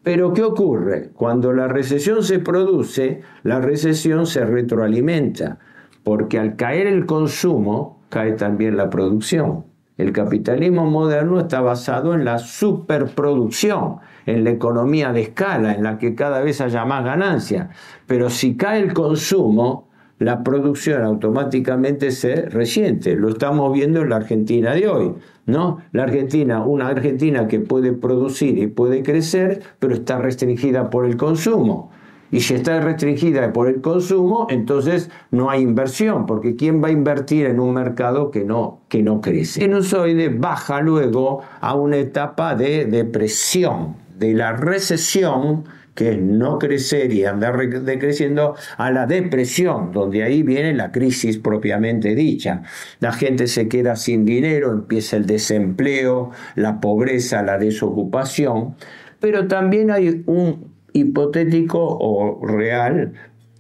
Pero 0.04 0.34
¿qué 0.34 0.44
ocurre? 0.44 1.10
Cuando 1.16 1.54
la 1.54 1.68
recesión 1.68 2.24
se 2.24 2.40
produce, 2.40 3.22
la 3.44 3.62
recesión 3.62 4.28
se 4.28 4.46
retroalimenta, 4.46 5.60
porque 6.04 6.38
al 6.38 6.56
caer 6.56 6.88
el 6.88 7.06
consumo, 7.06 8.02
cae 8.10 8.34
también 8.34 8.78
la 8.78 8.90
producción. 8.90 9.66
El 9.98 10.12
capitalismo 10.12 10.86
moderno 10.86 11.40
está 11.40 11.62
basado 11.62 12.16
en 12.16 12.26
la 12.26 12.40
superproducción, 12.40 13.98
en 14.26 14.44
la 14.44 14.50
economía 14.50 15.14
de 15.14 15.22
escala, 15.22 15.74
en 15.74 15.84
la 15.84 16.00
que 16.00 16.16
cada 16.16 16.42
vez 16.42 16.62
haya 16.62 16.84
más 16.86 17.06
ganancia. 17.06 17.70
Pero 18.08 18.30
si 18.30 18.56
cae 18.56 18.80
el 18.82 18.94
consumo, 18.94 19.90
la 20.18 20.44
producción 20.44 21.04
automáticamente 21.04 22.12
se 22.12 22.48
resiente. 22.50 23.16
Lo 23.16 23.30
estamos 23.30 23.72
viendo 23.74 24.02
en 24.02 24.10
la 24.10 24.16
Argentina 24.16 24.74
de 24.74 24.88
hoy. 24.88 25.14
¿no? 25.46 25.80
La 25.92 26.04
Argentina, 26.04 26.64
una 26.64 26.88
Argentina 26.88 27.48
que 27.48 27.60
puede 27.60 27.94
producir 27.94 28.58
y 28.58 28.68
puede 28.68 29.04
crecer, 29.04 29.62
pero 29.80 29.94
está 29.94 30.18
restringida 30.18 30.90
por 30.90 31.06
el 31.06 31.18
consumo. 31.18 31.92
Y 32.34 32.40
si 32.40 32.56
está 32.56 32.82
restringida 32.82 33.54
por 33.54 33.68
el 33.68 33.80
consumo, 33.80 34.48
entonces 34.50 35.12
no 35.30 35.52
hay 35.52 35.62
inversión, 35.62 36.26
porque 36.26 36.56
¿quién 36.56 36.84
va 36.84 36.88
a 36.88 36.92
invertir 36.92 37.46
en 37.46 37.60
un 37.60 37.76
mercado 37.76 38.32
que 38.32 38.44
no, 38.44 38.82
que 38.90 39.04
no 39.04 39.22
crece? 39.22 39.64
El 39.64 39.68
sinusoide 39.68 40.30
baja 40.30 40.82
luego 40.82 41.44
a 41.62 41.76
una 41.76 41.98
etapa 41.98 42.56
de 42.56 42.86
depresión, 42.86 43.98
de 44.18 44.34
la 44.34 44.54
recesión 44.54 45.66
que 45.94 46.18
no 46.18 46.58
crecer 46.58 47.14
y 47.14 47.24
andar 47.24 47.56
decreciendo, 47.84 48.56
a 48.78 48.90
la 48.90 49.06
depresión, 49.06 49.92
donde 49.92 50.24
ahí 50.24 50.42
viene 50.42 50.74
la 50.74 50.92
crisis 50.92 51.38
propiamente 51.38 52.16
dicha. 52.16 52.64
La 53.00 53.12
gente 53.12 53.46
se 53.46 53.68
queda 53.68 53.96
sin 53.96 54.26
dinero, 54.26 54.72
empieza 54.72 55.18
el 55.18 55.28
desempleo, 55.28 56.32
la 56.56 56.82
pobreza, 56.82 57.44
la 57.44 57.60
desocupación, 57.60 58.74
pero 59.20 59.48
también 59.48 59.92
hay 59.92 60.24
un 60.26 60.73
hipotético 60.94 61.80
o 62.00 62.46
real 62.46 63.14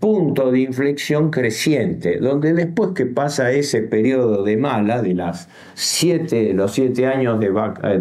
punto 0.04 0.52
de 0.52 0.60
inflexión 0.60 1.30
creciente, 1.30 2.18
donde 2.18 2.52
después 2.54 2.90
que 2.90 3.06
pasa 3.06 3.54
ese 3.54 3.84
periodo 3.84 4.44
de 4.44 4.58
mala, 4.58 5.02
de 5.02 5.14
las 5.14 5.48
siete, 5.76 6.54
los 6.54 6.74
siete 6.74 7.08
años 7.08 7.40
de, 7.40 7.48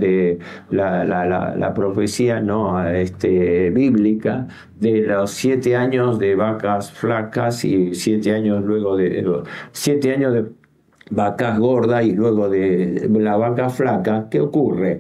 de 0.01 0.39
la, 0.71 1.73
profecía 1.77 2.41
no 2.41 2.85
este, 2.89 3.71
bíblica, 3.71 4.49
de 4.81 5.03
los 5.03 5.31
siete 5.31 5.77
años 5.77 6.19
de 6.19 6.35
vacas 6.35 6.91
flacas 6.91 7.65
y 7.65 7.95
siete 7.95 8.33
años 8.33 8.65
luego 8.65 8.97
de 8.97 9.25
siete 9.71 10.13
años 10.13 10.35
de 10.35 10.47
vacas 11.11 11.57
gordas 11.61 12.05
y 12.05 12.15
luego 12.15 12.49
de 12.49 13.09
la 13.13 13.37
vaca 13.37 13.71
flaca, 13.71 14.27
¿qué 14.29 14.41
ocurre? 14.41 14.99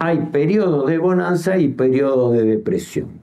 Hay 0.00 0.18
periodos 0.32 0.88
de 0.88 0.98
bonanza 0.98 1.56
y 1.56 1.68
periodos 1.68 2.32
de 2.32 2.42
depresión. 2.42 3.21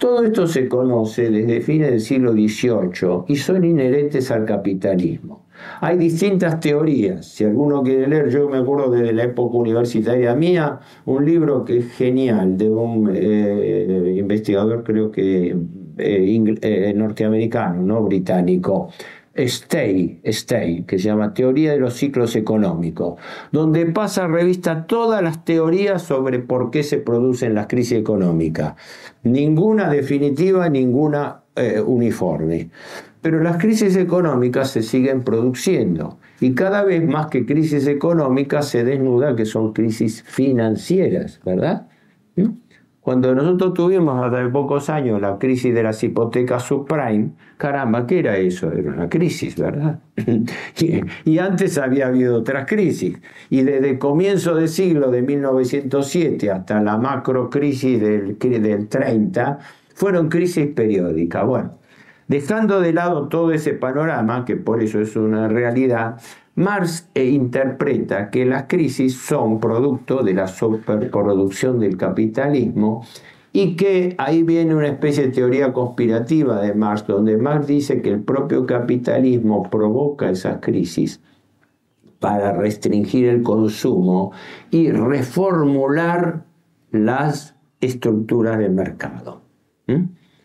Todo 0.00 0.24
esto 0.24 0.46
se 0.46 0.66
conoce 0.66 1.30
desde 1.30 1.60
fines 1.60 1.90
del 1.90 2.00
siglo 2.00 2.32
XVIII 2.32 3.24
y 3.28 3.36
son 3.36 3.66
inherentes 3.66 4.30
al 4.30 4.46
capitalismo. 4.46 5.44
Hay 5.82 5.98
distintas 5.98 6.58
teorías. 6.58 7.26
Si 7.26 7.44
alguno 7.44 7.82
quiere 7.82 8.08
leer, 8.08 8.30
yo 8.30 8.48
me 8.48 8.56
acuerdo 8.56 8.90
desde 8.92 9.12
la 9.12 9.24
época 9.24 9.58
universitaria 9.58 10.34
mía, 10.34 10.80
un 11.04 11.26
libro 11.26 11.66
que 11.66 11.80
es 11.80 11.92
genial 11.92 12.56
de 12.56 12.70
un 12.70 13.10
eh, 13.14 14.14
investigador, 14.16 14.84
creo 14.84 15.10
que 15.10 15.54
eh, 15.98 16.54
eh, 16.62 16.94
norteamericano, 16.96 17.82
no 17.82 18.02
británico, 18.02 18.88
Stay, 19.44 20.20
Stay, 20.24 20.84
que 20.84 20.98
se 20.98 21.04
llama 21.04 21.34
Teoría 21.34 21.72
de 21.72 21.78
los 21.78 21.94
Ciclos 21.94 22.36
Económicos, 22.36 23.18
donde 23.52 23.86
pasa 23.86 24.26
revista 24.26 24.86
todas 24.86 25.22
las 25.22 25.44
teorías 25.44 26.02
sobre 26.02 26.38
por 26.38 26.70
qué 26.70 26.82
se 26.82 26.98
producen 26.98 27.54
las 27.54 27.66
crisis 27.66 27.98
económicas. 27.98 28.74
Ninguna 29.22 29.88
definitiva, 29.88 30.68
ninguna 30.68 31.42
eh, 31.56 31.80
uniforme. 31.80 32.70
Pero 33.22 33.42
las 33.42 33.58
crisis 33.58 33.96
económicas 33.96 34.70
se 34.70 34.82
siguen 34.82 35.22
produciendo 35.22 36.18
y 36.40 36.54
cada 36.54 36.84
vez 36.84 37.06
más 37.06 37.26
que 37.26 37.44
crisis 37.44 37.86
económicas 37.86 38.68
se 38.68 38.82
desnuda 38.82 39.36
que 39.36 39.44
son 39.44 39.72
crisis 39.72 40.22
financieras, 40.22 41.40
¿verdad? 41.44 41.88
¿Mm? 42.36 42.48
Cuando 43.00 43.34
nosotros 43.34 43.72
tuvimos 43.72 44.22
hace 44.22 44.46
pocos 44.50 44.90
años 44.90 45.20
la 45.22 45.38
crisis 45.38 45.74
de 45.74 45.82
las 45.82 46.02
hipotecas 46.04 46.64
subprime, 46.64 47.30
caramba, 47.56 48.06
¿qué 48.06 48.18
era 48.18 48.36
eso? 48.36 48.70
Era 48.70 48.92
una 48.92 49.08
crisis, 49.08 49.56
¿verdad? 49.56 50.00
y, 51.24 51.38
antes 51.38 51.78
había 51.78 52.08
habido 52.08 52.36
otras 52.36 52.66
crisis. 52.66 53.18
Y 53.48 53.62
desde 53.62 53.98
comienzo 53.98 54.54
del 54.54 54.68
siglo 54.68 55.10
de 55.10 55.22
1907 55.22 56.50
hasta 56.50 56.82
la 56.82 56.98
macro 56.98 57.48
crisis 57.48 57.98
del, 58.00 58.38
del 58.38 58.88
30, 58.88 59.58
fueron 59.94 60.28
crisis 60.28 60.66
periódicas. 60.66 61.46
Bueno, 61.46 61.78
dejando 62.28 62.80
de 62.80 62.92
lado 62.92 63.28
todo 63.28 63.50
ese 63.52 63.72
panorama, 63.72 64.44
que 64.44 64.56
por 64.56 64.82
eso 64.82 65.00
es 65.00 65.16
una 65.16 65.48
realidad, 65.48 66.20
Marx 66.60 67.08
e 67.14 67.24
interpreta 67.24 68.28
que 68.28 68.44
las 68.44 68.64
crisis 68.64 69.16
son 69.16 69.60
producto 69.60 70.22
de 70.22 70.34
la 70.34 70.46
superproducción 70.46 71.80
del 71.80 71.96
capitalismo 71.96 73.02
y 73.50 73.76
que 73.76 74.14
ahí 74.18 74.42
viene 74.42 74.74
una 74.74 74.88
especie 74.88 75.22
de 75.22 75.32
teoría 75.32 75.72
conspirativa 75.72 76.60
de 76.60 76.74
Marx, 76.74 77.06
donde 77.06 77.38
Marx 77.38 77.66
dice 77.66 78.02
que 78.02 78.10
el 78.10 78.20
propio 78.20 78.66
capitalismo 78.66 79.70
provoca 79.70 80.28
esas 80.28 80.58
crisis 80.60 81.22
para 82.18 82.52
restringir 82.52 83.26
el 83.26 83.42
consumo 83.42 84.32
y 84.70 84.90
reformular 84.90 86.44
las 86.90 87.56
estructuras 87.80 88.58
del 88.58 88.72
mercado 88.72 89.40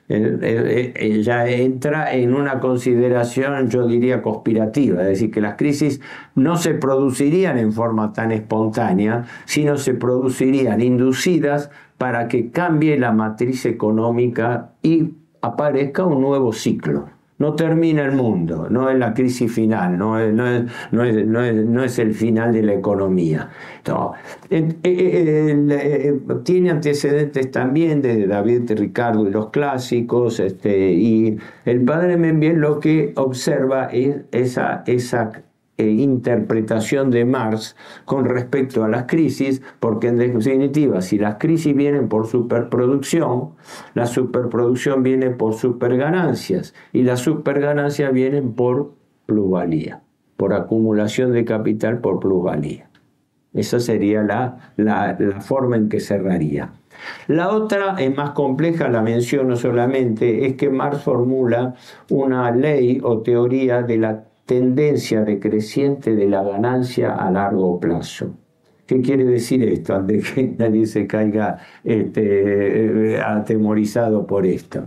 ya 0.07 1.47
entra 1.47 2.13
en 2.13 2.33
una 2.35 2.59
consideración, 2.59 3.69
yo 3.69 3.87
diría, 3.87 4.21
conspirativa, 4.21 5.01
es 5.01 5.07
decir, 5.07 5.31
que 5.31 5.41
las 5.41 5.55
crisis 5.55 5.99
no 6.35 6.57
se 6.57 6.75
producirían 6.75 7.57
en 7.57 7.73
forma 7.73 8.13
tan 8.13 8.31
espontánea, 8.31 9.25
sino 9.45 9.77
se 9.77 9.95
producirían 9.95 10.81
inducidas 10.81 11.71
para 11.97 12.27
que 12.27 12.51
cambie 12.51 12.99
la 12.99 13.11
matriz 13.11 13.65
económica 13.65 14.73
y 14.83 15.13
aparezca 15.41 16.05
un 16.05 16.21
nuevo 16.21 16.53
ciclo 16.53 17.14
no 17.37 17.53
termina 17.55 18.03
el 18.05 18.13
mundo, 18.13 18.67
no 18.69 18.89
es 18.89 18.97
la 18.97 19.13
crisis 19.13 19.51
final, 19.51 19.97
no 19.97 20.17
es, 20.19 20.33
no 20.33 20.45
no 20.91 21.83
es, 21.83 21.99
el 21.99 22.13
final 22.13 22.53
de 22.53 22.63
la 22.63 22.73
economía. 22.73 23.49
Eh, 24.49 24.69
eh, 24.83 25.67
eh, 25.69 26.19
tiene 26.43 26.71
antecedentes 26.71 27.51
también 27.51 28.01
de 28.01 28.25
David 28.27 28.71
Ricardo 28.77 29.27
y 29.27 29.31
los 29.31 29.49
clásicos, 29.49 30.39
este, 30.39 30.93
y 30.93 31.37
el 31.65 31.81
padre 31.83 32.15
Membiel 32.15 32.57
lo 32.57 32.79
que 32.79 33.11
observa 33.15 33.87
es 33.87 34.15
esa, 34.31 34.83
esa 34.87 35.44
e 35.77 35.87
interpretación 35.87 37.11
de 37.11 37.25
Marx 37.25 37.75
con 38.05 38.25
respecto 38.25 38.83
a 38.83 38.87
las 38.87 39.03
crisis, 39.03 39.61
porque 39.79 40.07
en 40.07 40.17
definitiva, 40.17 41.01
si 41.01 41.17
las 41.17 41.35
crisis 41.35 41.75
vienen 41.75 42.07
por 42.07 42.27
superproducción, 42.27 43.51
la 43.93 44.05
superproducción 44.05 45.03
viene 45.03 45.31
por 45.31 45.53
superganancias 45.53 46.73
y 46.93 47.03
las 47.03 47.19
superganancias 47.19 48.13
vienen 48.13 48.53
por 48.53 48.93
plusvalía, 49.25 50.01
por 50.37 50.53
acumulación 50.53 51.33
de 51.33 51.43
capital 51.43 51.99
por 51.99 52.19
plusvalía. 52.19 52.89
Esa 53.53 53.79
sería 53.79 54.21
la, 54.21 54.73
la, 54.77 55.15
la 55.17 55.41
forma 55.41 55.77
en 55.77 55.89
que 55.89 55.99
cerraría. 55.99 56.73
La 57.27 57.49
otra 57.49 57.95
es 57.99 58.15
más 58.15 58.31
compleja, 58.31 58.87
la 58.89 59.01
menciono 59.01 59.55
solamente, 59.55 60.45
es 60.45 60.55
que 60.55 60.69
Marx 60.69 61.03
formula 61.03 61.75
una 62.09 62.51
ley 62.51 62.99
o 63.03 63.19
teoría 63.19 63.81
de 63.81 63.97
la 63.97 64.23
tendencia 64.45 65.23
decreciente 65.23 66.15
de 66.15 66.27
la 66.27 66.43
ganancia 66.43 67.15
a 67.15 67.31
largo 67.31 67.79
plazo. 67.79 68.35
¿Qué 68.85 69.01
quiere 69.01 69.25
decir 69.25 69.63
esto? 69.63 69.95
Antes 69.95 70.31
que 70.31 70.43
nadie 70.57 70.85
se 70.85 71.07
caiga 71.07 71.57
este, 71.83 73.15
eh, 73.15 73.21
atemorizado 73.21 74.27
por 74.27 74.45
esto. 74.45 74.85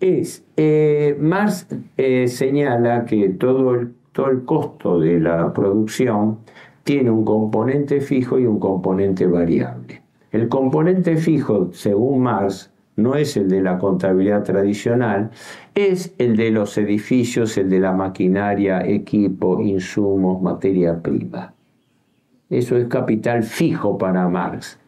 Es, 0.00 0.44
eh, 0.56 1.16
Marx 1.18 1.66
eh, 1.96 2.28
señala 2.28 3.06
que 3.06 3.30
todo 3.30 3.74
el, 3.74 3.94
todo 4.12 4.28
el 4.28 4.44
costo 4.44 5.00
de 5.00 5.18
la 5.20 5.52
producción 5.52 6.40
tiene 6.82 7.10
un 7.10 7.24
componente 7.24 8.02
fijo 8.02 8.38
y 8.38 8.44
un 8.44 8.58
componente 8.58 9.26
variable. 9.26 10.02
El 10.30 10.48
componente 10.48 11.16
fijo, 11.16 11.70
según 11.72 12.20
Marx, 12.20 12.73
no 12.96 13.16
es 13.16 13.36
el 13.36 13.48
de 13.48 13.60
la 13.60 13.78
contabilidad 13.78 14.44
tradicional, 14.44 15.30
es 15.74 16.14
el 16.18 16.36
de 16.36 16.50
los 16.50 16.78
edificios, 16.78 17.56
el 17.58 17.70
de 17.70 17.80
la 17.80 17.92
maquinaria, 17.92 18.86
equipo, 18.86 19.60
insumos, 19.60 20.40
materia 20.40 21.02
prima. 21.02 21.54
Eso 22.50 22.76
es 22.76 22.86
capital 22.86 23.42
fijo 23.42 23.98
para 23.98 24.28
Marx. 24.28 24.78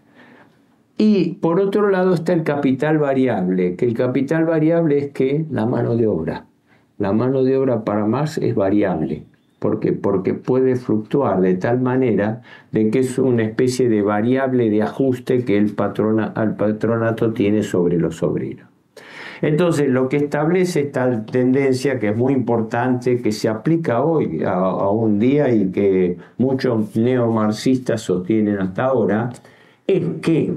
Y 0.99 1.35
por 1.35 1.61
otro 1.61 1.91
lado 1.91 2.15
está 2.15 2.33
el 2.33 2.43
capital 2.43 2.99
variable, 2.99 3.77
que 3.77 3.85
el 3.85 3.95
capital 3.95 4.45
variable 4.45 4.99
es 4.99 5.11
que 5.11 5.45
la 5.51 5.67
mano 5.67 5.97
de 5.97 6.07
obra. 6.07 6.47
La 6.99 7.13
mano 7.13 7.43
de 7.45 7.57
obra 7.59 7.85
para 7.85 8.07
Marx 8.07 8.39
es 8.39 8.55
variable. 8.55 9.27
¿Por 9.59 9.81
qué? 9.81 9.93
Porque 9.93 10.35
puede 10.35 10.77
fluctuar 10.77 11.41
de 11.41 11.55
tal 11.55 11.81
manera 11.81 12.43
de 12.73 12.91
que 12.91 12.99
es 12.99 13.19
una 13.19 13.43
especie 13.43 13.89
de 13.89 14.03
variable 14.03 14.69
de 14.69 14.83
ajuste 14.83 15.45
que 15.45 15.57
el, 15.57 15.73
patrona, 15.73 16.35
patronato 16.35 17.33
tiene 17.33 17.63
sobre 17.63 17.99
los 17.99 18.23
obreros. 18.23 18.69
Entonces, 19.43 19.89
lo 19.89 20.09
que 20.09 20.17
establece 20.17 20.81
esta 20.81 21.25
tendencia, 21.27 21.99
que 21.99 22.09
es 22.09 22.17
muy 22.17 22.33
importante, 22.33 23.21
que 23.21 23.33
se 23.33 23.49
aplica 23.49 24.03
hoy 24.03 24.43
a, 24.45 24.89
un 24.89 25.19
día 25.19 25.53
y 25.53 25.71
que 25.71 26.17
muchos 26.39 26.97
neomarxistas 26.97 28.01
sostienen 28.01 28.59
hasta 28.59 28.87
ahora, 28.87 29.31
es 29.87 30.03
que 30.23 30.55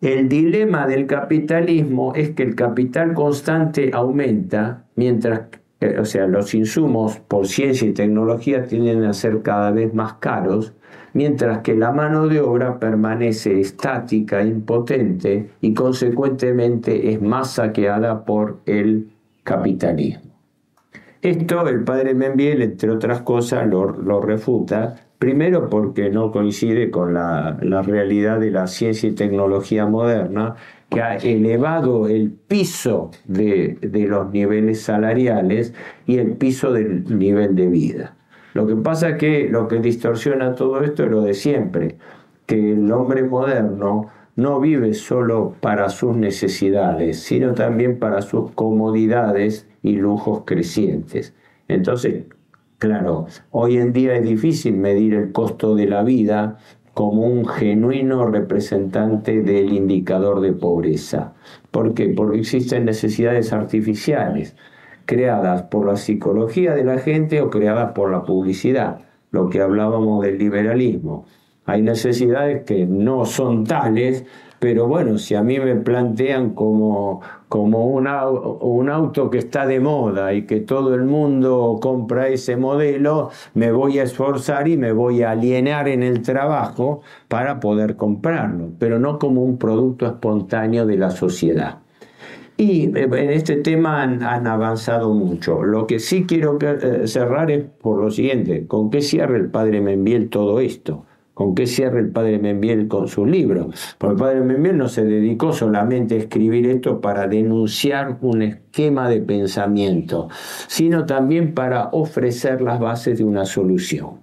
el 0.00 0.28
dilema 0.28 0.86
del 0.86 1.06
capitalismo 1.06 2.14
es 2.14 2.30
que 2.30 2.42
el 2.42 2.54
capital 2.54 3.14
constante 3.14 3.90
aumenta 3.92 4.84
mientras 4.96 5.42
eh, 5.82 5.98
o 5.98 6.04
sea, 6.04 6.26
los 6.26 6.54
insumos 6.54 7.18
por 7.18 7.46
ciencia 7.46 7.88
y 7.88 7.92
tecnología 7.92 8.64
tienden 8.64 9.04
a 9.04 9.12
ser 9.12 9.42
cada 9.42 9.70
vez 9.70 9.92
más 9.92 10.14
caros 10.14 10.72
mientras 11.14 11.58
que 11.58 11.74
la 11.74 11.92
mano 11.92 12.28
de 12.28 12.40
obra 12.40 12.78
permanece 12.78 13.60
estática, 13.60 14.42
impotente 14.42 15.50
y 15.60 15.74
consecuentemente 15.74 17.12
es 17.12 17.20
más 17.20 17.54
saqueada 17.54 18.24
por 18.24 18.60
el 18.66 19.10
capitalismo. 19.44 20.31
Esto 21.22 21.68
el 21.68 21.84
padre 21.84 22.14
Membiel, 22.14 22.62
entre 22.62 22.90
otras 22.90 23.22
cosas, 23.22 23.68
lo, 23.68 24.20
refuta, 24.20 24.96
primero 25.20 25.70
porque 25.70 26.10
no 26.10 26.32
coincide 26.32 26.90
con 26.90 27.14
la, 27.14 27.56
realidad 27.86 28.40
de 28.40 28.50
la 28.50 28.66
ciencia 28.66 29.08
y 29.08 29.12
tecnología 29.12 29.86
moderna, 29.86 30.56
que 30.90 31.00
ha 31.00 31.14
elevado 31.16 32.08
el 32.08 32.32
piso 32.32 33.12
de 33.26 33.78
los 34.08 34.32
niveles 34.32 34.82
salariales 34.82 35.72
y 36.06 36.18
el 36.18 36.32
piso 36.32 36.72
del 36.72 37.16
nivel 37.16 37.54
de 37.54 37.68
vida. 37.68 38.16
Lo 38.52 38.66
que 38.66 38.74
pasa 38.74 39.10
es 39.10 39.16
que 39.18 39.48
lo 39.48 39.68
que 39.68 39.78
distorsiona 39.78 40.56
todo 40.56 40.82
esto 40.82 41.04
es 41.04 41.10
lo 41.10 41.22
de 41.22 41.34
siempre, 41.34 41.98
que 42.46 42.72
el 42.72 42.90
hombre 42.90 43.22
moderno 43.22 44.08
no 44.34 44.58
vive 44.58 44.92
solo 44.92 45.54
para 45.60 45.88
sus 45.88 46.16
necesidades, 46.16 47.20
sino 47.20 47.54
también 47.54 48.00
para 48.00 48.22
sus 48.22 48.50
comodidades 48.50 49.68
y 49.82 49.92
lujos 49.96 50.42
crecientes. 50.44 51.34
Entonces, 51.68 52.24
claro, 52.78 53.26
hoy 53.50 53.76
en 53.78 53.92
día 53.92 54.14
es 54.16 54.24
difícil 54.24 54.76
medir 54.76 55.14
el 55.14 55.32
costo 55.32 55.74
de 55.74 55.86
la 55.86 56.02
vida 56.02 56.58
como 56.94 57.22
un 57.22 57.46
genuino 57.46 58.26
representante 58.26 59.42
del 59.42 59.72
indicador 59.72 60.40
de 60.40 60.52
pobreza. 60.52 61.34
¿Por 61.70 61.94
qué? 61.94 62.08
Porque 62.08 62.38
existen 62.38 62.84
necesidades 62.84 63.52
artificiales 63.52 64.54
creadas 65.06 65.62
por 65.62 65.86
la 65.86 65.96
psicología 65.96 66.74
de 66.74 66.84
la 66.84 66.98
gente 66.98 67.40
o 67.40 67.50
creadas 67.50 67.92
por 67.92 68.10
la 68.10 68.22
publicidad, 68.22 69.00
lo 69.30 69.48
que 69.48 69.60
hablábamos 69.60 70.22
del 70.22 70.38
liberalismo. 70.38 71.26
Hay 71.64 71.82
necesidades 71.82 72.64
que 72.64 72.86
no 72.86 73.24
son 73.24 73.64
tales, 73.64 74.24
pero 74.62 74.86
bueno, 74.86 75.18
si 75.18 75.34
a 75.34 75.42
mí 75.42 75.58
me 75.58 75.74
plantean 75.74 76.50
como, 76.50 77.20
como 77.48 77.88
un, 77.88 78.06
un 78.06 78.90
auto 78.90 79.28
que 79.28 79.38
está 79.38 79.66
de 79.66 79.80
moda 79.80 80.34
y 80.34 80.46
que 80.46 80.60
todo 80.60 80.94
el 80.94 81.02
mundo 81.02 81.80
compra 81.82 82.28
ese 82.28 82.56
modelo, 82.56 83.30
me 83.54 83.72
voy 83.72 83.98
a 83.98 84.04
esforzar 84.04 84.68
y 84.68 84.76
me 84.76 84.92
voy 84.92 85.22
a 85.22 85.32
alienar 85.32 85.88
en 85.88 86.04
el 86.04 86.22
trabajo 86.22 87.00
para 87.26 87.58
poder 87.58 87.96
comprarlo, 87.96 88.68
pero 88.78 89.00
no 89.00 89.18
como 89.18 89.42
un 89.42 89.58
producto 89.58 90.06
espontáneo 90.06 90.86
de 90.86 90.96
la 90.96 91.10
sociedad. 91.10 91.80
Y 92.56 92.84
eh, 92.96 93.08
en 93.12 93.30
este 93.30 93.56
tema 93.56 94.00
han, 94.00 94.46
avanzado 94.46 95.12
mucho. 95.12 95.64
Lo 95.64 95.88
que 95.88 95.98
sí 95.98 96.24
quiero 96.24 96.56
eh, 96.60 97.08
cerrar 97.08 97.50
es 97.50 97.64
por 97.64 98.00
lo 98.00 98.12
siguiente, 98.12 98.68
¿con 98.68 98.90
qué 98.90 99.00
cierra 99.00 99.36
el 99.36 99.50
padre 99.50 99.80
Membiel 99.80 100.30
todo 100.30 100.60
esto? 100.60 101.04
¿Con 101.34 101.54
qué 101.54 101.66
cierra 101.66 101.98
el 101.98 102.10
padre 102.10 102.38
Membiel 102.38 102.88
con 102.88 103.08
sus 103.08 103.26
libros? 103.26 103.96
Porque 103.98 104.12
el 104.12 104.18
padre 104.18 104.40
Membiel 104.40 104.76
no 104.76 104.88
se 104.88 105.04
dedicó 105.04 105.52
solamente 105.52 106.14
a 106.14 106.18
escribir 106.18 106.66
esto 106.66 107.00
para 107.00 107.26
denunciar 107.26 108.18
un 108.20 108.42
esquema 108.42 109.08
de 109.08 109.20
pensamiento, 109.20 110.28
sino 110.66 111.06
también 111.06 111.54
para 111.54 111.88
ofrecer 111.92 112.60
las 112.60 112.78
bases 112.78 113.18
de 113.18 113.24
una 113.24 113.46
solución. 113.46 114.20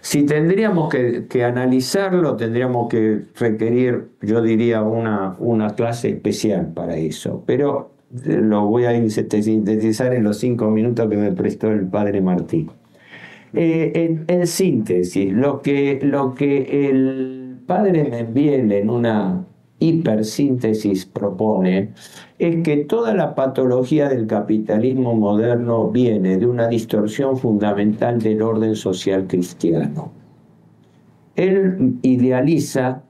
Si 0.00 0.24
tendríamos 0.24 0.88
que, 0.88 1.44
analizarlo, 1.44 2.36
tendríamos 2.36 2.88
que 2.88 3.24
requerir, 3.38 4.12
yo 4.22 4.40
diría, 4.40 4.82
una, 4.82 5.36
una 5.38 5.70
clase 5.70 6.10
especial 6.10 6.72
para 6.72 6.96
eso. 6.96 7.42
Pero 7.44 7.90
eh, 8.24 8.38
lo 8.40 8.66
voy 8.66 8.86
a 8.86 9.08
sintetizar 9.08 10.14
en 10.14 10.24
los 10.24 10.38
cinco 10.38 10.70
minutos 10.70 11.10
que 11.10 11.16
me 11.16 11.32
prestó 11.32 11.70
el 11.70 11.86
padre 11.88 12.22
Martín. 12.22 12.70
Eh, 13.54 14.24
en, 14.26 14.46
síntesis, 14.46 15.32
lo 15.32 15.62
que, 15.62 15.98
lo 16.02 16.34
que 16.34 16.88
el 16.90 17.58
padre 17.66 18.04
Membiel 18.04 18.70
en 18.72 18.90
una 18.90 19.46
hipersíntesis 19.78 21.06
propone 21.06 21.90
es 22.38 22.62
que 22.62 22.78
toda 22.78 23.14
la 23.14 23.34
patología 23.34 24.08
del 24.08 24.26
capitalismo 24.26 25.14
moderno 25.14 25.90
viene 25.90 26.36
de 26.36 26.46
una 26.46 26.68
distorsión 26.68 27.36
fundamental 27.38 28.20
del 28.20 28.42
orden 28.42 28.74
social 28.76 29.26
cristiano. 29.26 30.12
Él 31.36 31.98
idealiza, 32.02 33.04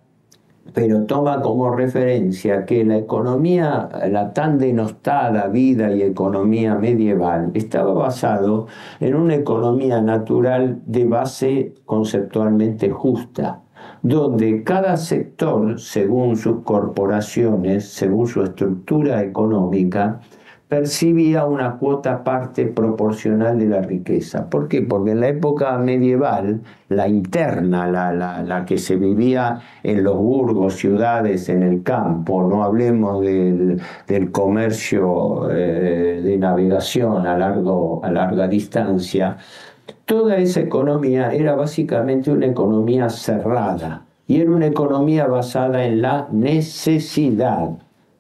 pero 0.75 1.05
toma 1.05 1.41
como 1.41 1.75
referencia 1.75 2.64
que 2.64 2.85
la 2.85 2.97
economía, 2.97 3.89
la 4.11 4.33
tan 4.33 4.59
denostada 4.59 5.49
vida 5.49 5.93
y 5.93 6.03
economía 6.03 6.75
medieval, 6.75 7.51
estaba 7.55 7.93
basado 7.93 8.66
en 9.01 9.14
una 9.14 9.35
economía 9.35 10.01
natural 10.01 10.81
de 10.87 11.05
base 11.05 11.75
conceptualmente 11.85 12.91
justa 12.91 13.62
donde 14.03 14.62
cada 14.62 14.97
sector, 14.97 15.81
según 15.81 16.37
sus 16.37 16.62
corporaciones, 16.62 17.89
según 17.89 18.27
su 18.29 18.43
estructura 18.43 19.23
económica, 19.23 20.21
percibía 20.69 21.47
una 21.47 21.79
cuota 21.79 22.23
parte 22.23 22.66
proporcional 22.66 23.59
de 23.59 23.66
la 23.66 23.81
riqueza. 23.81 24.51
¿Por 24.51 24.69
qué? 24.69 24.83
Porque 24.83 25.12
en 25.12 25.21
la 25.21 25.29
época 25.29 25.77
medieval, 25.79 26.61
la 26.91 27.09
interna, 27.09 27.87
la, 27.87 28.64
que 28.66 28.77
se 28.77 28.97
vivía 28.97 29.61
en 29.83 30.05
los 30.05 30.16
burgos, 30.16 30.75
ciudades, 30.75 31.49
en 31.49 31.62
el 31.62 31.83
campo, 31.83 32.47
no 32.47 32.62
hablemos 32.62 33.23
del, 33.23 33.81
comercio 34.31 35.51
eh, 35.51 36.21
de 36.23 36.37
navegación 36.37 37.27
a, 37.27 37.39
largo, 37.39 38.05
a 38.05 38.11
larga 38.11 38.47
distancia, 38.47 39.39
toda 40.05 40.37
esa 40.37 40.61
economía 40.61 41.33
era 41.33 41.55
básicamente 41.55 42.31
una 42.31 42.47
economía 42.47 43.09
cerrada 43.09 44.05
y 44.27 44.41
era 44.41 44.51
una 44.51 44.66
economía 44.66 45.27
basada 45.27 45.85
en 45.85 46.03
la 46.03 46.29
necesidad, 46.31 47.71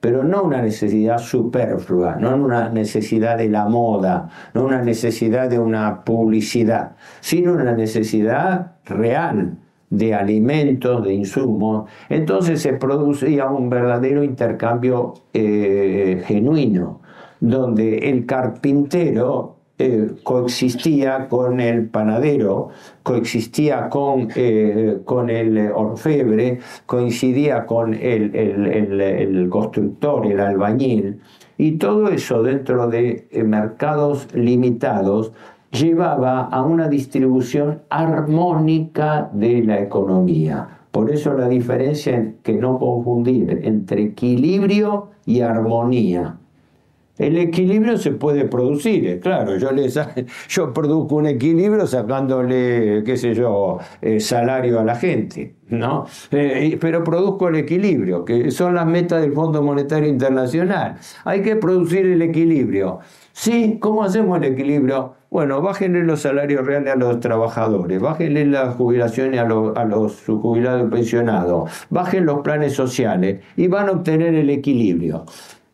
pero 0.00 0.22
no 0.22 0.42
una 0.42 0.62
necesidad 0.62 1.18
superflua, 1.18 2.16
no 2.16 2.36
una 2.36 2.68
necesidad 2.68 3.36
de 3.38 3.48
la 3.48 3.66
moda, 3.66 4.28
no 4.54 4.64
una 4.64 4.82
necesidad 4.82 5.50
de 5.50 5.58
una 5.58 6.04
publicidad, 6.04 6.92
sino 7.20 7.52
una 7.52 7.72
necesidad 7.72 8.76
real 8.84 9.58
de 9.90 10.14
alimentos, 10.14 11.04
de 11.04 11.14
insumos. 11.14 11.90
Entonces 12.08 12.62
se 12.62 12.74
producía 12.74 13.46
un 13.46 13.68
verdadero 13.68 14.22
intercambio 14.22 15.14
eh, 15.32 16.22
genuino, 16.26 17.00
donde 17.40 18.10
el 18.10 18.26
carpintero 18.26 19.57
eh, 19.80 20.10
coexistía 20.24 21.28
con 21.28 21.60
el 21.60 21.88
panadero, 21.88 22.70
coexistía 23.04 23.88
con, 23.88 24.28
eh, 24.34 24.98
con 25.04 25.30
el 25.30 25.70
orfebre, 25.70 26.58
coincidía 26.84 27.64
con 27.64 27.94
el, 27.94 28.34
el, 28.34 29.48
constructor, 29.48 30.26
el 30.26 30.40
albañil, 30.40 31.20
y 31.56 31.72
todo 31.78 32.08
eso 32.08 32.42
dentro 32.42 32.88
de 32.88 33.28
eh, 33.30 33.44
mercados 33.44 34.26
limitados 34.34 35.32
llevaba 35.70 36.40
a 36.46 36.62
una 36.62 36.88
distribución 36.88 37.82
armónica 37.88 39.30
de 39.32 39.62
la 39.62 39.80
economía. 39.80 40.80
Por 40.90 41.12
eso 41.12 41.34
la 41.34 41.48
diferencia 41.48 42.34
que 42.42 42.54
no 42.54 42.80
confundir 42.80 43.60
entre 43.62 44.02
equilibrio 44.02 45.10
y 45.24 45.42
armonía. 45.42 46.37
El 47.18 47.36
equilibrio 47.36 47.98
se 47.98 48.12
puede 48.12 48.44
producir, 48.44 49.06
eh, 49.06 49.18
claro, 49.20 49.56
yo, 49.56 49.70
yo 50.48 50.72
produzco 50.72 51.16
un 51.16 51.26
equilibrio 51.26 51.86
sacándole, 51.86 53.02
qué 53.04 53.16
sé 53.16 53.34
yo, 53.34 53.78
eh, 54.00 54.20
salario 54.20 54.78
a 54.78 54.84
la 54.84 54.94
gente, 54.94 55.56
¿no? 55.68 56.06
Eh, 56.30 56.78
pero 56.80 57.02
produzco 57.02 57.48
el 57.48 57.56
equilibrio, 57.56 58.24
que 58.24 58.50
son 58.52 58.74
las 58.76 58.86
metas 58.86 59.20
del 59.20 59.32
Fondo 59.32 59.62
Monetario 59.62 60.08
Internacional. 60.08 60.96
Hay 61.24 61.42
que 61.42 61.56
producir 61.56 62.06
el 62.06 62.22
equilibrio. 62.22 63.00
Sí, 63.32 63.78
¿cómo 63.80 64.04
hacemos 64.04 64.38
el 64.38 64.52
equilibrio? 64.52 65.14
Bueno, 65.30 65.60
bájenle 65.60 66.04
los 66.04 66.22
salarios 66.22 66.66
reales 66.66 66.94
a 66.94 66.96
los 66.96 67.20
trabajadores, 67.20 68.00
bájenle 68.00 68.46
las 68.46 68.74
jubilaciones 68.76 69.38
a 69.38 69.44
los, 69.44 69.76
a 69.76 69.86
jubilados 70.34 70.88
y 70.88 70.90
pensionados, 70.90 71.70
bajen 71.90 72.24
los 72.24 72.40
planes 72.40 72.72
sociales 72.72 73.40
y 73.56 73.68
van 73.68 73.88
a 73.88 73.92
obtener 73.92 74.34
el 74.34 74.48
equilibrio. 74.48 75.26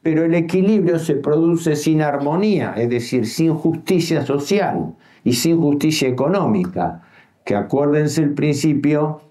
Pero 0.05 0.26
el 0.26 0.34
equilibrio 0.34 0.98
se 0.98 1.14
produce 1.14 1.74
sin 1.76 2.02
armonía, 2.02 2.74
es 2.76 2.90
decir, 2.90 3.26
sin 3.26 3.55
justicia 3.55 4.24
social 4.26 4.94
y 5.24 5.32
sin 5.32 5.59
justicia 5.59 6.07
económica, 6.07 7.00
que 7.42 7.57
acuérdense 7.57 8.22
el 8.22 8.34
principio 8.34 9.22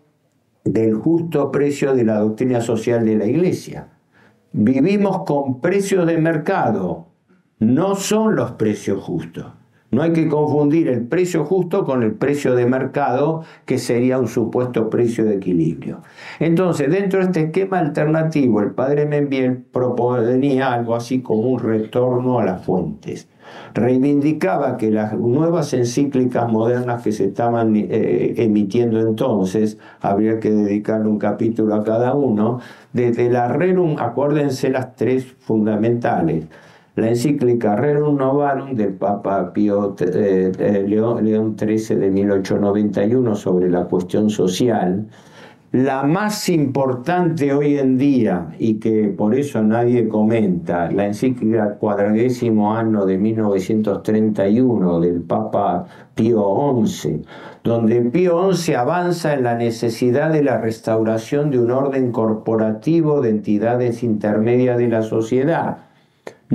del 0.65 0.95
justo 0.95 1.51
precio 1.51 1.93
de 1.93 2.05
la 2.05 2.17
doctrina 2.17 2.59
social 2.59 3.05
de 3.05 3.15
la 3.15 3.27
Iglesia. 3.27 3.89
Vivimos 4.51 5.25
con 5.25 5.61
precios 5.61 6.07
de 6.07 6.17
mercado, 6.17 7.05
no 7.59 7.93
son 7.93 8.35
los 8.35 8.53
precios 8.53 9.03
justos. 9.03 9.45
No 9.93 10.01
hay 10.01 10.11
que 10.11 10.27
confundir 10.27 10.87
el 10.87 11.05
precio 11.05 11.45
justo 11.45 11.85
con 11.85 12.01
el 12.01 12.13
precio 12.13 12.55
de 12.55 12.65
mercado, 12.65 13.43
que 13.65 13.77
sería 13.77 14.17
un 14.17 14.27
supuesto 14.27 14.89
precio 14.89 15.23
de 15.23 15.35
equilibrio. 15.35 16.01
Entonces, 16.39 16.89
dentro 16.89 17.19
de 17.19 17.25
este 17.25 17.41
esquema 17.41 17.77
alternativo, 17.77 18.61
el 18.61 18.71
padre 18.71 19.05
Membiel 19.05 19.57
proponía 19.71 20.73
algo 20.73 20.95
así 20.95 21.21
como 21.21 21.43
un 21.43 21.59
retorno 21.59 22.39
a 22.39 22.45
las 22.45 22.65
fuentes. 22.65 23.27
Reivindicaba 23.75 24.77
que 24.77 24.89
las 24.89 25.13
nuevas 25.13 25.73
encíclicas 25.75 26.51
modernas 26.51 27.03
que 27.03 27.11
se 27.11 27.25
estaban 27.25 27.75
eh, 27.75 28.33
emitiendo 28.37 28.99
entonces, 28.99 29.77
habría 30.01 30.39
que 30.39 30.49
dedicarle 30.49 31.07
un 31.07 31.19
capítulo 31.19 31.75
a 31.75 31.83
cada 31.83 32.15
uno, 32.15 32.61
desde 32.93 33.29
la 33.29 33.47
Rerum, 33.47 33.97
acuérdense 33.99 34.71
las 34.71 34.95
tres 34.95 35.35
fundamentales 35.39 36.45
la 36.95 37.09
encíclica 37.09 37.75
Rerum 37.75 38.17
Novarum 38.17 38.75
del 38.75 38.93
Papa 38.93 39.51
Pío 39.51 39.95
eh, 39.99 40.51
eh, 40.59 40.85
León, 40.87 41.57
XIII 41.57 41.95
de 41.97 42.11
1891 42.11 43.35
sobre 43.35 43.69
la 43.69 43.85
cuestión 43.85 44.29
social, 44.29 45.07
la 45.71 46.03
más 46.03 46.49
importante 46.49 47.51
hoy 47.51 47.79
en 47.79 47.97
día 47.97 48.53
y 48.59 48.75
que 48.75 49.07
por 49.07 49.33
eso 49.33 49.63
nadie 49.63 50.07
comenta, 50.07 50.91
la 50.91 51.07
encíclica 51.07 51.77
cuadragésimo 51.79 52.75
año 52.75 53.07
de 53.07 53.17
1931 53.17 54.99
del 54.99 55.21
Papa 55.23 55.87
Pío 56.13 56.79
XI, 56.85 57.23
donde 57.63 58.01
Pío 58.01 58.53
XI 58.53 58.75
avanza 58.75 59.33
en 59.33 59.41
la 59.41 59.55
necesidad 59.55 60.31
de 60.31 60.43
la 60.43 60.59
restauración 60.59 61.49
de 61.49 61.57
un 61.57 61.71
orden 61.71 62.11
corporativo 62.11 63.21
de 63.21 63.31
entidades 63.31 64.03
intermedias 64.03 64.77
de 64.77 64.89
la 64.89 65.01
sociedad 65.01 65.77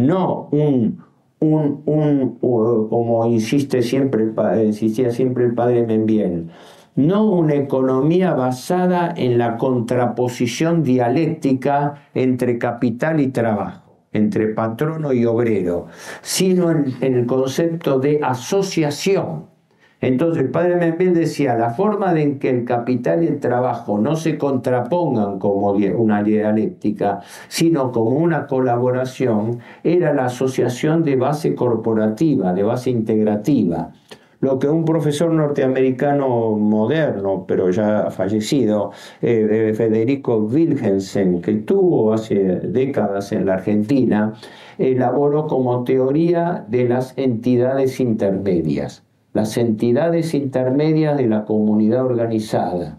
no 0.06 0.48
un, 0.52 1.02
un, 1.40 2.38
como 2.40 3.26
insiste 3.26 3.82
siempre, 3.82 4.32
insistía 4.64 5.10
siempre 5.10 5.44
el 5.46 5.54
padre 5.54 5.86
Membiel, 5.86 6.48
no 6.96 7.26
una 7.26 7.54
economía 7.54 8.34
basada 8.34 9.14
en 9.16 9.38
la 9.38 9.56
contraposición 9.56 10.82
dialéctica 10.82 12.08
entre 12.14 12.58
capital 12.58 13.20
y 13.20 13.28
trabajo, 13.28 13.92
entre 14.12 14.48
patrono 14.48 15.12
y 15.12 15.24
obrero, 15.24 15.86
sino 16.22 16.70
en 16.70 16.96
el 17.00 17.26
concepto 17.26 18.00
de 18.00 18.20
asociación 18.22 19.57
entonces 20.00 20.44
el 20.44 20.50
padre 20.50 20.76
Membiel 20.76 21.12
decía, 21.12 21.56
la 21.56 21.70
forma 21.70 22.18
en 22.20 22.38
que 22.38 22.50
el 22.50 22.64
capital 22.64 23.24
y 23.24 23.26
el 23.26 23.40
trabajo 23.40 23.98
no 23.98 24.14
se 24.14 24.38
contrapongan 24.38 25.40
como 25.40 25.72
una 25.72 26.22
dialéctica, 26.22 27.20
sino 27.48 27.90
como 27.90 28.10
una 28.10 28.46
colaboración, 28.46 29.58
era 29.82 30.14
la 30.14 30.26
asociación 30.26 31.02
de 31.02 31.16
base 31.16 31.54
corporativa, 31.56 32.52
de 32.52 32.62
base 32.62 32.90
integrativa. 32.90 33.92
Lo 34.40 34.60
que 34.60 34.68
un 34.68 34.84
profesor 34.84 35.32
norteamericano 35.32 36.52
moderno, 36.52 37.44
pero 37.48 37.70
ya 37.70 38.08
fallecido, 38.12 38.92
eh, 39.20 39.72
Federico 39.76 40.36
Wilhelmsen, 40.36 41.42
que 41.42 41.54
tuvo 41.54 42.12
hace 42.12 42.36
décadas 42.36 43.32
en 43.32 43.46
la 43.46 43.54
Argentina, 43.54 44.34
elaboró 44.78 45.48
como 45.48 45.82
teoría 45.82 46.64
de 46.68 46.88
las 46.88 47.14
entidades 47.18 47.98
intermedias 47.98 49.07
las 49.32 49.56
entidades 49.56 50.34
intermedias 50.34 51.16
de 51.16 51.26
la 51.26 51.44
comunidad 51.44 52.04
organizada, 52.04 52.98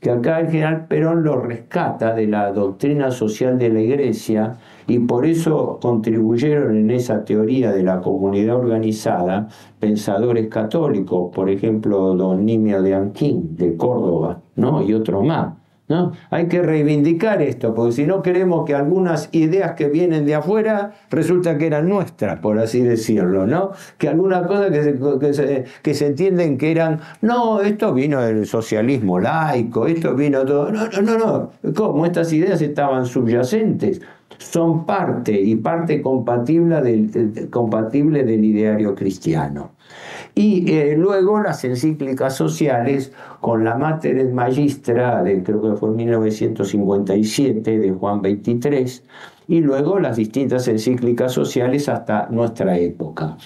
que 0.00 0.10
acá 0.10 0.40
el 0.40 0.48
general 0.48 0.86
Perón 0.86 1.24
lo 1.24 1.40
rescata 1.40 2.14
de 2.14 2.26
la 2.26 2.52
doctrina 2.52 3.10
social 3.10 3.58
de 3.58 3.70
la 3.70 3.80
Iglesia 3.80 4.56
y 4.86 4.98
por 5.00 5.26
eso 5.26 5.78
contribuyeron 5.80 6.76
en 6.76 6.90
esa 6.90 7.24
teoría 7.24 7.72
de 7.72 7.82
la 7.82 8.00
comunidad 8.00 8.56
organizada 8.56 9.48
pensadores 9.80 10.48
católicos, 10.48 11.30
por 11.34 11.50
ejemplo, 11.50 12.14
don 12.14 12.44
Nimio 12.44 12.82
de 12.82 12.94
Anquín 12.94 13.56
de 13.56 13.76
Córdoba, 13.76 14.40
¿no? 14.54 14.82
y 14.82 14.94
otro 14.94 15.22
más. 15.22 15.65
¿No? 15.88 16.12
Hay 16.30 16.48
que 16.48 16.62
reivindicar 16.62 17.40
esto, 17.42 17.72
porque 17.72 17.92
si 17.92 18.06
no 18.06 18.20
queremos 18.20 18.66
que 18.66 18.74
algunas 18.74 19.28
ideas 19.30 19.74
que 19.76 19.88
vienen 19.88 20.26
de 20.26 20.34
afuera 20.34 20.94
resulta 21.10 21.56
que 21.58 21.68
eran 21.68 21.88
nuestras, 21.88 22.40
por 22.40 22.58
así 22.58 22.80
decirlo, 22.80 23.46
¿no? 23.46 23.70
Que 23.96 24.08
algunas 24.08 24.48
cosas 24.48 24.72
que 24.72 25.32
se, 25.32 25.64
que 25.82 25.94
se, 25.94 26.06
entienden 26.08 26.58
que 26.58 26.72
eran, 26.72 26.98
no, 27.22 27.60
esto 27.60 27.94
vino 27.94 28.20
del 28.20 28.46
socialismo 28.46 29.20
laico, 29.20 29.86
esto 29.86 30.16
vino 30.16 30.44
todo, 30.44 30.72
no, 30.72 30.88
no, 30.88 31.02
no, 31.02 31.18
no, 31.62 31.72
¿cómo? 31.72 32.04
Estas 32.04 32.32
ideas 32.32 32.60
estaban 32.60 33.06
subyacentes, 33.06 34.00
son 34.38 34.86
parte 34.86 35.40
y 35.40 35.54
parte 35.56 36.02
compatible 36.02 36.80
del, 36.82 37.48
compatible 37.50 38.24
del 38.24 38.44
ideario 38.44 38.94
cristiano. 38.94 39.75
Y 40.38 40.70
eh, 40.70 40.94
luego 40.98 41.40
las 41.40 41.64
encíclicas 41.64 42.36
sociales 42.36 43.10
con 43.40 43.64
la 43.64 43.74
Mater 43.74 44.22
Magistra, 44.34 45.22
de, 45.22 45.42
creo 45.42 45.62
que 45.62 45.78
fue 45.78 45.88
en 45.88 45.96
1957, 45.96 47.78
de 47.78 47.90
Juan 47.92 48.20
XXIII, 48.20 49.02
y 49.48 49.60
luego 49.62 49.98
las 49.98 50.18
distintas 50.18 50.68
encíclicas 50.68 51.32
sociales 51.32 51.88
hasta 51.88 52.28
nuestra 52.28 52.76
época. 52.76 53.38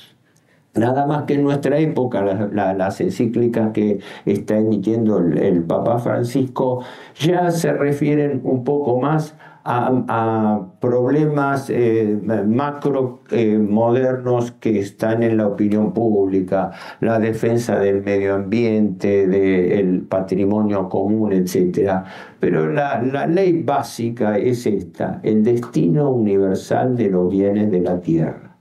Nada 0.74 1.07
más 1.07 1.24
que 1.24 1.34
en 1.34 1.45
nuestra 1.45 1.78
época, 1.78 2.22
las 2.22 3.01
encíclicas 3.01 3.70
que 3.72 4.01
está 4.24 4.59
emitiendo 4.59 5.18
el, 5.18 5.62
Papa 5.62 6.01
Francisco 6.01 6.82
ya 7.14 7.53
se 7.53 7.72
refieren 7.72 8.41
un 8.43 8.64
poco 8.64 9.01
más 9.01 9.36
a, 9.64 10.66
problemas 10.80 11.70
eh, 11.70 12.18
macro 12.46 13.20
eh, 13.30 13.58
modernos 13.58 14.52
que 14.52 14.80
están 14.80 15.22
en 15.22 15.36
la 15.36 15.48
opinión 15.48 15.92
pública, 15.92 16.70
la 17.00 17.18
defensa 17.18 17.78
del 17.78 18.02
medio 18.02 18.34
ambiente, 18.34 19.26
del 19.26 20.02
patrimonio 20.02 20.88
común, 20.88 21.32
etc. 21.32 22.02
Pero 22.38 22.72
la, 22.72 23.02
la 23.02 23.26
ley 23.26 23.62
básica 23.62 24.38
es 24.38 24.66
esta, 24.66 25.20
el 25.22 25.42
destino 25.42 26.11
universal 26.11 26.96
de 26.96 27.11
los 27.11 27.30
bienes 27.30 27.70
de 27.70 27.80
la 27.80 28.00
tierra, 28.00 28.56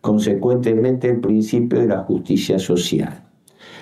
consecuentemente 0.00 1.08
el 1.08 1.20
principio 1.20 1.80
de 1.80 1.88
la 1.88 1.98
justicia 1.98 2.58
social. 2.58 3.24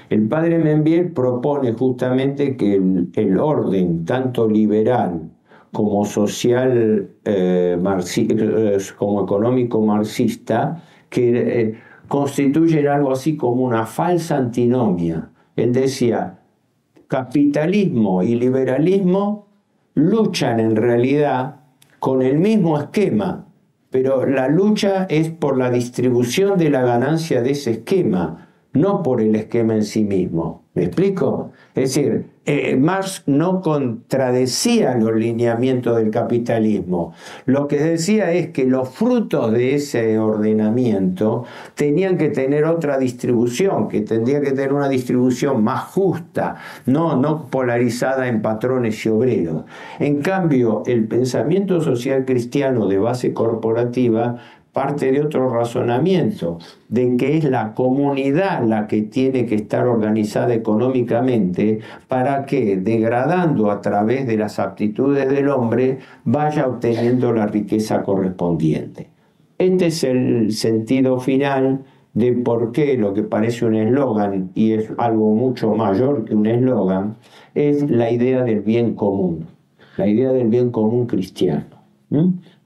El 0.08 0.28
padre 0.28 0.58
Membiel 0.58 1.10
propone 1.10 1.72
justamente 1.72 2.56
que 2.56 2.74
el, 2.74 3.08
el 3.14 3.38
orden, 3.40 4.04
tanto 4.04 4.48
liberal 4.48 5.30
como 5.76 6.06
social, 6.06 7.10
eh, 7.26 7.76
eh, 7.76 8.78
como 8.96 9.24
económico 9.24 9.82
marxista, 9.82 10.82
que 11.10 11.60
eh, 11.60 11.74
constituyen 12.08 12.88
algo 12.88 13.12
así 13.12 13.36
como 13.36 13.62
una 13.62 13.84
falsa 13.84 14.38
antinomia. 14.38 15.28
Él 15.54 15.74
decía, 15.74 16.38
capitalismo 17.08 18.22
y 18.22 18.36
liberalismo 18.36 19.48
luchan 19.92 20.60
en 20.60 20.76
realidad 20.76 21.56
con 21.98 22.22
el 22.22 22.38
mismo 22.38 22.78
esquema, 22.78 23.46
pero 23.90 24.24
la 24.24 24.48
lucha 24.48 25.04
es 25.10 25.28
por 25.28 25.58
la 25.58 25.70
distribución 25.70 26.58
de 26.58 26.70
la 26.70 26.80
ganancia 26.80 27.42
de 27.42 27.50
ese 27.50 27.72
esquema, 27.72 28.48
no 28.72 29.02
por 29.02 29.20
el 29.20 29.36
esquema 29.36 29.74
en 29.74 29.84
sí 29.84 30.04
mismo. 30.04 30.65
¿Me 30.76 30.84
explico? 30.84 31.52
Es 31.74 31.94
decir, 31.94 32.26
eh, 32.44 32.76
Marx 32.76 33.24
no 33.26 33.62
contradecía 33.62 34.94
los 34.94 35.16
lineamientos 35.16 35.96
del 35.96 36.10
capitalismo. 36.10 37.14
Lo 37.46 37.66
que 37.66 37.78
decía 37.78 38.30
es 38.32 38.50
que 38.50 38.66
los 38.66 38.90
frutos 38.90 39.52
de 39.52 39.74
ese 39.74 40.18
ordenamiento 40.18 41.44
tenían 41.74 42.18
que 42.18 42.28
tener 42.28 42.66
otra 42.66 42.98
distribución, 42.98 43.88
que 43.88 44.02
tendría 44.02 44.42
que 44.42 44.52
tener 44.52 44.74
una 44.74 44.90
distribución 44.90 45.64
más 45.64 45.84
justa, 45.84 46.56
no, 46.84 47.16
no 47.16 47.46
polarizada 47.46 48.28
en 48.28 48.42
patrones 48.42 49.04
y 49.06 49.08
obreros. 49.08 49.64
En 49.98 50.20
cambio, 50.20 50.82
el 50.86 51.08
pensamiento 51.08 51.80
social 51.80 52.26
cristiano 52.26 52.86
de 52.86 52.98
base 52.98 53.32
corporativa 53.32 54.36
parte 54.76 55.10
de 55.10 55.22
otro 55.22 55.48
razonamiento, 55.48 56.58
de 56.90 57.16
que 57.16 57.38
es 57.38 57.44
la 57.44 57.72
comunidad 57.72 58.62
la 58.62 58.86
que 58.86 59.00
tiene 59.00 59.46
que 59.46 59.54
estar 59.54 59.86
organizada 59.86 60.52
económicamente 60.52 61.78
para 62.08 62.44
que, 62.44 62.76
degradando 62.76 63.70
a 63.70 63.80
través 63.80 64.26
de 64.26 64.36
las 64.36 64.58
aptitudes 64.58 65.30
del 65.30 65.48
hombre, 65.48 66.00
vaya 66.24 66.66
obteniendo 66.66 67.32
la 67.32 67.46
riqueza 67.46 68.02
correspondiente. 68.02 69.08
Este 69.56 69.86
es 69.86 70.04
el 70.04 70.52
sentido 70.52 71.20
final 71.20 71.80
de 72.12 72.32
por 72.34 72.70
qué 72.72 72.98
lo 72.98 73.14
que 73.14 73.22
parece 73.22 73.64
un 73.64 73.76
eslogan, 73.76 74.50
y 74.54 74.72
es 74.72 74.92
algo 74.98 75.34
mucho 75.34 75.74
mayor 75.74 76.26
que 76.26 76.34
un 76.34 76.46
eslogan, 76.46 77.16
es 77.54 77.90
la 77.90 78.10
idea 78.10 78.44
del 78.44 78.60
bien 78.60 78.94
común, 78.94 79.46
la 79.96 80.06
idea 80.06 80.32
del 80.32 80.48
bien 80.48 80.70
común 80.70 81.06
cristiano. 81.06 81.75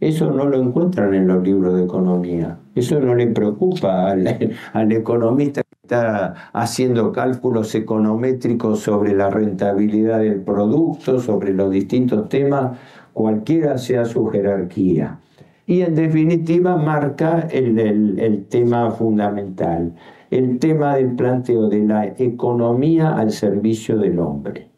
Eso 0.00 0.30
no 0.30 0.44
lo 0.44 0.60
encuentran 0.60 1.14
en 1.14 1.26
los 1.26 1.42
libros 1.42 1.74
de 1.74 1.84
economía. 1.84 2.58
Eso 2.74 3.00
no 3.00 3.14
le 3.14 3.26
preocupa 3.28 4.10
al, 4.10 4.52
al 4.72 4.92
economista 4.92 5.62
que 5.62 5.76
está 5.82 6.50
haciendo 6.52 7.10
cálculos 7.10 7.74
econométricos 7.74 8.80
sobre 8.80 9.14
la 9.14 9.30
rentabilidad 9.30 10.20
del 10.20 10.42
producto, 10.42 11.20
sobre 11.20 11.54
los 11.54 11.70
distintos 11.70 12.28
temas, 12.28 12.78
cualquiera 13.12 13.78
sea 13.78 14.04
su 14.04 14.26
jerarquía. 14.26 15.20
Y 15.66 15.82
en 15.82 15.94
definitiva 15.94 16.76
marca 16.76 17.48
el, 17.50 17.78
el 18.18 18.46
tema 18.46 18.90
fundamental, 18.90 19.94
el 20.30 20.58
tema 20.58 20.96
del 20.96 21.14
planteo 21.16 21.68
de 21.68 21.84
la 21.84 22.06
economía 22.18 23.14
al 23.14 23.30
servicio 23.30 23.96
del 23.96 24.18
hombre. 24.18 24.70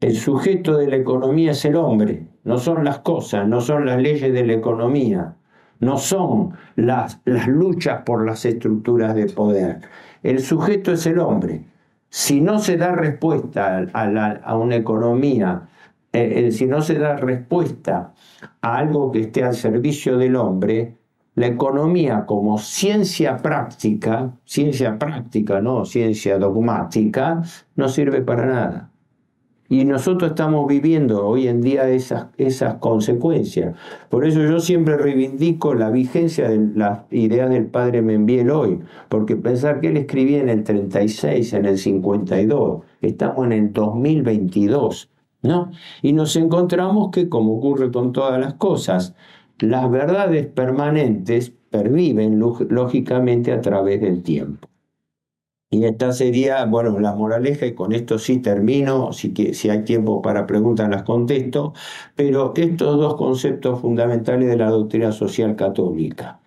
El 0.00 0.16
sujeto 0.16 0.76
de 0.76 0.88
la 0.88 0.96
economía 0.96 1.52
es 1.52 1.64
el 1.64 1.76
hombre, 1.76 2.28
no 2.44 2.58
son 2.58 2.84
las 2.84 3.00
cosas, 3.00 3.48
no 3.48 3.60
son 3.60 3.86
las 3.86 4.00
leyes 4.00 4.32
de 4.32 4.46
la 4.46 4.52
economía, 4.52 5.34
no 5.80 5.98
son 5.98 6.54
las, 6.76 7.20
las 7.24 7.48
luchas 7.48 8.02
por 8.04 8.24
las 8.24 8.44
estructuras 8.44 9.14
de 9.14 9.26
poder. 9.26 9.80
El 10.22 10.40
sujeto 10.40 10.92
es 10.92 11.06
el 11.06 11.18
hombre. 11.18 11.64
Si 12.08 12.40
no 12.40 12.58
se 12.58 12.76
da 12.76 12.92
respuesta 12.92 13.86
a, 13.92 14.56
una 14.56 14.76
economía, 14.76 15.68
eh, 16.12 16.46
eh, 16.46 16.52
si 16.52 16.66
no 16.66 16.80
se 16.80 16.98
da 16.98 17.16
respuesta 17.16 18.14
a 18.60 18.76
algo 18.76 19.10
que 19.10 19.22
esté 19.22 19.42
al 19.42 19.54
servicio 19.54 20.16
del 20.16 20.36
hombre, 20.36 20.96
la 21.34 21.48
economía 21.48 22.24
como 22.26 22.58
ciencia 22.58 23.38
práctica, 23.38 24.32
ciencia 24.44 24.98
práctica, 24.98 25.60
no 25.60 25.84
ciencia 25.84 26.38
dogmática, 26.38 27.42
no 27.74 27.88
sirve 27.88 28.22
para 28.22 28.46
nada. 28.46 28.90
Y 29.68 29.84
nosotros 29.86 30.30
estamos 30.32 30.68
viviendo 30.68 31.26
hoy 31.26 31.48
en 31.48 31.62
día 31.62 31.88
esas, 31.88 32.26
esas 32.36 32.74
consecuencias. 32.76 33.74
Por 34.10 34.26
eso 34.26 34.42
yo 34.42 34.60
siempre 34.60 34.98
reivindico 34.98 35.74
la 35.74 35.90
vigencia 35.90 36.50
de 36.50 36.68
las 36.74 37.00
ideas 37.10 37.48
del 37.48 37.66
padre 37.66 38.02
Membiel 38.02 38.50
hoy, 38.50 38.80
porque 39.08 39.36
pensar 39.36 39.80
que 39.80 39.88
él 39.88 39.96
escribía 39.96 40.40
en 40.40 40.50
el 40.50 40.64
36, 40.64 41.54
en 41.54 41.64
el 41.64 41.78
52, 41.78 42.82
estamos 43.00 43.46
en 43.46 43.52
el 43.52 43.72
2022, 43.72 45.10
¿no? 45.42 45.70
Y 46.02 46.12
nos 46.12 46.36
encontramos 46.36 47.10
que, 47.10 47.30
como 47.30 47.56
ocurre 47.56 47.90
con 47.90 48.12
todas 48.12 48.38
las 48.38 48.54
cosas, 48.54 49.14
las 49.60 49.90
verdades 49.90 50.46
permanentes 50.46 51.52
perviven 51.70 52.38
lógicamente 52.38 53.50
a 53.50 53.60
través 53.60 54.00
del 54.00 54.22
tiempo. 54.22 54.68
Y 55.74 55.84
esta 55.86 56.12
sería, 56.12 56.64
bueno, 56.66 57.00
la 57.00 57.16
moraleja, 57.16 57.66
y 57.66 57.74
con 57.74 57.92
esto 57.92 58.16
sí 58.16 58.38
termino, 58.38 59.12
si, 59.12 59.34
si 59.54 59.70
hay 59.70 59.82
tiempo 59.82 60.22
para 60.22 60.46
preguntas 60.46 60.88
las 60.88 61.02
contesto, 61.02 61.74
pero 62.14 62.52
estos 62.54 62.96
dos 62.96 63.16
conceptos 63.16 63.80
fundamentales 63.80 64.48
de 64.48 64.56
la 64.56 64.70
doctrina 64.70 65.10
social 65.10 65.56
católica, 65.56 66.40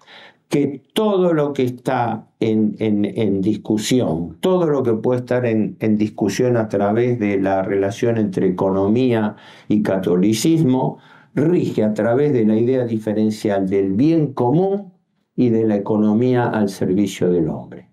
que 0.47 0.81
todo 0.93 1.33
lo 1.33 1.51
que 1.51 1.63
está 1.63 2.29
en, 2.39 2.75
en, 2.79 3.41
discusión, 3.41 4.37
todo 4.39 4.65
lo 4.67 4.81
que 4.81 4.93
puede 4.93 5.19
estar 5.19 5.45
en, 5.45 5.75
en 5.81 5.97
discusión 5.97 6.55
a 6.55 6.69
través 6.69 7.19
de 7.19 7.37
la 7.37 7.63
relación 7.63 8.17
entre 8.17 8.47
economía 8.47 9.35
y 9.67 9.83
catolicismo, 9.83 10.99
rige 11.35 11.83
a 11.83 11.93
través 11.93 12.31
de 12.31 12.45
la 12.45 12.55
idea 12.55 12.85
diferencial 12.85 13.67
del 13.67 13.91
bien 13.91 14.33
común 14.33 14.93
y 15.35 15.49
de 15.49 15.65
la 15.65 15.75
economía 15.75 16.45
al 16.47 16.69
servicio 16.69 17.29
del 17.29 17.49
hombre. 17.49 17.87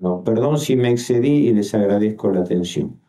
No, 0.00 0.24
perdón 0.24 0.58
si 0.58 0.74
me 0.74 0.90
excedí 0.90 1.48
y 1.48 1.54
les 1.54 1.72
agradezco 1.74 2.30
la 2.32 2.40
atención. 2.40 2.99